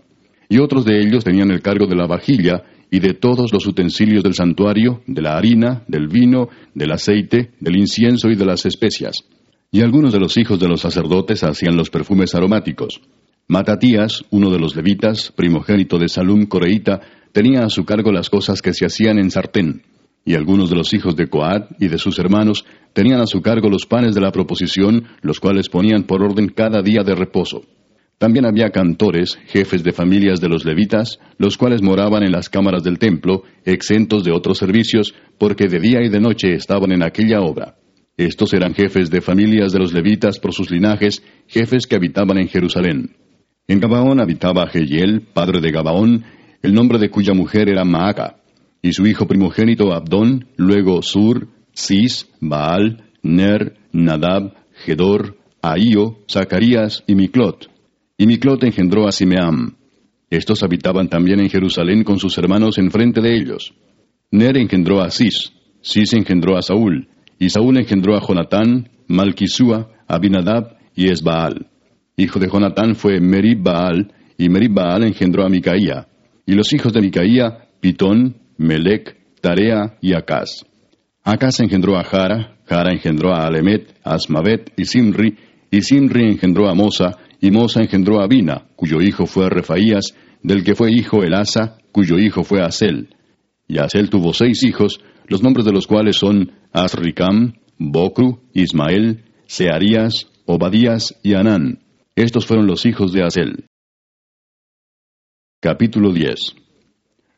Y 0.49 0.59
otros 0.59 0.83
de 0.83 0.99
ellos 0.99 1.23
tenían 1.23 1.51
el 1.51 1.61
cargo 1.61 1.85
de 1.85 1.95
la 1.95 2.07
vajilla 2.07 2.63
y 2.89 2.99
de 2.99 3.13
todos 3.13 3.53
los 3.53 3.67
utensilios 3.67 4.23
del 4.23 4.33
santuario, 4.33 5.01
de 5.05 5.21
la 5.21 5.38
harina, 5.38 5.83
del 5.88 6.07
vino, 6.07 6.49
del 6.73 6.91
aceite, 6.91 7.51
del 7.59 7.77
incienso 7.77 8.29
y 8.29 8.35
de 8.35 8.45
las 8.45 8.65
especias 8.65 9.23
y 9.71 9.81
algunos 9.81 10.13
de 10.13 10.19
los 10.19 10.38
hijos 10.38 10.59
de 10.59 10.67
los 10.67 10.81
sacerdotes 10.81 11.43
hacían 11.43 11.75
los 11.75 11.89
perfumes 11.89 12.33
aromáticos. 12.35 13.01
Matatías, 13.49 14.25
uno 14.29 14.49
de 14.51 14.59
los 14.59 14.75
levitas, 14.75 15.31
primogénito 15.31 15.97
de 15.97 16.09
Salum 16.09 16.47
Coreíta, 16.47 16.99
tenía 17.31 17.63
a 17.63 17.69
su 17.69 17.85
cargo 17.85 18.11
las 18.11 18.29
cosas 18.29 18.61
que 18.61 18.73
se 18.73 18.85
hacían 18.85 19.19
en 19.19 19.31
sartén. 19.31 19.83
Y 20.25 20.35
algunos 20.35 20.69
de 20.69 20.75
los 20.75 20.93
hijos 20.93 21.15
de 21.15 21.27
Coat 21.27 21.71
y 21.79 21.87
de 21.87 21.97
sus 21.97 22.19
hermanos 22.19 22.65
tenían 22.91 23.21
a 23.21 23.25
su 23.25 23.41
cargo 23.41 23.69
los 23.69 23.85
panes 23.85 24.13
de 24.15 24.19
la 24.19 24.33
proposición, 24.33 25.05
los 25.21 25.39
cuales 25.39 25.69
ponían 25.69 26.03
por 26.03 26.23
orden 26.23 26.49
cada 26.49 26.81
día 26.81 27.03
de 27.05 27.15
reposo. 27.15 27.61
También 28.17 28.45
había 28.45 28.71
cantores, 28.71 29.39
jefes 29.45 29.81
de 29.81 29.93
familias 29.93 30.41
de 30.41 30.49
los 30.49 30.65
levitas, 30.65 31.17
los 31.37 31.57
cuales 31.57 31.81
moraban 31.81 32.23
en 32.23 32.33
las 32.33 32.49
cámaras 32.49 32.83
del 32.83 32.99
templo, 32.99 33.43
exentos 33.63 34.25
de 34.25 34.33
otros 34.33 34.57
servicios, 34.57 35.15
porque 35.37 35.69
de 35.69 35.79
día 35.79 36.01
y 36.03 36.09
de 36.09 36.19
noche 36.19 36.53
estaban 36.53 36.91
en 36.91 37.01
aquella 37.01 37.39
obra. 37.39 37.77
Estos 38.17 38.53
eran 38.53 38.73
jefes 38.73 39.09
de 39.09 39.21
familias 39.21 39.71
de 39.71 39.79
los 39.79 39.93
levitas 39.93 40.37
por 40.37 40.51
sus 40.51 40.69
linajes, 40.69 41.23
jefes 41.47 41.87
que 41.87 41.95
habitaban 41.95 42.39
en 42.39 42.49
Jerusalén. 42.49 43.15
En 43.70 43.82
Gabaón 43.82 44.22
habitaba 44.22 44.68
Jehiel, 44.68 45.24
padre 45.34 45.59
de 45.59 45.72
Gabaón, 45.72 46.24
el 46.61 46.74
nombre 46.74 46.99
de 46.99 47.09
cuya 47.09 47.34
mujer 47.34 47.68
era 47.68 47.84
Maaca, 47.84 48.38
y 48.82 48.93
su 48.93 49.05
hijo 49.05 49.28
primogénito 49.28 49.91
Abdón, 49.91 50.47
luego 50.55 51.01
Sur, 51.01 51.49
Cis, 51.76 52.30
Baal, 52.39 53.03
Ner, 53.24 53.76
Nadab, 53.91 54.53
Gedor, 54.86 55.38
Ahío, 55.61 56.20
Zacarías 56.32 57.03
y 57.07 57.15
Miclot. 57.15 57.70
Y 58.18 58.26
Miclot 58.26 58.63
engendró 58.63 59.05
a 59.05 59.11
Simeam. 59.11 59.76
Estos 60.30 60.63
habitaban 60.63 61.09
también 61.09 61.41
en 61.41 61.49
Jerusalén 61.49 62.05
con 62.05 62.20
sus 62.20 62.38
hermanos 62.38 62.78
enfrente 62.78 63.20
de 63.20 63.36
ellos. 63.36 63.74
Ner 64.32 64.57
engendró 64.57 65.01
a 65.01 65.11
Cis, 65.11 65.51
Cis 65.82 66.13
engendró 66.13 66.57
a 66.57 66.61
Saúl, 66.61 67.09
y 67.38 67.49
Saúl 67.49 67.78
engendró 67.78 68.15
a 68.15 68.26
Jonatán, 68.26 68.89
Malquisúa, 69.07 69.89
Abinadab 70.07 70.78
y 70.95 71.09
Esbaal. 71.09 71.68
Hijo 72.20 72.39
de 72.39 72.49
Jonatán 72.49 72.95
fue 72.95 73.20
Merib 73.20 73.61
Baal, 73.61 74.11
y 74.39 74.49
Merib 74.49 74.74
Baal 74.74 75.03
engendró 75.03 75.45
a 75.45 75.49
Micaía. 75.49 76.07
Y 76.47 76.53
los 76.53 76.74
hijos 76.74 76.91
de 76.91 77.01
Micaía, 77.01 77.70
Pitón, 77.80 78.38
Melec, 78.57 79.15
Tarea 79.39 79.97
y 80.01 80.13
Acaz. 80.13 80.65
Acaz 81.24 81.59
engendró 81.59 81.95
a 81.95 82.03
Jara, 82.03 82.57
Jara 82.65 82.91
engendró 82.91 83.36
a 83.36 83.45
Alemet, 83.45 83.95
Asmavet 84.03 84.74
y 84.76 84.86
Simri, 84.86 85.38
y 85.70 85.84
Simri 85.84 86.24
engendró 86.24 86.68
a 86.68 86.74
Mosa, 86.74 87.20
y 87.39 87.51
Mosa 87.51 87.82
engendró 87.82 88.20
a 88.20 88.24
Abina, 88.24 88.65
cuyo 88.76 88.99
hijo 88.99 89.28
fue 89.28 89.47
Refaías, 89.47 90.15
del 90.41 90.63
que 90.63 90.74
fue 90.74 90.91
hijo 90.91 91.22
Elasa, 91.22 91.78
cuyo 91.91 92.18
hijo 92.18 92.43
fue 92.43 92.63
Asel. 92.63 93.09
Y 93.68 93.78
Asel 93.78 94.09
tuvo 94.09 94.34
seis 94.34 94.63
hijos, 94.63 95.01
los 95.28 95.43
nombres 95.43 95.65
de 95.68 95.72
los 95.72 95.86
cuales 95.86 96.15
son 96.15 96.51
Asricam, 96.74 97.53
Bocru, 97.78 98.39
Ismael, 98.53 99.24
Searías, 99.45 100.32
Obadías 100.47 101.20
y 101.22 101.36
Anán. 101.36 101.82
Estos 102.18 102.47
fueron 102.47 102.65
los 102.65 102.84
hijos 102.88 103.13
de 103.13 103.22
Asel. 103.22 103.65
Capítulo 105.61 106.11
10 106.11 106.55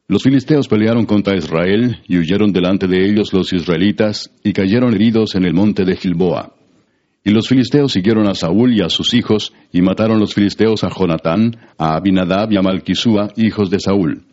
Los 0.08 0.24
filisteos 0.24 0.70
pelearon 0.70 1.06
contra 1.06 1.36
Israel 1.36 1.98
y 2.08 2.18
huyeron 2.18 2.54
delante 2.54 2.88
de 2.88 3.06
ellos 3.06 3.34
los 3.34 3.52
israelitas 3.52 4.32
y 4.42 4.54
cayeron 4.54 4.94
heridos 4.94 5.36
en 5.36 5.44
el 5.44 5.54
monte 5.54 5.84
de 5.84 5.98
Gilboa. 5.98 6.56
Y 7.26 7.32
los 7.32 7.50
filisteos 7.50 7.92
siguieron 7.92 8.30
a 8.30 8.36
Saúl 8.36 8.74
y 8.74 8.82
a 8.82 8.88
sus 8.88 9.14
hijos 9.14 9.52
y 9.74 9.82
mataron 9.82 10.18
los 10.18 10.34
filisteos 10.34 10.86
a 10.86 10.90
Jonatán, 10.98 11.58
a 11.78 11.98
Abinadab 11.98 12.54
y 12.54 12.56
a 12.56 12.62
Malquisúa, 12.62 13.34
hijos 13.36 13.70
de 13.70 13.82
Saúl. 13.82 14.24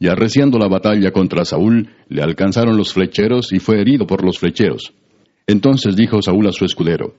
Y 0.00 0.08
arreciando 0.08 0.58
la 0.58 0.66
batalla 0.66 1.12
contra 1.12 1.44
Saúl, 1.44 1.88
le 2.08 2.20
alcanzaron 2.20 2.76
los 2.76 2.92
flecheros 2.92 3.52
y 3.52 3.60
fue 3.60 3.80
herido 3.80 4.08
por 4.08 4.24
los 4.24 4.40
flecheros. 4.40 4.92
Entonces 5.46 5.94
dijo 5.94 6.20
Saúl 6.20 6.48
a 6.48 6.52
su 6.52 6.64
escudero, 6.64 7.14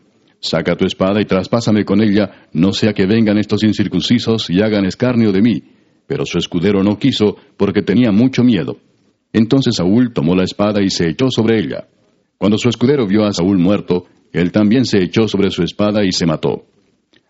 Saca 0.45 0.75
tu 0.75 0.85
espada 0.85 1.19
y 1.21 1.25
traspásame 1.25 1.83
con 1.85 2.01
ella, 2.01 2.47
no 2.53 2.71
sea 2.71 2.93
que 2.93 3.07
vengan 3.07 3.37
estos 3.37 3.63
incircuncisos 3.63 4.49
y 4.49 4.61
hagan 4.61 4.85
escarnio 4.85 5.31
de 5.31 5.41
mí. 5.41 5.63
Pero 6.07 6.25
su 6.25 6.37
escudero 6.37 6.83
no 6.83 6.99
quiso, 6.99 7.35
porque 7.57 7.81
tenía 7.81 8.11
mucho 8.11 8.43
miedo. 8.43 8.77
Entonces 9.33 9.77
Saúl 9.77 10.13
tomó 10.13 10.35
la 10.35 10.43
espada 10.43 10.83
y 10.83 10.89
se 10.89 11.09
echó 11.09 11.31
sobre 11.31 11.59
ella. 11.59 11.87
Cuando 12.37 12.57
su 12.57 12.69
escudero 12.69 13.07
vio 13.07 13.25
a 13.25 13.33
Saúl 13.33 13.57
muerto, 13.57 14.05
él 14.31 14.51
también 14.51 14.85
se 14.85 15.01
echó 15.01 15.27
sobre 15.27 15.49
su 15.49 15.63
espada 15.63 16.05
y 16.05 16.11
se 16.11 16.25
mató. 16.25 16.65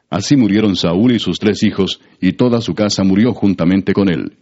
Así 0.09 0.35
murieron 0.35 0.75
Saúl 0.75 1.13
y 1.13 1.19
sus 1.19 1.39
tres 1.39 1.63
hijos, 1.63 2.01
y 2.19 2.33
toda 2.33 2.61
su 2.61 2.73
casa 2.73 3.03
murió 3.03 3.33
juntamente 3.33 3.93
con 3.93 4.09
él. 4.09 4.33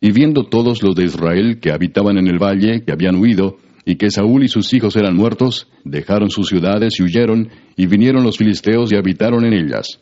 Y 0.00 0.12
viendo 0.12 0.44
todos 0.44 0.82
los 0.82 0.96
de 0.96 1.04
Israel 1.04 1.60
que 1.60 1.70
habitaban 1.70 2.18
en 2.18 2.26
el 2.26 2.38
valle, 2.38 2.82
que 2.84 2.92
habían 2.92 3.16
huido, 3.16 3.58
y 3.90 3.96
que 3.96 4.08
Saúl 4.08 4.44
y 4.44 4.48
sus 4.48 4.72
hijos 4.72 4.94
eran 4.94 5.16
muertos, 5.16 5.66
dejaron 5.84 6.30
sus 6.30 6.46
ciudades 6.46 7.00
y 7.00 7.02
huyeron, 7.02 7.48
y 7.76 7.86
vinieron 7.86 8.22
los 8.22 8.38
filisteos 8.38 8.92
y 8.92 8.96
habitaron 8.96 9.44
en 9.44 9.52
ellas. 9.52 10.00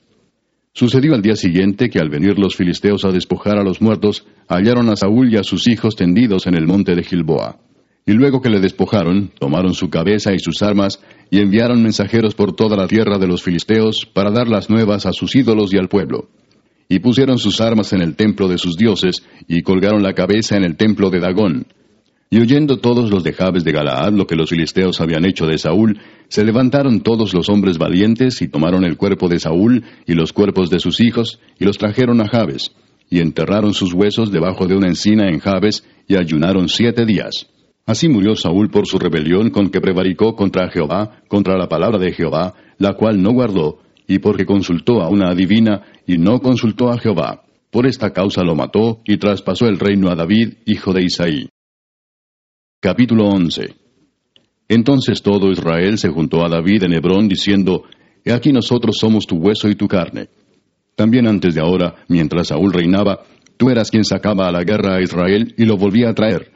Sucedió 0.74 1.14
al 1.14 1.22
día 1.22 1.36
siguiente 1.36 1.88
que 1.88 1.98
al 1.98 2.10
venir 2.10 2.38
los 2.38 2.54
filisteos 2.54 3.06
a 3.06 3.12
despojar 3.12 3.56
a 3.58 3.64
los 3.64 3.80
muertos, 3.80 4.26
hallaron 4.46 4.90
a 4.90 4.96
Saúl 4.96 5.32
y 5.32 5.38
a 5.38 5.42
sus 5.42 5.66
hijos 5.68 5.96
tendidos 5.96 6.46
en 6.46 6.54
el 6.54 6.66
monte 6.66 6.94
de 6.94 7.02
Gilboa. 7.02 7.60
Y 8.04 8.12
luego 8.12 8.42
que 8.42 8.50
le 8.50 8.60
despojaron, 8.60 9.30
tomaron 9.38 9.72
su 9.72 9.88
cabeza 9.88 10.34
y 10.34 10.38
sus 10.38 10.60
armas, 10.60 11.00
y 11.30 11.40
enviaron 11.40 11.82
mensajeros 11.82 12.34
por 12.34 12.54
toda 12.54 12.76
la 12.76 12.88
tierra 12.88 13.16
de 13.16 13.26
los 13.26 13.42
filisteos 13.42 14.04
para 14.04 14.30
dar 14.30 14.48
las 14.48 14.68
nuevas 14.68 15.06
a 15.06 15.14
sus 15.14 15.34
ídolos 15.34 15.72
y 15.72 15.78
al 15.78 15.88
pueblo 15.88 16.28
y 16.90 17.00
pusieron 17.00 17.38
sus 17.38 17.60
armas 17.60 17.92
en 17.92 18.00
el 18.00 18.16
templo 18.16 18.48
de 18.48 18.56
sus 18.56 18.76
dioses, 18.76 19.22
y 19.46 19.60
colgaron 19.60 20.02
la 20.02 20.14
cabeza 20.14 20.56
en 20.56 20.64
el 20.64 20.76
templo 20.76 21.10
de 21.10 21.20
Dagón. 21.20 21.66
Y 22.30 22.40
oyendo 22.40 22.76
todos 22.76 23.10
los 23.10 23.24
de 23.24 23.32
Jabes 23.32 23.64
de 23.64 23.72
Galaad 23.72 24.12
lo 24.12 24.26
que 24.26 24.36
los 24.36 24.50
filisteos 24.50 25.00
habían 25.00 25.24
hecho 25.24 25.46
de 25.46 25.56
Saúl, 25.56 25.98
se 26.28 26.44
levantaron 26.44 27.00
todos 27.00 27.32
los 27.32 27.48
hombres 27.48 27.78
valientes 27.78 28.42
y 28.42 28.48
tomaron 28.48 28.84
el 28.84 28.98
cuerpo 28.98 29.28
de 29.28 29.40
Saúl 29.40 29.84
y 30.06 30.12
los 30.12 30.34
cuerpos 30.34 30.68
de 30.68 30.78
sus 30.78 31.00
hijos 31.00 31.40
y 31.58 31.64
los 31.64 31.78
trajeron 31.78 32.20
a 32.20 32.28
Jabes, 32.28 32.72
y 33.08 33.20
enterraron 33.20 33.72
sus 33.72 33.94
huesos 33.94 34.30
debajo 34.30 34.66
de 34.66 34.76
una 34.76 34.88
encina 34.88 35.28
en 35.30 35.38
Jabes, 35.38 35.84
y 36.06 36.16
ayunaron 36.16 36.68
siete 36.68 37.06
días. 37.06 37.46
Así 37.86 38.08
murió 38.08 38.36
Saúl 38.36 38.68
por 38.68 38.86
su 38.86 38.98
rebelión 38.98 39.48
con 39.48 39.70
que 39.70 39.80
prevaricó 39.80 40.36
contra 40.36 40.70
Jehová, 40.70 41.22
contra 41.28 41.56
la 41.56 41.68
palabra 41.68 41.98
de 41.98 42.12
Jehová, 42.12 42.52
la 42.76 42.92
cual 42.92 43.22
no 43.22 43.32
guardó, 43.32 43.78
y 44.06 44.18
porque 44.18 44.44
consultó 44.44 45.00
a 45.00 45.08
una 45.08 45.30
adivina, 45.30 45.82
y 46.06 46.18
no 46.18 46.40
consultó 46.40 46.90
a 46.90 46.98
Jehová. 46.98 47.44
Por 47.70 47.86
esta 47.86 48.10
causa 48.10 48.42
lo 48.42 48.54
mató, 48.54 49.00
y 49.06 49.16
traspasó 49.16 49.66
el 49.66 49.78
reino 49.78 50.10
a 50.10 50.14
David, 50.14 50.58
hijo 50.66 50.92
de 50.92 51.04
Isaí. 51.04 51.48
Capítulo 52.80 53.26
11 53.26 53.74
Entonces 54.68 55.20
todo 55.20 55.50
Israel 55.50 55.98
se 55.98 56.10
juntó 56.10 56.44
a 56.44 56.48
David 56.48 56.84
en 56.84 56.92
Hebrón, 56.92 57.26
diciendo, 57.26 57.82
He 58.24 58.32
aquí 58.32 58.52
nosotros 58.52 58.98
somos 59.00 59.26
tu 59.26 59.34
hueso 59.34 59.68
y 59.68 59.74
tu 59.74 59.88
carne. 59.88 60.28
También 60.94 61.26
antes 61.26 61.56
de 61.56 61.60
ahora, 61.60 61.96
mientras 62.06 62.46
Saúl 62.46 62.72
reinaba, 62.72 63.24
tú 63.56 63.68
eras 63.68 63.90
quien 63.90 64.04
sacaba 64.04 64.46
a 64.46 64.52
la 64.52 64.62
guerra 64.62 64.94
a 64.94 65.02
Israel 65.02 65.56
y 65.58 65.64
lo 65.64 65.76
volvía 65.76 66.10
a 66.10 66.14
traer. 66.14 66.52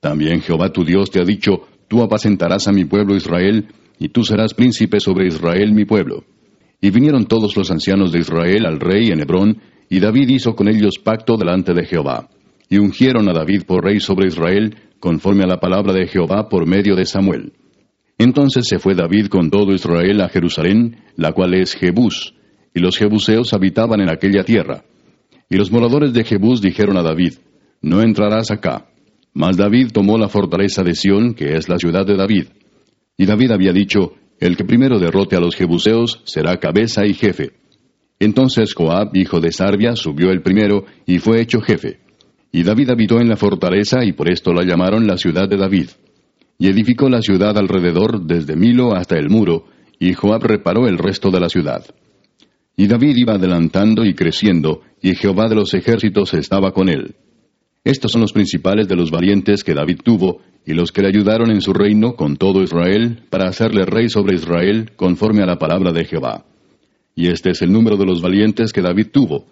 También 0.00 0.40
Jehová 0.40 0.72
tu 0.72 0.82
Dios 0.82 1.10
te 1.10 1.20
ha 1.20 1.24
dicho, 1.24 1.68
tú 1.88 2.02
apacentarás 2.02 2.68
a 2.68 2.72
mi 2.72 2.86
pueblo 2.86 3.14
Israel, 3.14 3.66
y 3.98 4.08
tú 4.08 4.24
serás 4.24 4.54
príncipe 4.54 4.98
sobre 4.98 5.26
Israel 5.26 5.74
mi 5.74 5.84
pueblo. 5.84 6.24
Y 6.80 6.88
vinieron 6.88 7.26
todos 7.26 7.54
los 7.54 7.70
ancianos 7.70 8.12
de 8.12 8.20
Israel 8.20 8.64
al 8.64 8.80
rey 8.80 9.08
en 9.10 9.20
Hebrón, 9.20 9.60
y 9.90 10.00
David 10.00 10.30
hizo 10.30 10.56
con 10.56 10.68
ellos 10.68 10.94
pacto 11.04 11.36
delante 11.36 11.74
de 11.74 11.84
Jehová. 11.84 12.30
Y 12.68 12.78
ungieron 12.78 13.28
a 13.28 13.32
David 13.32 13.62
por 13.66 13.84
rey 13.84 14.00
sobre 14.00 14.28
Israel, 14.28 14.76
conforme 14.98 15.44
a 15.44 15.46
la 15.46 15.60
palabra 15.60 15.92
de 15.92 16.06
Jehová 16.08 16.48
por 16.48 16.66
medio 16.66 16.96
de 16.96 17.04
Samuel. 17.04 17.52
Entonces 18.18 18.64
se 18.66 18.78
fue 18.78 18.94
David 18.94 19.26
con 19.26 19.50
todo 19.50 19.72
Israel 19.72 20.20
a 20.22 20.28
Jerusalén, 20.28 21.04
la 21.16 21.32
cual 21.32 21.54
es 21.54 21.74
Jebús, 21.74 22.34
y 22.74 22.80
los 22.80 22.96
jebuseos 22.96 23.52
habitaban 23.52 24.00
en 24.00 24.10
aquella 24.10 24.42
tierra. 24.42 24.84
Y 25.48 25.56
los 25.56 25.70
moradores 25.70 26.12
de 26.12 26.24
Jebús 26.24 26.60
dijeron 26.60 26.96
a 26.96 27.02
David, 27.02 27.34
No 27.82 28.00
entrarás 28.00 28.50
acá. 28.50 28.88
Mas 29.32 29.56
David 29.56 29.90
tomó 29.92 30.16
la 30.18 30.28
fortaleza 30.28 30.82
de 30.82 30.94
Sión, 30.94 31.34
que 31.34 31.56
es 31.56 31.68
la 31.68 31.78
ciudad 31.78 32.06
de 32.06 32.16
David. 32.16 32.46
Y 33.18 33.26
David 33.26 33.50
había 33.52 33.72
dicho, 33.72 34.14
El 34.40 34.56
que 34.56 34.64
primero 34.64 34.98
derrote 34.98 35.36
a 35.36 35.40
los 35.40 35.54
jebuseos 35.54 36.22
será 36.24 36.56
cabeza 36.58 37.06
y 37.06 37.14
jefe. 37.14 37.52
Entonces 38.18 38.74
Joab, 38.74 39.14
hijo 39.14 39.40
de 39.40 39.52
Sarbia, 39.52 39.94
subió 39.94 40.30
el 40.30 40.42
primero 40.42 40.86
y 41.04 41.18
fue 41.18 41.42
hecho 41.42 41.60
jefe. 41.60 42.00
Y 42.52 42.62
David 42.62 42.90
habitó 42.90 43.20
en 43.20 43.28
la 43.28 43.36
fortaleza 43.36 44.04
y 44.04 44.12
por 44.12 44.30
esto 44.30 44.52
la 44.52 44.64
llamaron 44.64 45.06
la 45.06 45.18
ciudad 45.18 45.48
de 45.48 45.56
David. 45.56 45.90
Y 46.58 46.68
edificó 46.68 47.08
la 47.08 47.20
ciudad 47.20 47.56
alrededor 47.58 48.22
desde 48.22 48.56
Milo 48.56 48.94
hasta 48.94 49.18
el 49.18 49.28
muro, 49.28 49.66
y 49.98 50.14
Joab 50.14 50.42
reparó 50.44 50.86
el 50.86 50.98
resto 50.98 51.30
de 51.30 51.40
la 51.40 51.48
ciudad. 51.48 51.84
Y 52.76 52.86
David 52.86 53.16
iba 53.16 53.34
adelantando 53.34 54.04
y 54.04 54.14
creciendo, 54.14 54.82
y 55.02 55.14
Jehová 55.14 55.48
de 55.48 55.54
los 55.54 55.72
ejércitos 55.74 56.34
estaba 56.34 56.72
con 56.72 56.88
él. 56.88 57.14
Estos 57.84 58.12
son 58.12 58.20
los 58.20 58.32
principales 58.32 58.88
de 58.88 58.96
los 58.96 59.10
valientes 59.10 59.62
que 59.62 59.74
David 59.74 60.00
tuvo, 60.02 60.40
y 60.66 60.74
los 60.74 60.90
que 60.92 61.02
le 61.02 61.08
ayudaron 61.08 61.50
en 61.50 61.60
su 61.60 61.72
reino 61.72 62.16
con 62.16 62.36
todo 62.36 62.62
Israel, 62.62 63.22
para 63.30 63.48
hacerle 63.48 63.86
rey 63.86 64.08
sobre 64.08 64.34
Israel, 64.34 64.90
conforme 64.96 65.42
a 65.42 65.46
la 65.46 65.58
palabra 65.58 65.92
de 65.92 66.04
Jehová. 66.04 66.44
Y 67.14 67.28
este 67.28 67.50
es 67.50 67.62
el 67.62 67.72
número 67.72 67.96
de 67.96 68.04
los 68.04 68.20
valientes 68.20 68.72
que 68.72 68.82
David 68.82 69.06
tuvo. 69.12 69.46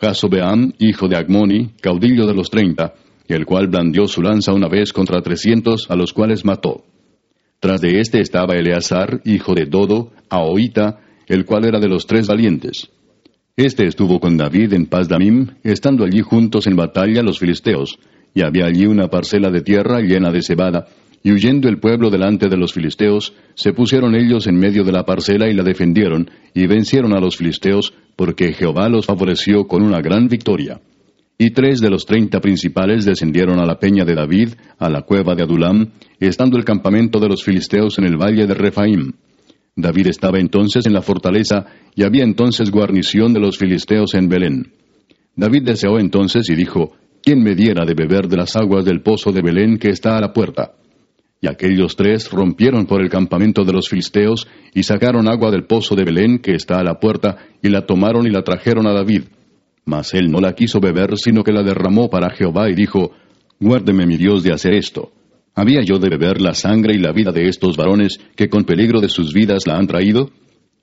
Jasobeam, 0.00 0.72
hijo 0.78 1.08
de 1.08 1.16
Agmoni, 1.16 1.70
caudillo 1.80 2.26
de 2.26 2.34
los 2.34 2.50
treinta, 2.50 2.94
el 3.28 3.46
cual 3.46 3.68
blandió 3.68 4.06
su 4.06 4.22
lanza 4.22 4.52
una 4.52 4.68
vez 4.68 4.92
contra 4.92 5.22
trescientos, 5.22 5.86
a 5.88 5.96
los 5.96 6.12
cuales 6.12 6.44
mató. 6.44 6.84
Tras 7.60 7.80
de 7.80 8.00
éste 8.00 8.20
estaba 8.20 8.54
Eleazar, 8.54 9.22
hijo 9.24 9.54
de 9.54 9.64
Dodo, 9.64 10.12
Ahoita, 10.28 11.00
el 11.26 11.44
cual 11.44 11.64
era 11.64 11.80
de 11.80 11.88
los 11.88 12.06
tres 12.06 12.26
valientes. 12.26 12.90
Este 13.56 13.86
estuvo 13.86 14.20
con 14.20 14.36
David 14.36 14.74
en 14.74 14.86
Pazdamim, 14.86 15.48
estando 15.64 16.04
allí 16.04 16.20
juntos 16.20 16.66
en 16.66 16.76
batalla 16.76 17.22
los 17.22 17.38
filisteos, 17.38 17.98
y 18.34 18.42
había 18.42 18.66
allí 18.66 18.84
una 18.84 19.08
parcela 19.08 19.50
de 19.50 19.62
tierra 19.62 20.00
llena 20.00 20.30
de 20.30 20.42
cebada, 20.42 20.86
y 21.22 21.32
huyendo 21.32 21.68
el 21.68 21.78
pueblo 21.78 22.10
delante 22.10 22.48
de 22.48 22.56
los 22.56 22.72
filisteos, 22.72 23.34
se 23.54 23.72
pusieron 23.72 24.14
ellos 24.14 24.46
en 24.46 24.56
medio 24.56 24.84
de 24.84 24.92
la 24.92 25.04
parcela 25.04 25.48
y 25.48 25.54
la 25.54 25.62
defendieron, 25.62 26.30
y 26.54 26.66
vencieron 26.66 27.14
a 27.14 27.20
los 27.20 27.36
filisteos, 27.36 27.94
porque 28.16 28.52
Jehová 28.52 28.88
los 28.88 29.06
favoreció 29.06 29.66
con 29.66 29.82
una 29.82 30.00
gran 30.00 30.28
victoria. 30.28 30.80
Y 31.38 31.50
tres 31.50 31.80
de 31.80 31.90
los 31.90 32.06
treinta 32.06 32.40
principales 32.40 33.04
descendieron 33.04 33.60
a 33.60 33.66
la 33.66 33.78
peña 33.78 34.04
de 34.04 34.14
David, 34.14 34.50
a 34.78 34.88
la 34.88 35.02
cueva 35.02 35.34
de 35.34 35.42
Adulam, 35.42 35.90
estando 36.18 36.56
el 36.56 36.64
campamento 36.64 37.20
de 37.20 37.28
los 37.28 37.44
filisteos 37.44 37.98
en 37.98 38.06
el 38.06 38.16
valle 38.16 38.46
de 38.46 38.54
Refaim. 38.54 39.12
David 39.74 40.06
estaba 40.06 40.38
entonces 40.38 40.86
en 40.86 40.94
la 40.94 41.02
fortaleza, 41.02 41.66
y 41.94 42.04
había 42.04 42.24
entonces 42.24 42.70
guarnición 42.70 43.34
de 43.34 43.40
los 43.40 43.58
filisteos 43.58 44.14
en 44.14 44.28
Belén. 44.28 44.72
David 45.34 45.64
deseó 45.64 45.98
entonces 45.98 46.48
y 46.48 46.54
dijo, 46.54 46.92
¿quién 47.22 47.42
me 47.42 47.54
diera 47.54 47.84
de 47.84 47.92
beber 47.92 48.28
de 48.28 48.38
las 48.38 48.56
aguas 48.56 48.86
del 48.86 49.02
pozo 49.02 49.32
de 49.32 49.42
Belén 49.42 49.76
que 49.76 49.90
está 49.90 50.16
a 50.16 50.20
la 50.22 50.32
puerta? 50.32 50.72
Y 51.40 51.48
aquellos 51.48 51.96
tres 51.96 52.30
rompieron 52.30 52.86
por 52.86 53.02
el 53.02 53.10
campamento 53.10 53.64
de 53.64 53.72
los 53.72 53.88
filisteos 53.88 54.46
y 54.74 54.82
sacaron 54.82 55.28
agua 55.28 55.50
del 55.50 55.64
pozo 55.64 55.94
de 55.94 56.04
Belén 56.04 56.38
que 56.38 56.54
está 56.54 56.80
a 56.80 56.84
la 56.84 56.98
puerta, 56.98 57.36
y 57.62 57.68
la 57.68 57.86
tomaron 57.86 58.26
y 58.26 58.30
la 58.30 58.42
trajeron 58.42 58.86
a 58.86 58.92
David. 58.92 59.24
Mas 59.84 60.14
él 60.14 60.30
no 60.30 60.40
la 60.40 60.54
quiso 60.54 60.80
beber, 60.80 61.16
sino 61.16 61.44
que 61.44 61.52
la 61.52 61.62
derramó 61.62 62.08
para 62.08 62.30
Jehová 62.30 62.70
y 62.70 62.74
dijo, 62.74 63.12
Guárdeme 63.60 64.06
mi 64.06 64.16
Dios 64.16 64.42
de 64.42 64.52
hacer 64.52 64.74
esto. 64.74 65.12
¿Había 65.54 65.82
yo 65.82 65.98
de 65.98 66.10
beber 66.10 66.40
la 66.40 66.54
sangre 66.54 66.94
y 66.94 66.98
la 66.98 67.12
vida 67.12 67.32
de 67.32 67.48
estos 67.48 67.76
varones 67.76 68.18
que 68.34 68.48
con 68.48 68.64
peligro 68.64 69.00
de 69.00 69.08
sus 69.08 69.32
vidas 69.32 69.66
la 69.66 69.76
han 69.76 69.86
traído? 69.86 70.30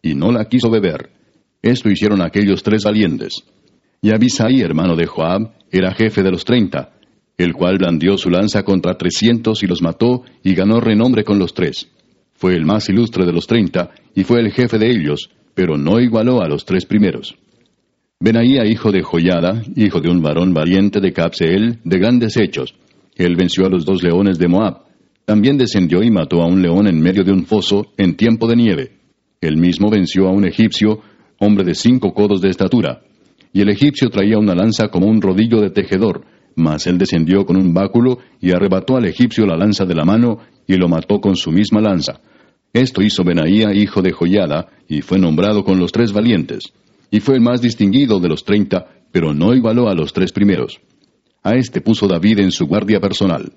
Y 0.01 0.16
no 0.16 0.32
la 0.32 0.45
quiso 0.45 0.72
beber. 0.72 1.12
Esto 1.62 1.89
hicieron 1.89 2.22
aquellos 2.22 2.64
tres 2.64 2.84
valientes. 2.84 3.43
Y 4.01 4.14
Abisai, 4.14 4.62
hermano 4.62 4.95
de 4.95 5.06
Joab, 5.06 5.51
era 5.72 5.93
jefe 5.93 6.24
de 6.24 6.32
los 6.32 6.43
treinta, 6.43 6.91
el 7.38 7.53
cual 7.53 7.77
blandió 7.77 8.17
su 8.17 8.29
lanza 8.29 8.63
contra 8.63 8.97
trescientos 8.97 9.63
y 9.63 9.67
los 9.67 9.81
mató, 9.81 10.23
y 10.43 10.53
ganó 10.53 10.79
renombre 10.79 11.23
con 11.23 11.39
los 11.39 11.53
tres. 11.53 11.89
Fue 12.34 12.55
el 12.55 12.65
más 12.65 12.89
ilustre 12.89 13.25
de 13.25 13.34
los 13.34 13.47
treinta, 13.47 13.91
y 14.15 14.23
fue 14.23 14.39
el 14.39 14.51
jefe 14.51 14.77
de 14.77 14.91
ellos, 14.91 15.29
pero 15.53 15.77
no 15.77 15.99
igualó 15.99 16.41
a 16.41 16.47
los 16.47 16.65
tres 16.65 16.86
primeros. 16.86 17.36
Benaía, 18.19 18.65
hijo 18.65 18.91
de 18.91 19.01
Joyada, 19.01 19.63
hijo 19.75 19.99
de 19.99 20.09
un 20.09 20.21
varón 20.21 20.53
valiente 20.53 20.99
de 20.99 21.11
Capseel, 21.11 21.79
de 21.84 21.99
grandes 21.99 22.38
hechos, 22.38 22.73
él 23.15 23.36
venció 23.36 23.65
a 23.65 23.69
los 23.69 23.86
dos 23.86 24.03
leones 24.03 24.39
de 24.39 24.47
Moab. 24.47 24.86
También 25.25 25.57
descendió 25.57 26.01
y 26.03 26.09
mató 26.09 26.41
a 26.41 26.47
un 26.47 26.61
león 26.61 26.88
en 26.88 26.99
medio 26.99 27.23
de 27.23 27.31
un 27.31 27.45
foso 27.45 27.93
en 27.97 28.15
tiempo 28.15 28.47
de 28.47 28.55
nieve. 28.55 28.91
Él 29.39 29.57
mismo 29.57 29.89
venció 29.89 30.27
a 30.27 30.31
un 30.31 30.45
egipcio, 30.45 31.01
hombre 31.39 31.63
de 31.63 31.75
cinco 31.75 32.13
codos 32.13 32.41
de 32.41 32.49
estatura. 32.49 33.01
Y 33.53 33.61
el 33.61 33.69
egipcio 33.69 34.09
traía 34.09 34.39
una 34.39 34.55
lanza 34.55 34.88
como 34.88 35.07
un 35.07 35.21
rodillo 35.21 35.61
de 35.61 35.69
tejedor, 35.69 36.25
mas 36.56 36.88
él 36.88 36.97
descendió 36.97 37.45
con 37.45 37.58
un 37.58 37.74
báculo 37.74 38.20
y 38.39 38.51
arrebató 38.51 38.97
al 38.97 39.06
egipcio 39.06 39.45
la 39.45 39.58
lanza 39.58 39.86
de 39.86 39.95
la 39.95 40.06
mano 40.06 40.39
y 40.68 40.76
lo 40.76 40.88
mató 40.88 41.20
con 41.20 41.36
su 41.36 41.51
misma 41.51 41.82
lanza. 41.82 42.22
Esto 42.74 43.01
hizo 43.01 43.24
Benaía, 43.24 43.74
hijo 43.74 44.01
de 44.01 44.12
Joyada, 44.12 44.70
y 44.88 45.01
fue 45.01 45.20
nombrado 45.20 45.64
con 45.64 45.80
los 45.80 45.91
tres 45.91 46.12
valientes. 46.12 46.74
Y 47.12 47.20
fue 47.20 47.36
el 47.36 47.41
más 47.41 47.62
distinguido 47.62 48.20
de 48.20 48.30
los 48.30 48.43
treinta, 48.43 48.88
pero 49.12 49.34
no 49.34 49.54
igualó 49.54 49.89
a 49.89 49.93
los 49.93 50.12
tres 50.12 50.32
primeros. 50.32 50.80
A 51.43 51.56
este 51.56 51.82
puso 51.82 52.08
David 52.08 52.39
en 52.39 52.51
su 52.51 52.66
guardia 52.66 52.99
personal. 52.99 53.54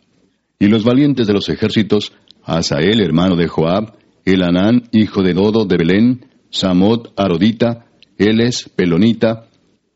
Y 0.58 0.66
los 0.66 0.84
valientes 0.84 1.26
de 1.26 1.32
los 1.32 1.48
ejércitos, 1.48 2.12
Asael, 2.44 3.00
hermano 3.00 3.36
de 3.36 3.48
Joab, 3.48 3.94
Elanán, 4.24 4.88
hijo 4.92 5.22
de 5.22 5.32
Dodo 5.32 5.64
de 5.64 5.76
Belén, 5.76 6.26
Samot, 6.50 7.12
Arodita, 7.16 7.86
Eles, 8.18 8.68
Pelonita, 8.74 9.46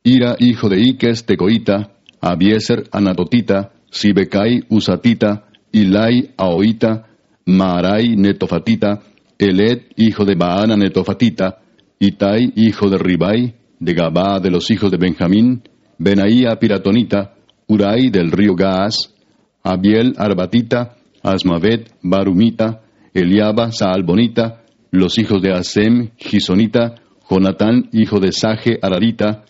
Ira, 0.02 0.36
hijo 0.38 0.68
de 0.68 0.80
Iques, 0.80 1.26
Tecoita, 1.26 1.92
Abieser, 2.20 2.88
Anatotita, 2.92 3.72
Sibecai, 3.90 4.64
Usatita, 4.68 5.44
Ilai, 5.72 6.30
Aoita, 6.36 7.06
Maarai, 7.46 8.16
Netofatita, 8.16 9.02
Eled, 9.38 9.92
hijo 9.96 10.24
de 10.24 10.34
Baana, 10.34 10.76
Netofatita, 10.76 11.58
Itai, 11.98 12.52
hijo 12.56 12.88
de 12.88 12.98
Ribai, 12.98 13.54
de 13.78 13.94
Gabá 13.94 14.40
de 14.40 14.50
los 14.50 14.70
hijos 14.70 14.90
de 14.90 14.98
Benjamín, 14.98 15.62
Benaía, 15.98 16.56
Piratonita, 16.56 17.34
Urai 17.66 18.10
del 18.10 18.30
río 18.30 18.54
Gaas, 18.54 19.14
Abiel 19.62 20.14
Arbatita, 20.16 20.96
Asmavet 21.22 21.92
Barumita, 22.02 22.82
Eliaba 23.12 23.70
Saalbonita, 23.72 24.62
los 24.90 25.18
hijos 25.18 25.42
de 25.42 25.52
Asem 25.52 26.10
Gisonita, 26.16 26.94
Jonatán 27.28 27.88
hijo 27.92 28.18
de 28.18 28.32
Saje 28.32 28.78
Ararita, 28.80 29.44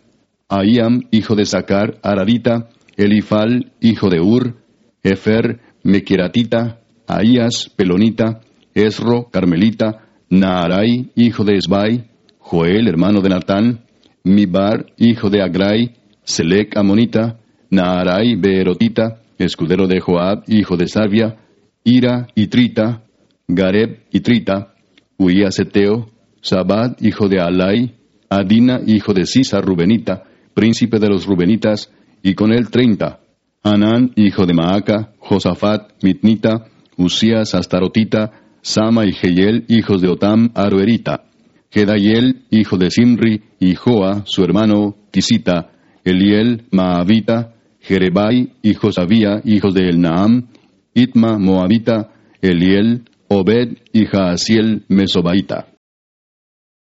Aiam 0.51 1.03
hijo 1.13 1.37
de 1.37 1.47
Sacar 1.47 1.99
Ararita, 2.03 2.69
Elifal 2.97 3.71
hijo 3.81 4.11
de 4.11 4.21
Ur, 4.21 4.57
Efer 5.05 5.61
Mequiratita, 5.85 6.81
Aías 7.07 7.71
Pelonita, 7.77 8.41
Esro 8.75 9.29
Carmelita, 9.31 10.09
Naarai 10.29 11.11
hijo 11.15 11.45
de 11.45 11.57
Esbai, 11.57 12.11
Joel 12.39 12.89
hermano 12.89 13.21
de 13.21 13.29
Natán, 13.29 13.85
Mibar 14.25 14.87
hijo 14.99 15.31
de 15.31 15.41
Agrai, 15.41 15.95
Selec 16.25 16.77
Amonita, 16.77 17.39
Naarai 17.71 18.35
Beerotita, 18.35 19.23
escudero 19.39 19.87
de 19.87 20.01
Joab, 20.01 20.43
hijo 20.49 20.77
de 20.77 20.89
Sabia, 20.89 21.37
Ira 21.85 22.27
y 22.35 22.49
Trita, 22.49 23.05
Gareb 23.47 24.01
y 24.11 24.19
Trita, 24.21 24.75
Uías 25.17 25.61
Eteo, 25.61 26.11
Sabad, 26.43 26.97
hijo 27.01 27.29
de 27.29 27.41
Alai, 27.41 27.95
Adina, 28.29 28.81
hijo 28.85 29.15
de 29.15 29.27
Sisa 29.27 29.61
Rubenita, 29.61 30.25
príncipe 30.61 30.99
de 30.99 31.09
los 31.09 31.25
Rubenitas, 31.25 31.91
y 32.23 32.35
con 32.35 32.53
él 32.53 32.69
treinta. 32.69 33.21
Anán, 33.63 34.13
hijo 34.15 34.45
de 34.45 34.53
Maaca, 34.53 35.15
Josafat, 35.19 35.93
Mitnita, 36.03 36.67
Usías, 36.99 37.55
Astarotita, 37.55 38.59
Sama 38.61 39.07
y 39.07 39.13
Geyel, 39.13 39.65
hijos 39.69 40.03
de 40.03 40.09
Otam, 40.09 40.51
Aroerita. 40.55 41.25
Gedayel, 41.71 42.43
hijo 42.51 42.77
de 42.77 42.91
Simri, 42.91 43.43
y 43.59 43.75
Joa, 43.75 44.25
su 44.27 44.45
hermano, 44.45 44.97
Tisita, 45.11 45.71
Eliel, 46.05 46.67
Maavita, 46.73 47.55
Jerebai, 47.81 48.53
hijos 48.61 48.99
Abía, 48.99 49.41
hijos 49.47 49.73
de 49.73 49.89
Elnaam, 49.89 50.49
Itma, 50.93 51.39
Moabita, 51.39 52.13
Eliel, 52.43 53.09
Obed 53.29 53.79
y 53.95 54.05
Jaasiel, 54.05 54.85
Mesobaita. 54.89 55.69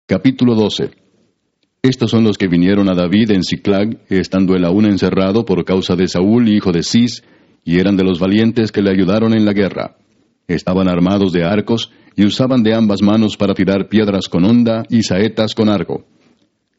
Capítulo 0.07 0.55
12 0.55 1.04
Estos 1.87 2.09
son 2.09 2.23
los 2.23 2.39
que 2.39 2.47
vinieron 2.47 2.89
a 2.89 2.95
David 2.95 3.29
en 3.29 3.43
Ciclag, 3.43 3.99
estando 4.09 4.55
él 4.55 4.65
aún 4.65 4.85
encerrado 4.85 5.45
por 5.45 5.63
causa 5.63 5.95
de 5.95 6.07
Saúl, 6.07 6.49
hijo 6.49 6.71
de 6.71 6.81
Cis, 6.81 7.23
y 7.63 7.79
eran 7.79 7.95
de 7.95 8.03
los 8.03 8.19
valientes 8.19 8.71
que 8.71 8.81
le 8.81 8.89
ayudaron 8.89 9.33
en 9.33 9.45
la 9.45 9.53
guerra. 9.53 9.95
Estaban 10.47 10.89
armados 10.89 11.31
de 11.31 11.43
arcos, 11.43 11.91
y 12.15 12.25
usaban 12.25 12.63
de 12.63 12.73
ambas 12.73 13.03
manos 13.03 13.37
para 13.37 13.53
tirar 13.53 13.87
piedras 13.87 14.29
con 14.29 14.45
honda 14.45 14.83
y 14.89 15.03
saetas 15.03 15.53
con 15.53 15.69
arco. 15.69 16.05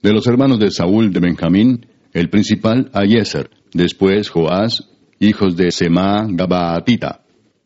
De 0.03 0.13
los 0.13 0.27
hermanos 0.27 0.59
de 0.59 0.73
Saúl 0.73 1.13
de 1.13 1.21
Benjamín, 1.21 1.87
el 2.13 2.29
principal 2.29 2.91
Ayeser, 2.93 3.51
después 3.73 4.29
Joás, 4.29 4.91
hijos 5.21 5.57
de 5.57 5.71
Semá 5.71 6.27
Gabaatita, 6.29 7.21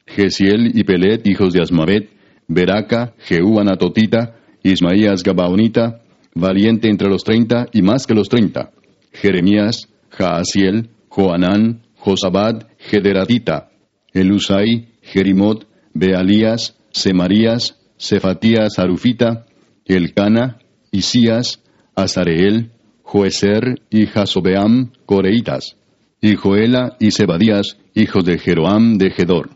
Gesiel 0.07 0.73
y 0.79 0.85
Pelet, 0.85 1.27
hijos 1.27 1.55
de 1.55 1.63
Asmavet, 1.63 2.11
Beraca, 2.49 3.15
Jehú 3.17 3.61
Anatotita, 3.61 4.37
Ismaías 4.63 5.23
Gabaonita, 5.23 6.03
valiente 6.35 6.89
entre 6.89 7.09
los 7.09 7.25
treinta 7.25 7.67
y 7.73 7.83
más 7.83 8.07
que 8.07 8.15
los 8.15 8.29
treinta, 8.29 8.71
Jeremías, 9.13 9.89
Jaasiel, 10.11 10.91
Joanán, 11.09 11.83
Josabad, 11.97 12.69
Gederatita, 12.79 13.71
Elusai, 14.13 14.89
Jerimot, 15.03 15.67
Bealías, 15.93 16.77
Semarías, 16.93 17.77
Cefatías 17.99 18.79
Arufita, 18.79 19.47
Elcana, 19.85 20.59
Isías, 20.91 21.61
Azareel, 21.95 22.71
Joeser 23.03 23.83
y 23.91 24.07
Jasobeam, 24.07 24.93
Coreitas, 25.05 25.77
y 26.21 26.37
Joela 26.37 26.97
y 27.01 27.11
Zebadías, 27.11 27.79
hijos 27.95 28.25
de 28.25 28.39
Jeroam 28.39 28.99
de 28.99 29.11
Gedor. 29.11 29.51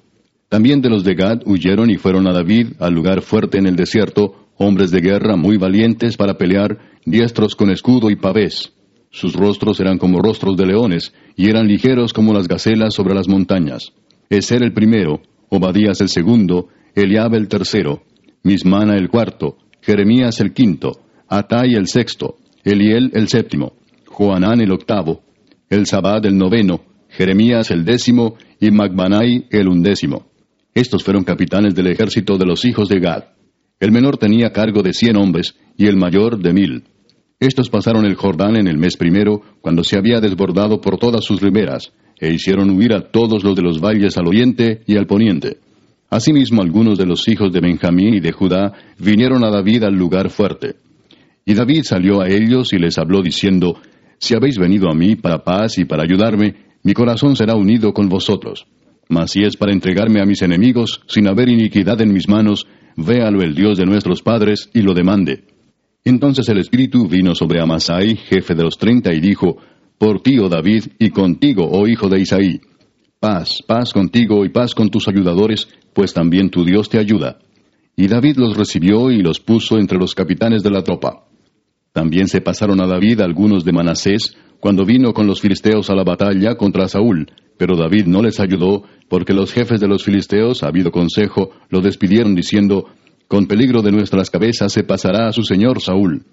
También 0.49 0.83
de 0.83 0.91
los 0.91 1.05
de 1.05 1.14
Gad 1.14 1.43
huyeron 1.47 1.91
y 1.91 1.97
fueron 1.97 2.29
a 2.29 2.33
David 2.33 2.75
al 2.79 2.95
lugar 2.95 3.22
fuerte 3.22 3.59
en 3.59 3.66
el 3.66 3.77
desierto, 3.77 4.43
hombres 4.57 4.90
de 4.90 5.00
guerra 5.00 5.36
muy 5.36 5.57
valientes 5.57 6.16
para 6.16 6.38
pelear, 6.38 6.78
diestros 7.05 7.55
con 7.55 7.70
escudo 7.70 8.11
y 8.11 8.16
pavés. 8.16 8.72
Sus 9.11 9.34
rostros 9.34 9.78
eran 9.80 9.98
como 9.98 10.20
rostros 10.20 10.57
de 10.57 10.66
leones, 10.66 11.12
y 11.36 11.48
eran 11.48 11.68
ligeros 11.68 12.12
como 12.12 12.32
las 12.32 12.48
gacelas 12.48 12.94
sobre 12.94 13.14
las 13.14 13.28
montañas. 13.28 13.92
Eser 14.28 14.62
el 14.62 14.72
primero, 14.72 15.20
Obadías 15.48 16.00
el 16.00 16.09
segundo, 16.09 16.68
Eliab 16.94 17.34
el 17.34 17.48
tercero, 17.48 18.02
Mismana 18.42 18.96
el 18.96 19.09
cuarto, 19.09 19.59
Jeremías 19.82 20.40
el 20.40 20.52
quinto, 20.52 21.00
Atai 21.28 21.74
el 21.74 21.86
sexto, 21.86 22.36
Eliel 22.64 23.11
el 23.14 23.28
séptimo, 23.28 23.74
Joanán 24.07 24.61
el 24.61 24.72
octavo, 24.72 25.22
el 25.70 25.86
Sabad 25.86 26.24
el 26.26 26.36
noveno, 26.36 26.80
Jeremías 27.09 27.70
el 27.70 27.84
décimo 27.84 28.36
y 28.61 28.70
Magbanai 28.70 29.46
el 29.50 29.68
undécimo. 29.68 30.26
Estos 30.74 31.05
fueron 31.05 31.24
capitanes 31.24 31.74
del 31.74 31.86
ejército 31.86 32.36
de 32.36 32.46
los 32.46 32.64
hijos 32.64 32.88
de 32.88 32.98
Gad. 32.98 33.24
El 33.81 33.93
menor 33.93 34.16
tenía 34.18 34.51
cargo 34.51 34.83
de 34.83 34.93
cien 34.93 35.16
hombres 35.16 35.55
y 35.77 35.87
el 35.87 35.97
mayor 35.97 36.39
de 36.39 36.53
mil. 36.53 36.85
Estos 37.41 37.68
pasaron 37.68 38.07
el 38.07 38.14
Jordán 38.14 38.57
en 38.57 38.68
el 38.68 38.79
mes 38.79 38.97
primero, 38.97 39.43
cuando 39.61 39.83
se 39.85 39.97
había 39.97 40.20
desbordado 40.20 40.81
por 40.81 40.99
todas 40.99 41.25
sus 41.25 41.41
riberas, 41.41 41.93
e 42.20 42.33
hicieron 42.33 42.70
huir 42.70 42.95
a 42.95 43.11
todos 43.11 43.43
los 43.43 43.57
de 43.57 43.62
los 43.62 43.81
valles 43.81 44.16
al 44.16 44.29
oriente 44.29 44.83
y 44.87 44.97
al 44.97 45.07
poniente. 45.07 45.59
Asimismo 46.09 46.62
algunos 46.62 46.97
de 46.97 47.07
los 47.07 47.27
hijos 47.29 47.53
de 47.53 47.61
Benjamín 47.61 48.14
y 48.14 48.20
de 48.20 48.33
Judá 48.33 48.72
vinieron 48.99 49.45
a 49.45 49.51
David 49.51 49.83
al 49.83 49.95
lugar 49.95 50.31
fuerte. 50.31 50.77
Y 51.45 51.55
David 51.55 51.83
salió 51.83 52.20
a 52.20 52.29
ellos 52.29 52.72
y 52.72 52.79
les 52.79 52.97
habló 52.99 53.20
diciendo, 53.20 53.81
Si 54.18 54.35
habéis 54.35 54.57
venido 54.57 54.89
a 54.89 54.95
mí 54.95 55.16
para 55.16 55.43
paz 55.43 55.77
y 55.79 55.85
para 55.85 56.05
ayudarme, 56.05 56.55
mi 56.85 56.95
corazón 56.95 57.35
será 57.35 57.57
unido 57.57 57.93
con 57.93 58.09
vosotros. 58.09 58.66
Mas 59.09 59.32
si 59.32 59.42
es 59.42 59.57
para 59.57 59.72
entregarme 59.72 60.20
a 60.20 60.24
mis 60.24 60.42
enemigos, 60.42 61.02
sin 61.07 61.28
haber 61.28 61.48
iniquidad 61.48 62.00
en 62.00 62.12
mis 62.12 62.28
manos, 62.28 62.66
véalo 62.96 63.42
el 63.42 63.55
Dios 63.55 63.78
de 63.78 63.86
nuestros 63.86 64.22
padres 64.22 64.70
y 64.72 64.82
lo 64.82 64.94
demande. 64.94 65.44
Entonces 66.05 66.48
el 66.48 66.59
Espíritu 66.59 67.09
vino 67.09 67.34
sobre 67.34 67.61
Amasai, 67.61 68.16
jefe 68.16 68.55
de 68.55 68.62
los 68.62 68.76
treinta, 68.76 69.12
y 69.12 69.20
dijo, 69.20 69.57
Por 69.98 70.20
ti, 70.20 70.38
oh 70.38 70.48
David, 70.48 70.84
y 70.98 71.11
contigo, 71.11 71.68
oh 71.70 71.86
hijo 71.86 72.09
de 72.09 72.20
Isaí. 72.20 72.61
Paz, 73.18 73.62
paz 73.66 73.92
contigo 73.92 74.44
y 74.44 74.50
paz 74.50 74.74
con 74.74 74.90
tus 74.90 75.09
ayudadores, 75.09 75.68
pues 75.94 76.12
también 76.12 76.50
tu 76.50 76.64
Dios 76.64 76.90
te 76.90 76.98
ayuda. 76.98 77.38
Y 77.96 78.09
David 78.09 78.36
los 78.36 78.57
recibió 78.57 79.11
y 79.11 79.22
los 79.22 79.40
puso 79.40 79.78
entre 79.78 79.98
los 79.98 80.14
capitanes 80.14 80.62
de 80.62 80.70
la 80.70 80.82
tropa. 80.82 81.24
También 81.95 82.26
se 82.26 82.40
pasaron 82.40 82.82
a 82.82 82.88
David 82.88 83.20
algunos 83.20 83.64
de 83.64 83.72
Manasés, 83.72 84.36
cuando 84.59 84.84
vino 84.84 85.14
con 85.14 85.28
los 85.28 85.40
filisteos 85.40 85.90
a 85.90 85.95
la 85.95 86.03
batalla 86.03 86.57
contra 86.57 86.88
Saúl, 86.88 87.30
pero 87.57 87.76
David 87.76 88.07
no 88.07 88.20
les 88.20 88.40
ayudó, 88.40 88.82
porque 89.09 89.32
los 89.32 89.53
jefes 89.53 89.80
de 89.80 89.86
los 89.86 90.03
filisteos, 90.03 90.64
habido 90.64 90.90
consejo, 90.90 91.53
lo 91.68 91.80
despidieron 91.80 92.34
diciendo, 92.34 92.88
Con 93.28 93.47
peligro 93.47 93.80
de 93.80 93.92
nuestras 93.92 94.28
cabezas 94.28 94.72
se 94.72 94.82
pasará 94.82 95.28
a 95.28 95.32
su 95.32 95.45
señor 95.45 95.80
Saúl. 95.80 96.24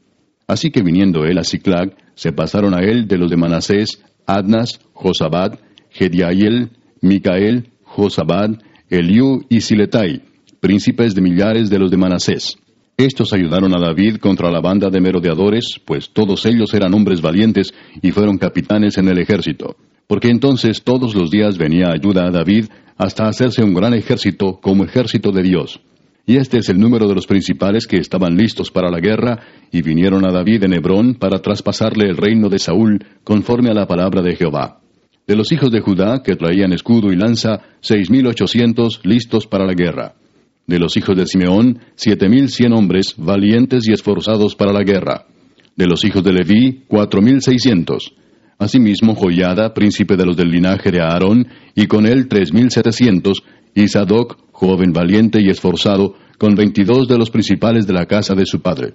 Así 0.48 0.72
que 0.72 0.82
viniendo 0.82 1.26
él 1.26 1.38
a 1.38 1.44
Ciclag, 1.44 1.96
se 2.16 2.32
pasaron 2.32 2.74
a 2.74 2.80
él 2.80 3.08
de 3.08 3.20
los 3.20 3.30
de 3.30 3.38
Manasés, 3.38 4.04
Adnas, 4.26 4.80
Josabad, 4.94 5.60
Gediael, 5.92 6.72
Micael, 7.02 7.70
Josabad, 7.84 8.50
Eliú 8.90 9.46
y 9.48 9.62
Siletai, 9.62 10.24
príncipes 10.60 11.14
de 11.14 11.22
millares 11.22 11.70
de 11.70 11.78
los 11.78 11.92
de 11.92 11.98
Manasés. 11.98 12.58
Estos 13.04 13.34
ayudaron 13.34 13.76
a 13.76 13.80
David 13.80 14.18
contra 14.18 14.52
la 14.52 14.62
banda 14.62 14.92
de 14.92 15.02
merodeadores, 15.02 15.80
pues 15.84 16.12
todos 16.14 16.46
ellos 16.46 16.72
eran 16.76 16.94
hombres 16.94 17.20
valientes 17.20 17.74
y 18.00 18.12
fueron 18.12 18.38
capitanes 18.38 18.96
en 19.00 19.08
el 19.08 19.18
ejército. 19.18 19.76
Porque 20.06 20.30
entonces 20.30 20.84
todos 20.84 21.16
los 21.16 21.32
días 21.32 21.58
venía 21.58 21.90
ayuda 21.90 22.28
a 22.28 22.30
David 22.32 22.66
hasta 22.98 23.28
hacerse 23.28 23.64
un 23.64 23.74
gran 23.74 23.96
ejército 23.96 24.60
como 24.62 24.84
ejército 24.84 25.32
de 25.32 25.42
Dios. 25.42 25.82
Y 26.28 26.38
este 26.38 26.60
es 26.60 26.70
el 26.70 26.80
número 26.80 27.08
de 27.08 27.16
los 27.16 27.26
principales 27.26 27.88
que 27.88 27.98
estaban 27.98 28.38
listos 28.38 28.70
para 28.70 28.92
la 28.92 29.00
guerra 29.00 29.40
y 29.72 29.82
vinieron 29.82 30.24
a 30.24 30.32
David 30.32 30.66
en 30.66 30.74
Hebrón 30.74 31.16
para 31.16 31.42
traspasarle 31.42 32.06
el 32.06 32.18
reino 32.18 32.50
de 32.50 32.60
Saúl 32.60 33.04
conforme 33.24 33.72
a 33.72 33.74
la 33.74 33.88
palabra 33.88 34.22
de 34.22 34.36
Jehová. 34.36 34.80
De 35.26 35.36
los 35.36 35.52
hijos 35.52 35.72
de 35.72 35.80
Judá, 35.80 36.22
que 36.24 36.36
traían 36.36 36.72
escudo 36.72 37.12
y 37.12 37.16
lanza, 37.16 37.62
seis 37.80 38.12
mil 38.12 38.28
ochocientos 38.28 39.02
listos 39.04 39.48
para 39.48 39.66
la 39.66 39.74
guerra. 39.74 40.21
De 40.68 40.80
los 40.80 40.96
hijos 40.98 41.16
de 41.16 41.26
Simeón, 41.26 41.80
siete 41.96 42.30
mil 42.30 42.50
cien 42.50 42.74
hombres, 42.74 43.16
valientes 43.18 43.88
y 43.88 43.94
esforzados 43.94 44.56
para 44.56 44.72
la 44.74 44.84
guerra. 44.84 45.26
De 45.76 45.88
los 45.88 46.04
hijos 46.06 46.24
de 46.24 46.34
Leví, 46.34 46.84
cuatro 46.88 47.22
mil 47.22 47.42
seiscientos. 47.42 48.14
Asimismo, 48.58 49.16
Joyada, 49.16 49.74
príncipe 49.74 50.16
de 50.16 50.26
los 50.26 50.38
del 50.38 50.52
linaje 50.52 50.92
de 50.92 51.02
Aarón, 51.02 51.48
y 51.76 51.88
con 51.88 52.06
él 52.06 52.28
tres 52.28 52.54
mil 52.54 52.70
setecientos, 52.70 53.44
y 53.74 53.88
Sadoc, 53.88 54.38
joven 54.52 54.94
valiente 54.94 55.42
y 55.42 55.50
esforzado, 55.50 56.16
con 56.38 56.56
veintidós 56.56 57.08
de 57.08 57.18
los 57.18 57.30
principales 57.30 57.88
de 57.88 57.94
la 57.94 58.06
casa 58.06 58.36
de 58.36 58.46
su 58.46 58.62
padre. 58.62 58.94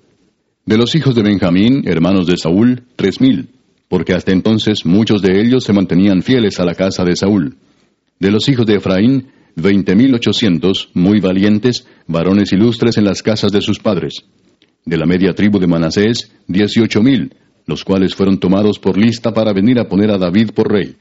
De 0.64 0.76
los 0.76 0.94
hijos 0.94 1.14
de 1.14 1.22
Benjamín, 1.22 1.82
hermanos 1.86 2.26
de 2.26 2.36
Saúl, 2.36 2.82
tres 2.96 3.20
mil 3.20 3.50
porque 3.88 4.14
hasta 4.14 4.32
entonces 4.32 4.84
muchos 4.84 5.22
de 5.22 5.40
ellos 5.40 5.64
se 5.64 5.72
mantenían 5.72 6.22
fieles 6.22 6.58
a 6.58 6.64
la 6.64 6.74
casa 6.74 7.04
de 7.04 7.16
Saúl. 7.16 7.56
De 8.18 8.30
los 8.30 8.48
hijos 8.48 8.66
de 8.66 8.76
Efraín, 8.76 9.28
veinte 9.56 9.96
mil 9.96 10.14
ochocientos, 10.14 10.90
muy 10.94 11.18
valientes, 11.18 11.86
varones 12.06 12.52
ilustres 12.52 12.98
en 12.98 13.04
las 13.04 13.22
casas 13.22 13.50
de 13.50 13.62
sus 13.62 13.80
padres. 13.80 14.24
De 14.84 14.96
la 14.96 15.06
media 15.06 15.32
tribu 15.32 15.58
de 15.58 15.66
Manasés, 15.66 16.30
dieciocho 16.46 17.02
mil, 17.02 17.34
los 17.66 17.82
cuales 17.82 18.14
fueron 18.14 18.38
tomados 18.38 18.78
por 18.78 18.96
lista 18.96 19.32
para 19.32 19.52
venir 19.52 19.80
a 19.80 19.88
poner 19.88 20.10
a 20.12 20.18
David 20.18 20.50
por 20.54 20.70
rey. 20.70 20.94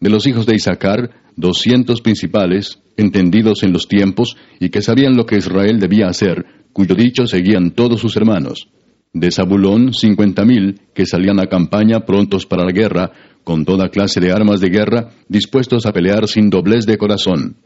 De 0.00 0.10
los 0.10 0.26
hijos 0.26 0.46
de 0.46 0.56
Isaacar, 0.56 1.10
doscientos 1.36 2.00
principales, 2.00 2.80
entendidos 2.96 3.62
en 3.62 3.72
los 3.72 3.86
tiempos 3.86 4.36
y 4.58 4.70
que 4.70 4.82
sabían 4.82 5.16
lo 5.16 5.26
que 5.26 5.36
Israel 5.36 5.78
debía 5.78 6.08
hacer, 6.08 6.44
cuyo 6.72 6.96
dicho 6.96 7.26
seguían 7.26 7.70
todos 7.70 8.00
sus 8.00 8.16
hermanos 8.16 8.68
de 9.12 9.30
Zabulón 9.30 9.94
cincuenta 9.94 10.44
mil 10.44 10.80
que 10.94 11.06
salían 11.06 11.40
a 11.40 11.46
campaña 11.46 12.00
prontos 12.00 12.46
para 12.46 12.64
la 12.64 12.72
guerra, 12.72 13.10
con 13.44 13.64
toda 13.64 13.88
clase 13.88 14.20
de 14.20 14.32
armas 14.32 14.60
de 14.60 14.68
guerra, 14.68 15.10
dispuestos 15.28 15.86
a 15.86 15.92
pelear 15.92 16.28
sin 16.28 16.50
doblez 16.50 16.84
de 16.84 16.98
corazón. 16.98 17.56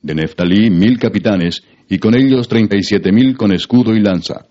De 0.00 0.14
Neftalí 0.14 0.70
mil 0.70 0.98
capitanes, 0.98 1.62
y 1.88 1.98
con 1.98 2.14
ellos 2.14 2.48
treinta 2.48 2.76
y 2.76 2.82
siete 2.82 3.12
mil 3.12 3.36
con 3.36 3.52
escudo 3.52 3.94
y 3.94 4.00
lanza. 4.00 4.46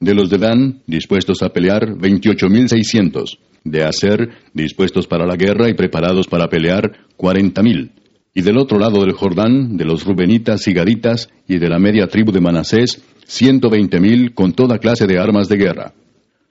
De 0.00 0.14
los 0.14 0.30
de 0.30 0.38
Dan, 0.38 0.82
dispuestos 0.86 1.42
a 1.42 1.50
pelear, 1.50 1.96
veintiocho 1.98 2.48
mil 2.48 2.68
seiscientos. 2.68 3.38
De 3.64 3.84
Aser, 3.84 4.30
dispuestos 4.54 5.06
para 5.06 5.26
la 5.26 5.36
guerra 5.36 5.68
y 5.68 5.74
preparados 5.74 6.26
para 6.26 6.48
pelear, 6.48 7.06
cuarenta 7.16 7.62
mil. 7.62 7.92
Y 8.34 8.42
del 8.42 8.58
otro 8.58 8.78
lado 8.78 9.00
del 9.00 9.12
Jordán, 9.12 9.76
de 9.76 9.84
los 9.84 10.04
Rubenitas 10.04 10.66
y 10.68 10.72
Gaditas, 10.72 11.28
y 11.48 11.58
de 11.58 11.68
la 11.68 11.78
media 11.78 12.06
tribu 12.06 12.30
de 12.32 12.40
Manasés, 12.40 13.02
ciento 13.26 13.68
veinte 13.68 14.00
mil 14.00 14.32
con 14.34 14.52
toda 14.52 14.78
clase 14.78 15.06
de 15.06 15.18
armas 15.18 15.48
de 15.48 15.56
guerra. 15.56 15.92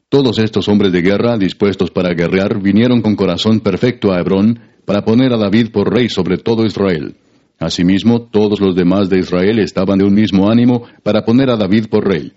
Todos 0.09 0.39
estos 0.39 0.67
hombres 0.69 0.91
de 0.91 1.01
guerra 1.01 1.37
dispuestos 1.37 1.91
para 1.91 2.13
guerrear 2.13 2.61
vinieron 2.61 3.01
con 3.01 3.15
corazón 3.15 3.59
perfecto 3.59 4.11
a 4.11 4.19
Hebrón, 4.19 4.59
para 4.85 5.03
poner 5.03 5.33
a 5.33 5.37
David 5.37 5.71
por 5.71 5.93
rey 5.93 6.07
sobre 6.07 6.37
todo 6.37 6.65
Israel. 6.65 7.15
Asimismo, 7.59 8.21
todos 8.21 8.59
los 8.59 8.75
demás 8.75 9.09
de 9.09 9.19
Israel 9.19 9.59
estaban 9.59 9.97
de 9.97 10.05
un 10.05 10.13
mismo 10.13 10.49
ánimo 10.49 10.83
para 11.03 11.23
poner 11.25 11.49
a 11.49 11.57
David 11.57 11.87
por 11.89 12.07
rey. 12.07 12.33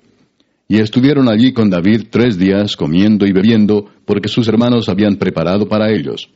Y 0.66 0.78
estuvieron 0.78 1.28
allí 1.28 1.52
con 1.52 1.68
David 1.68 2.06
tres 2.10 2.38
días 2.38 2.76
comiendo 2.76 3.26
y 3.26 3.32
bebiendo, 3.32 3.86
porque 4.06 4.28
sus 4.28 4.48
hermanos 4.48 4.88
habían 4.88 5.16
preparado 5.16 5.68
para 5.68 5.90
ellos. 5.90 6.30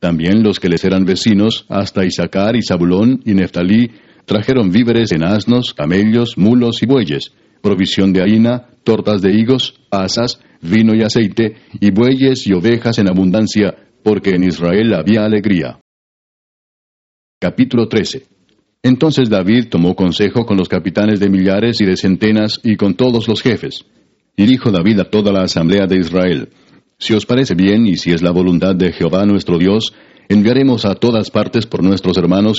También 0.00 0.42
los 0.42 0.58
que 0.58 0.68
les 0.68 0.84
eran 0.84 1.04
vecinos, 1.04 1.66
hasta 1.68 2.04
Isaacar 2.04 2.56
y 2.56 2.62
Zabulón 2.62 3.20
y 3.24 3.34
Neftalí, 3.34 3.90
trajeron 4.24 4.70
víveres 4.70 5.12
en 5.12 5.22
asnos, 5.22 5.72
camellos, 5.72 6.36
mulos 6.36 6.82
y 6.82 6.86
bueyes, 6.86 7.32
provisión 7.62 8.12
de 8.12 8.22
harina, 8.22 8.66
tortas 8.82 9.22
de 9.22 9.32
higos, 9.32 9.80
asas, 9.90 10.40
vino 10.60 10.94
y 10.94 11.02
aceite, 11.02 11.56
y 11.80 11.90
bueyes 11.90 12.46
y 12.46 12.52
ovejas 12.52 12.98
en 12.98 13.08
abundancia, 13.08 13.74
porque 14.02 14.30
en 14.30 14.44
Israel 14.44 14.94
había 14.94 15.24
alegría. 15.24 15.78
Capítulo 17.38 17.86
13 17.86 18.24
Entonces 18.82 19.28
David 19.28 19.68
tomó 19.68 19.94
consejo 19.94 20.46
con 20.46 20.56
los 20.56 20.70
capitanes 20.70 21.20
de 21.20 21.28
millares 21.28 21.82
y 21.82 21.84
de 21.84 21.98
centenas 21.98 22.60
y 22.64 22.76
con 22.76 22.94
todos 22.94 23.28
los 23.28 23.42
jefes. 23.42 23.84
Y 24.38 24.46
dijo 24.46 24.70
David 24.70 25.00
a 25.00 25.10
toda 25.10 25.32
la 25.32 25.42
asamblea 25.42 25.86
de 25.86 25.98
Israel, 25.98 26.48
Si 26.98 27.12
os 27.12 27.26
parece 27.26 27.54
bien 27.54 27.86
y 27.86 27.96
si 27.96 28.12
es 28.12 28.22
la 28.22 28.30
voluntad 28.30 28.74
de 28.74 28.90
Jehová 28.90 29.26
nuestro 29.26 29.58
Dios, 29.58 29.92
enviaremos 30.30 30.86
a 30.86 30.94
todas 30.94 31.30
partes 31.30 31.66
por 31.66 31.82
nuestros 31.82 32.16
hermanos 32.16 32.54